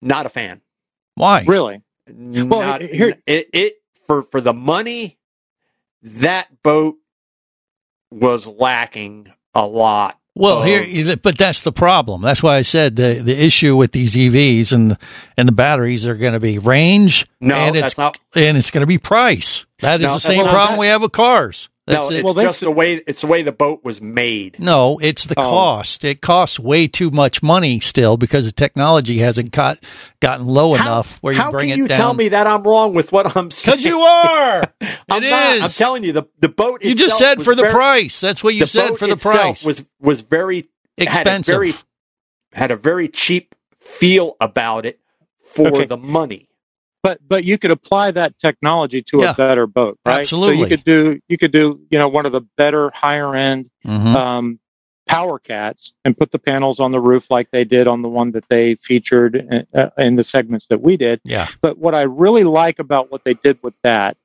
not 0.02 0.26
a 0.26 0.28
fan. 0.28 0.60
Why? 1.14 1.44
Really? 1.46 1.82
Well, 2.08 2.60
Not- 2.60 2.82
here- 2.82 3.16
it, 3.26 3.48
it 3.52 3.74
for 4.06 4.22
for 4.22 4.40
the 4.40 4.52
money 4.52 5.18
that 6.02 6.62
boat 6.62 6.96
was 8.10 8.46
lacking 8.46 9.32
a 9.54 9.66
lot. 9.66 10.18
Well, 10.34 10.58
of- 10.58 10.66
here, 10.66 11.16
but 11.16 11.38
that's 11.38 11.62
the 11.62 11.72
problem. 11.72 12.20
That's 12.20 12.42
why 12.42 12.56
I 12.56 12.62
said 12.62 12.96
the 12.96 13.22
the 13.24 13.34
issue 13.34 13.74
with 13.74 13.92
these 13.92 14.14
EVs 14.14 14.72
and 14.72 14.98
and 15.36 15.48
the 15.48 15.52
batteries 15.52 16.06
are 16.06 16.14
going 16.14 16.34
to 16.34 16.40
be 16.40 16.58
range. 16.58 17.26
No, 17.40 17.54
and 17.54 17.74
it's 17.74 17.96
not- 17.96 18.18
and 18.34 18.58
it's 18.58 18.70
going 18.70 18.82
to 18.82 18.86
be 18.86 18.98
price. 18.98 19.64
That 19.80 20.02
is 20.02 20.08
No, 20.08 20.14
the 20.14 20.20
same 20.20 20.46
problem 20.46 20.78
we 20.78 20.88
have 20.88 21.00
with 21.00 21.12
cars. 21.12 21.70
That's 21.86 22.10
no, 22.10 22.16
it. 22.16 22.24
it's 22.24 22.34
just 22.34 22.60
the 22.60 22.70
way 22.70 22.94
it's 23.06 23.20
the 23.20 23.28
way 23.28 23.42
the 23.42 23.52
boat 23.52 23.84
was 23.84 24.00
made. 24.02 24.58
No, 24.58 24.98
it's 25.00 25.26
the 25.26 25.34
Oh. 25.38 25.42
cost. 25.42 26.04
It 26.04 26.20
costs 26.20 26.58
way 26.58 26.88
too 26.88 27.10
much 27.10 27.42
money 27.44 27.78
still 27.78 28.16
because 28.16 28.44
the 28.44 28.50
technology 28.52 29.18
hasn't 29.18 29.52
got 29.52 29.78
gotten 30.20 30.46
low 30.46 30.74
enough 30.74 31.18
where 31.22 31.32
you 31.32 31.38
How 31.40 31.52
can 31.52 31.68
you 31.68 31.86
tell 31.86 32.12
me 32.12 32.28
that 32.30 32.46
I'm 32.48 32.64
wrong 32.64 32.92
with 32.92 33.12
what 33.12 33.36
I'm 33.36 33.50
saying? 33.52 33.76
Because 33.78 33.84
you 33.84 34.00
are. 34.00 34.62
I'm 35.08 35.22
It 35.22 35.30
not. 35.30 35.54
is. 35.56 35.62
I'm 35.62 35.68
telling 35.70 36.02
you, 36.02 36.12
the 36.12 36.24
the 36.40 36.48
boat. 36.48 36.82
You 36.82 36.94
just 36.96 37.18
said 37.18 37.44
for 37.44 37.54
the 37.54 37.62
very- 37.62 37.72
price. 37.74 38.20
That's 38.20 38.42
what 38.42 38.54
you 38.56 38.66
said 38.66 38.96
for 38.98 39.06
the 39.06 39.16
price. 39.16 39.62
Was 39.64 39.84
was 40.00 40.22
very 40.22 40.68
expensive. 40.98 41.14
Had 41.14 41.26
a 41.26 41.30
Expensive. 41.30 41.52
very 41.54 41.74
had 42.52 42.70
a 42.72 42.76
very 42.76 43.08
cheap 43.08 43.54
feel 43.78 44.34
about 44.40 44.86
it 44.86 44.98
for 45.44 45.68
Okay. 45.68 45.84
the 45.84 45.96
money. 45.96 46.45
But 47.06 47.18
but 47.28 47.44
you 47.44 47.56
could 47.58 47.70
apply 47.70 48.10
that 48.12 48.36
technology 48.38 49.00
to 49.10 49.20
Yeah. 49.20 49.30
a 49.30 49.34
better 49.34 49.66
boat, 49.66 49.98
right? 50.04 50.26
So 50.26 50.36
Absolutely. 50.36 50.58
you 50.58 50.66
could 50.66 50.84
do 50.84 51.20
you 51.28 51.38
could 51.38 51.52
do 51.52 51.80
you 51.90 51.98
know 51.98 52.08
one 52.08 52.26
of 52.26 52.32
the 52.32 52.40
better 52.56 52.90
higher 52.90 53.34
end 53.34 53.70
Mhm. 53.86 54.16
um, 54.16 54.58
power 55.06 55.38
cats 55.38 55.92
and 56.04 56.18
put 56.18 56.32
the 56.32 56.38
panels 56.38 56.80
on 56.80 56.90
the 56.90 56.98
roof 56.98 57.30
like 57.30 57.48
they 57.52 57.62
did 57.62 57.86
on 57.86 58.02
the 58.02 58.08
one 58.08 58.32
that 58.32 58.44
they 58.48 58.74
featured 58.74 59.36
in, 59.36 59.64
uh, 59.72 59.90
in 59.98 60.16
the 60.16 60.24
segments 60.24 60.66
that 60.66 60.80
we 60.80 60.96
did. 60.96 61.20
yeah. 61.24 61.46
But 61.62 61.78
what 61.78 61.94
I 61.94 62.02
really 62.02 62.42
like 62.42 62.80
about 62.80 63.12
what 63.12 63.22
they 63.22 63.34
did 63.34 63.56
with 63.62 63.74
that 63.84 64.16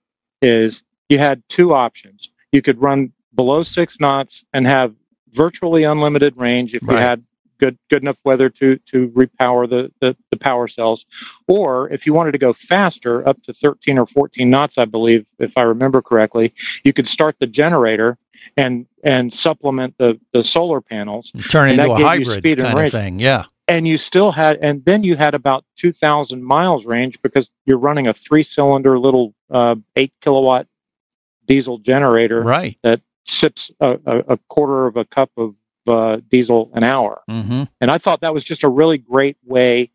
is 0.42 0.82
you 1.08 1.20
had 1.20 1.44
two 1.50 1.76
options. 1.76 2.32
You 2.52 2.64
could 2.64 2.82
run 2.82 3.12
below 3.36 3.62
six 3.62 4.00
knots 4.00 4.44
and 4.54 4.66
have 4.66 4.96
virtually 5.32 5.84
unlimited 5.84 6.36
range 6.36 6.74
if 6.74 6.82
you 6.82 6.96
had 6.98 7.24
good 7.62 7.78
good 7.90 8.02
enough 8.02 8.18
weather 8.26 8.50
to 8.50 8.76
to 8.88 9.08
repower 9.10 9.70
the, 9.70 9.92
the 10.02 10.18
the 10.32 10.38
power 10.38 10.68
cells, 10.68 11.06
or 11.48 11.90
if 11.94 12.06
you 12.06 12.14
wanted 12.14 12.34
to 12.34 12.38
go 12.38 12.52
faster, 12.52 13.26
up 13.28 13.42
to 13.44 13.54
13 13.54 13.98
or 14.00 14.06
14 14.06 14.50
knots, 14.50 14.78
I 14.78 14.86
believe, 14.86 15.28
if 15.40 15.58
I 15.58 15.62
remember 15.62 16.02
correctly, 16.02 16.54
you 16.84 16.92
could 16.92 17.08
start 17.08 17.36
the 17.40 17.48
generator 17.48 18.18
and 18.58 18.86
and 19.04 19.34
supplement 19.34 19.96
the 19.98 20.20
the 20.34 20.44
solar 20.44 20.82
panels. 20.82 21.32
Turn 21.50 21.70
into 21.70 21.90
a 21.92 21.96
hybrid 21.96 22.38
speed 22.40 22.60
and 22.60 22.68
kind 22.68 22.74
of 22.74 22.82
range 22.82 22.92
thing. 22.92 23.20
Yeah. 23.20 23.46
and 23.68 23.88
you 23.88 23.98
still 23.98 24.32
had 24.32 24.58
and 24.62 24.84
then 24.84 25.04
you 25.04 25.16
had 25.16 25.36
about 25.36 25.64
2000 25.78 26.44
miles 26.44 26.86
range 26.86 27.22
because 27.22 27.52
you're 27.66 27.78
running 27.78 28.08
a 28.08 28.14
three 28.14 28.44
cylinder 28.44 28.98
little 29.00 29.34
uh, 29.52 29.76
8 29.96 30.12
kilowatt 30.22 30.68
diesel 31.46 31.78
generator 31.78 32.42
Right. 32.42 32.78
that 32.84 33.02
sips 33.26 33.70
a, 33.80 34.00
a, 34.06 34.18
a 34.34 34.38
quarter 34.50 34.88
of 34.88 34.98
a 34.98 35.06
cup 35.06 35.30
of 35.38 35.54
uh, 35.88 36.18
diesel 36.30 36.70
an 36.74 36.84
hour 36.84 37.22
Mm-hmm. 37.30 37.64
and 37.82 37.92
i 37.92 37.98
thought 37.98 38.22
that 38.22 38.34
was 38.34 38.44
just 38.44 38.64
a 38.64 38.70
really 38.70 38.98
great 38.98 39.38
way 39.44 39.90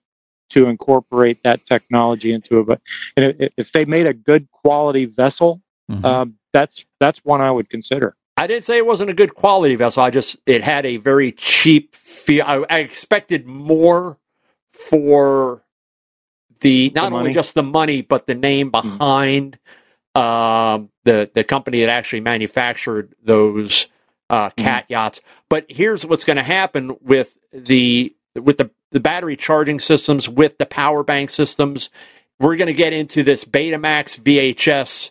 to 0.50 0.66
incorporate 0.66 1.42
that 1.44 1.64
technology 1.66 2.32
into 2.32 2.60
it 2.60 2.66
but 2.66 2.80
and 3.16 3.50
if 3.56 3.72
they 3.72 3.84
made 3.84 4.06
a 4.06 4.14
good 4.14 4.50
quality 4.50 5.04
vessel 5.06 5.60
Mhm. 5.90 6.04
um, 6.04 6.34
that's 6.52 6.84
that's 7.00 7.18
one 7.24 7.40
i 7.40 7.50
would 7.50 7.70
consider 7.70 8.16
I 8.38 8.46
didn't 8.46 8.64
say 8.64 8.76
it 8.76 8.84
wasn't 8.84 9.08
a 9.08 9.14
good 9.14 9.34
quality 9.34 9.76
vessel. 9.76 10.02
I 10.02 10.10
just 10.10 10.36
it 10.44 10.62
had 10.62 10.84
a 10.84 10.98
very 10.98 11.32
cheap 11.32 11.96
feel. 11.96 12.44
I, 12.44 12.66
I 12.68 12.78
expected 12.80 13.46
more 13.46 14.18
for 14.74 15.62
the 16.60 16.90
not 16.94 17.14
only 17.14 17.32
just 17.32 17.54
the 17.54 17.62
money, 17.62 18.02
but 18.02 18.26
the 18.26 18.34
name 18.34 18.68
behind 18.70 19.58
um, 20.14 20.90
the 21.04 21.30
the 21.34 21.44
company 21.44 21.80
that 21.80 21.88
actually 21.88 22.20
manufactured 22.20 23.14
those 23.22 23.86
uh, 24.30 24.50
cat 24.50 24.86
yachts. 24.88 25.20
But 25.48 25.66
here's 25.68 26.04
what's 26.04 26.24
going 26.24 26.36
to 26.36 26.42
happen 26.42 26.96
with 27.00 27.36
the 27.52 28.14
with 28.34 28.58
the 28.58 28.70
the 28.92 29.00
battery 29.00 29.36
charging 29.36 29.80
systems, 29.80 30.28
with 30.28 30.58
the 30.58 30.66
power 30.66 31.02
bank 31.02 31.30
systems. 31.30 31.90
We're 32.38 32.56
going 32.56 32.66
to 32.66 32.74
get 32.74 32.92
into 32.92 33.22
this 33.22 33.44
Betamax 33.44 34.20
VHS 34.20 35.10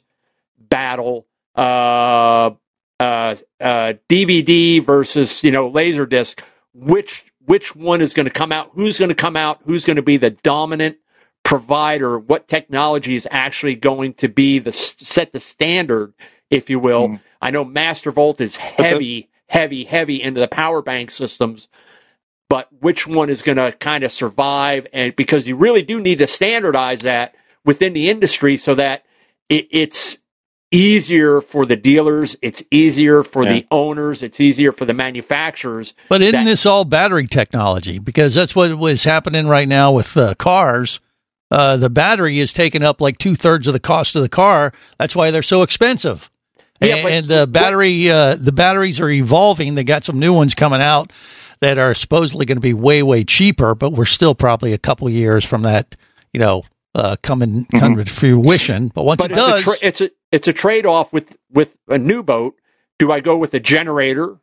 battle. 0.60 1.28
Uh, 1.56 2.52
uh, 3.00 3.36
uh, 3.60 3.94
DVD 4.10 4.84
versus 4.84 5.44
you 5.44 5.52
know 5.52 5.70
Laserdisc. 5.72 6.40
Which 6.74 7.26
which 7.46 7.76
one 7.76 8.02
is 8.02 8.14
going 8.14 8.26
to 8.26 8.32
come 8.32 8.52
out? 8.52 8.72
Who's 8.74 9.00
going 9.00 9.10
to 9.10 9.16
come 9.16 9.38
out? 9.38 9.62
Who's 9.66 9.86
going 9.86 9.98
to 9.98 10.02
be 10.02 10.18
the 10.18 10.32
dominant 10.32 10.98
provider, 11.46 12.18
what 12.18 12.48
technology 12.48 13.16
is 13.16 13.28
actually 13.32 13.76
going 13.76 14.16
to 14.16 14.28
be 14.28 14.60
the 14.60 14.72
set 14.74 15.32
the 15.32 15.40
standard, 15.40 16.14
if 16.50 16.70
you 16.70 16.80
will. 16.80 17.10
Mm. 17.10 17.20
I 17.42 17.52
know 17.52 17.66
Mastervolt 17.66 18.42
is 18.42 18.56
heavy, 18.56 19.30
heavy, 19.48 19.84
heavy 19.84 20.22
into 20.22 20.40
the 20.40 20.48
power 20.48 20.82
bank 20.82 21.12
systems, 21.12 21.68
but 22.50 22.68
which 22.80 23.08
one 23.08 23.30
is 23.30 23.42
going 23.42 23.58
to 23.58 23.72
kind 23.74 24.04
of 24.04 24.12
survive? 24.12 24.88
And 24.94 25.16
because 25.16 25.48
you 25.48 25.56
really 25.56 25.82
do 25.82 26.00
need 26.00 26.20
to 26.20 26.28
standardize 26.28 27.02
that 27.02 27.36
within 27.64 27.94
the 27.94 28.10
industry 28.10 28.58
so 28.58 28.76
that 28.76 29.06
it, 29.50 29.68
it's 29.72 30.20
easier 30.72 31.42
for 31.42 31.66
the 31.66 31.76
dealers, 31.76 32.36
it's 32.42 32.64
easier 32.72 33.24
for 33.24 33.44
yeah. 33.44 33.54
the 33.54 33.68
owners, 33.72 34.22
it's 34.22 34.40
easier 34.40 34.72
for 34.72 34.86
the 34.86 34.94
manufacturers. 34.94 35.94
But 36.10 36.22
isn't 36.22 36.34
that, 36.34 36.46
this 36.46 36.66
all 36.66 36.86
battery 36.86 37.28
technology? 37.28 38.00
Because 38.00 38.34
that's 38.34 38.56
what 38.56 38.72
is 38.90 39.04
happening 39.04 39.48
right 39.48 39.68
now 39.68 39.92
with 39.92 40.16
uh, 40.18 40.36
cars. 40.36 41.00
Uh, 41.52 41.78
the 41.78 41.90
battery 41.90 42.40
is 42.40 42.54
taking 42.54 42.84
up 42.84 43.02
like 43.02 43.18
two 43.18 43.36
thirds 43.36 43.68
of 43.68 43.74
the 43.74 43.80
cost 43.80 44.16
of 44.16 44.24
the 44.24 44.30
car. 44.30 44.74
That's 44.98 45.16
why 45.16 45.32
they're 45.32 45.44
so 45.44 45.62
expensive. 45.62 46.30
Yeah, 46.82 46.98
and, 46.98 47.08
and 47.08 47.28
the 47.28 47.48
battery, 47.48 48.10
uh, 48.10 48.36
the 48.36 48.52
batteries 48.52 49.00
are 49.00 49.10
evolving. 49.10 49.76
They 49.76 49.84
got 49.84 50.04
some 50.04 50.20
new 50.20 50.34
ones 50.34 50.56
coming 50.56 50.82
out 50.82 51.12
that 51.62 51.78
are 51.78 51.96
supposedly 51.96 52.46
going 52.46 52.58
to 52.58 52.62
be 52.62 52.74
way, 52.74 53.02
way 53.02 53.24
cheaper, 53.24 53.76
but 53.76 53.92
we're 53.92 54.06
still 54.06 54.36
probably 54.36 54.74
a 54.74 54.78
couple 54.78 55.10
years 55.10 55.46
from 55.46 55.62
that, 55.62 55.96
you 56.34 56.40
know, 56.40 56.64
uh, 56.94 57.16
coming, 57.22 57.66
mm-hmm. 57.66 58.04
to 58.04 58.06
fruition. 58.06 58.90
But 58.90 59.04
once 59.04 59.22
but 59.22 59.32
it 59.32 59.36
does, 59.36 59.62
a 59.62 59.64
tra- 59.64 59.88
it's 59.88 60.02
a 60.02 60.10
it's 60.32 60.48
a 60.48 60.54
trade 60.54 60.86
off 60.86 61.14
with 61.14 61.38
with 61.50 61.78
a 61.88 61.98
new 61.98 62.24
boat. 62.24 62.56
Do 63.00 63.12
I 63.12 63.20
go 63.20 63.38
with 63.38 63.54
a 63.54 63.60
generator 63.60 64.38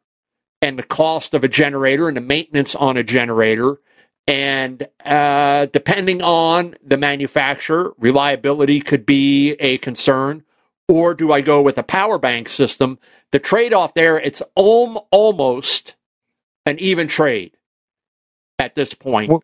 and 0.61 0.78
the 0.78 0.83
cost 0.83 1.35
of 1.35 1.45
a 1.45 1.49
generator 1.49 2.09
and 2.09 2.16
the 2.16 2.22
maintenance 2.22 2.74
on 2.74 2.97
a 2.97 3.03
generator? 3.03 3.78
And 4.26 4.87
uh, 5.05 5.66
depending 5.66 6.22
on 6.22 6.76
the 6.85 6.97
manufacturer, 6.97 7.93
reliability 7.99 8.80
could 8.80 9.05
be 9.05 9.53
a 9.53 9.78
concern. 9.78 10.45
Or 10.93 11.14
do 11.14 11.32
I 11.32 11.40
go 11.40 11.62
with 11.62 11.78
a 11.78 11.82
power 11.82 12.18
bank 12.18 12.51
system? 12.51 12.99
The 13.30 13.38
trade 13.38 13.72
off 13.72 13.95
there, 13.95 14.20
it's 14.20 14.43
almost 14.55 15.95
an 16.66 16.78
even 16.80 17.09
trade 17.09 17.57
at 18.59 18.74
this 18.74 18.93
point. 18.93 19.30
Well, 19.30 19.43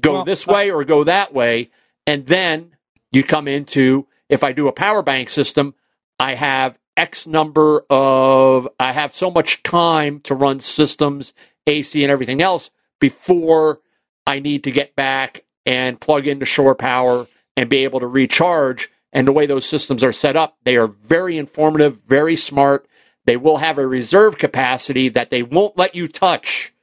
go 0.00 0.12
well, 0.12 0.24
this 0.24 0.46
uh, 0.46 0.52
way 0.52 0.70
or 0.70 0.84
go 0.84 1.02
that 1.02 1.34
way. 1.34 1.72
And 2.06 2.26
then 2.26 2.76
you 3.10 3.24
come 3.24 3.48
into 3.48 4.06
if 4.28 4.44
I 4.44 4.52
do 4.52 4.68
a 4.68 4.72
power 4.72 5.02
bank 5.02 5.30
system, 5.30 5.74
I 6.20 6.36
have 6.36 6.78
X 6.96 7.26
number 7.26 7.84
of, 7.90 8.68
I 8.78 8.92
have 8.92 9.12
so 9.12 9.32
much 9.32 9.64
time 9.64 10.20
to 10.20 10.36
run 10.36 10.60
systems, 10.60 11.32
AC, 11.66 12.04
and 12.04 12.12
everything 12.12 12.40
else 12.40 12.70
before 13.00 13.80
I 14.28 14.38
need 14.38 14.62
to 14.62 14.70
get 14.70 14.94
back 14.94 15.44
and 15.66 16.00
plug 16.00 16.28
into 16.28 16.46
shore 16.46 16.76
power 16.76 17.26
and 17.56 17.68
be 17.68 17.78
able 17.78 17.98
to 17.98 18.06
recharge. 18.06 18.92
And 19.14 19.28
the 19.28 19.32
way 19.32 19.46
those 19.46 19.64
systems 19.64 20.02
are 20.02 20.12
set 20.12 20.36
up, 20.36 20.58
they 20.64 20.76
are 20.76 20.88
very 20.88 21.38
informative, 21.38 22.00
very 22.06 22.34
smart. 22.34 22.86
They 23.24 23.36
will 23.36 23.58
have 23.58 23.78
a 23.78 23.86
reserve 23.86 24.36
capacity 24.36 25.08
that 25.10 25.30
they 25.30 25.42
won't 25.42 25.78
let 25.78 25.94
you 25.94 26.08
touch 26.08 26.74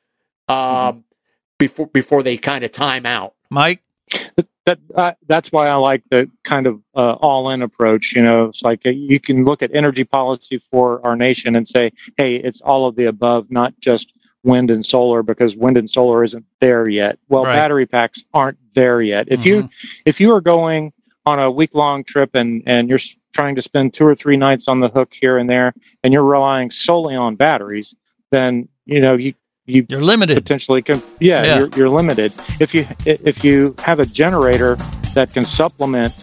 um, 0.47 0.55
mm-hmm. 0.57 0.99
before 1.59 1.87
before 1.87 2.23
they 2.23 2.37
kind 2.37 2.63
of 2.63 2.71
time 2.71 3.05
out. 3.05 3.35
Mike, 3.49 3.83
that 4.65 4.79
uh, 4.95 5.11
that's 5.27 5.51
why 5.51 5.67
I 5.67 5.75
like 5.75 6.03
the 6.09 6.31
kind 6.43 6.67
of 6.67 6.81
uh, 6.95 7.13
all-in 7.13 7.61
approach. 7.61 8.15
You 8.15 8.23
know, 8.23 8.45
it's 8.45 8.61
like 8.61 8.85
uh, 8.85 8.91
you 8.91 9.19
can 9.19 9.43
look 9.43 9.61
at 9.61 9.75
energy 9.75 10.05
policy 10.05 10.61
for 10.71 11.05
our 11.05 11.15
nation 11.15 11.55
and 11.55 11.67
say, 11.67 11.91
"Hey, 12.17 12.35
it's 12.35 12.61
all 12.61 12.87
of 12.87 12.95
the 12.95 13.05
above, 13.05 13.51
not 13.51 13.73
just 13.79 14.13
wind 14.43 14.71
and 14.71 14.85
solar," 14.85 15.21
because 15.21 15.55
wind 15.55 15.77
and 15.77 15.89
solar 15.89 16.23
isn't 16.23 16.45
there 16.59 16.87
yet. 16.87 17.19
Well, 17.27 17.43
right. 17.43 17.57
battery 17.57 17.85
packs 17.85 18.23
aren't 18.33 18.57
there 18.73 19.01
yet. 19.01 19.27
If 19.29 19.41
mm-hmm. 19.41 19.49
you 19.49 19.69
if 20.05 20.21
you 20.21 20.33
are 20.33 20.41
going 20.41 20.93
on 21.25 21.39
a 21.39 21.49
week-long 21.49 22.03
trip 22.03 22.35
and 22.35 22.63
and 22.65 22.89
you're 22.89 22.99
trying 23.33 23.55
to 23.55 23.61
spend 23.61 23.93
two 23.93 24.05
or 24.05 24.15
three 24.15 24.37
nights 24.37 24.67
on 24.67 24.79
the 24.79 24.89
hook 24.89 25.13
here 25.13 25.37
and 25.37 25.49
there, 25.49 25.73
and 26.03 26.13
you're 26.13 26.23
relying 26.23 26.69
solely 26.71 27.15
on 27.15 27.35
batteries, 27.35 27.93
then 28.31 28.67
you 28.85 28.99
know 28.99 29.15
you 29.15 29.33
you 29.65 29.85
are 29.91 30.01
limited. 30.01 30.35
potentially 30.35 30.81
can 30.81 31.01
yeah, 31.19 31.43
yeah, 31.43 31.57
You're, 31.59 31.69
you're 31.75 31.89
limited. 31.89 32.33
If 32.59 32.73
you 32.73 32.85
if 33.05 33.43
you 33.43 33.75
have 33.79 33.99
a 33.99 34.05
generator 34.05 34.75
that 35.13 35.33
can 35.33 35.45
supplement 35.45 36.13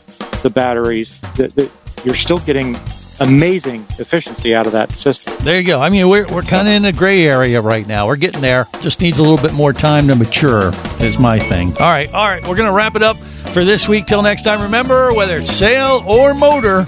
the 0.42 0.50
batteries 0.50 1.20
that, 1.36 1.54
that 1.54 1.70
you're 2.04 2.14
still 2.14 2.38
getting 2.38 2.76
amazing 3.20 3.84
efficiency 3.98 4.54
out 4.54 4.66
of 4.66 4.72
that 4.72 4.90
system. 4.92 5.34
There 5.40 5.58
you 5.58 5.66
go. 5.66 5.80
I 5.80 5.90
mean 5.90 6.08
we're, 6.08 6.26
we're 6.28 6.42
kind 6.42 6.68
of 6.68 6.74
in 6.74 6.84
a 6.84 6.92
gray 6.92 7.26
area 7.26 7.60
right 7.60 7.86
now. 7.86 8.06
We're 8.06 8.16
getting 8.16 8.40
there. 8.40 8.66
Just 8.80 9.00
needs 9.00 9.18
a 9.18 9.22
little 9.22 9.38
bit 9.38 9.52
more 9.52 9.72
time 9.72 10.08
to 10.08 10.16
mature 10.16 10.72
is 11.00 11.18
my 11.18 11.38
thing. 11.38 11.68
All 11.78 11.90
right 11.90 12.12
all 12.12 12.26
right. 12.26 12.46
We're 12.46 12.56
gonna 12.56 12.72
wrap 12.72 12.96
it 12.96 13.02
up 13.02 13.16
for 13.16 13.64
this 13.64 13.88
week. 13.88 14.06
Till 14.06 14.22
next 14.22 14.42
time 14.42 14.62
remember 14.62 15.12
whether 15.14 15.38
it's 15.38 15.50
sail 15.50 16.02
or 16.06 16.34
motor 16.34 16.84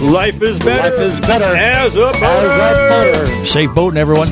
life 0.00 0.40
is 0.42 0.58
better 0.58 0.90
life 0.90 1.00
is 1.00 1.20
better 1.20 1.56
as 1.56 1.94
a 1.96 1.98
boater. 1.98 2.22
As 2.22 2.78
a 2.78 3.26
boater. 3.26 3.46
safe 3.46 3.74
boating 3.74 3.98
everyone. 3.98 4.28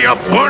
You 0.00 0.49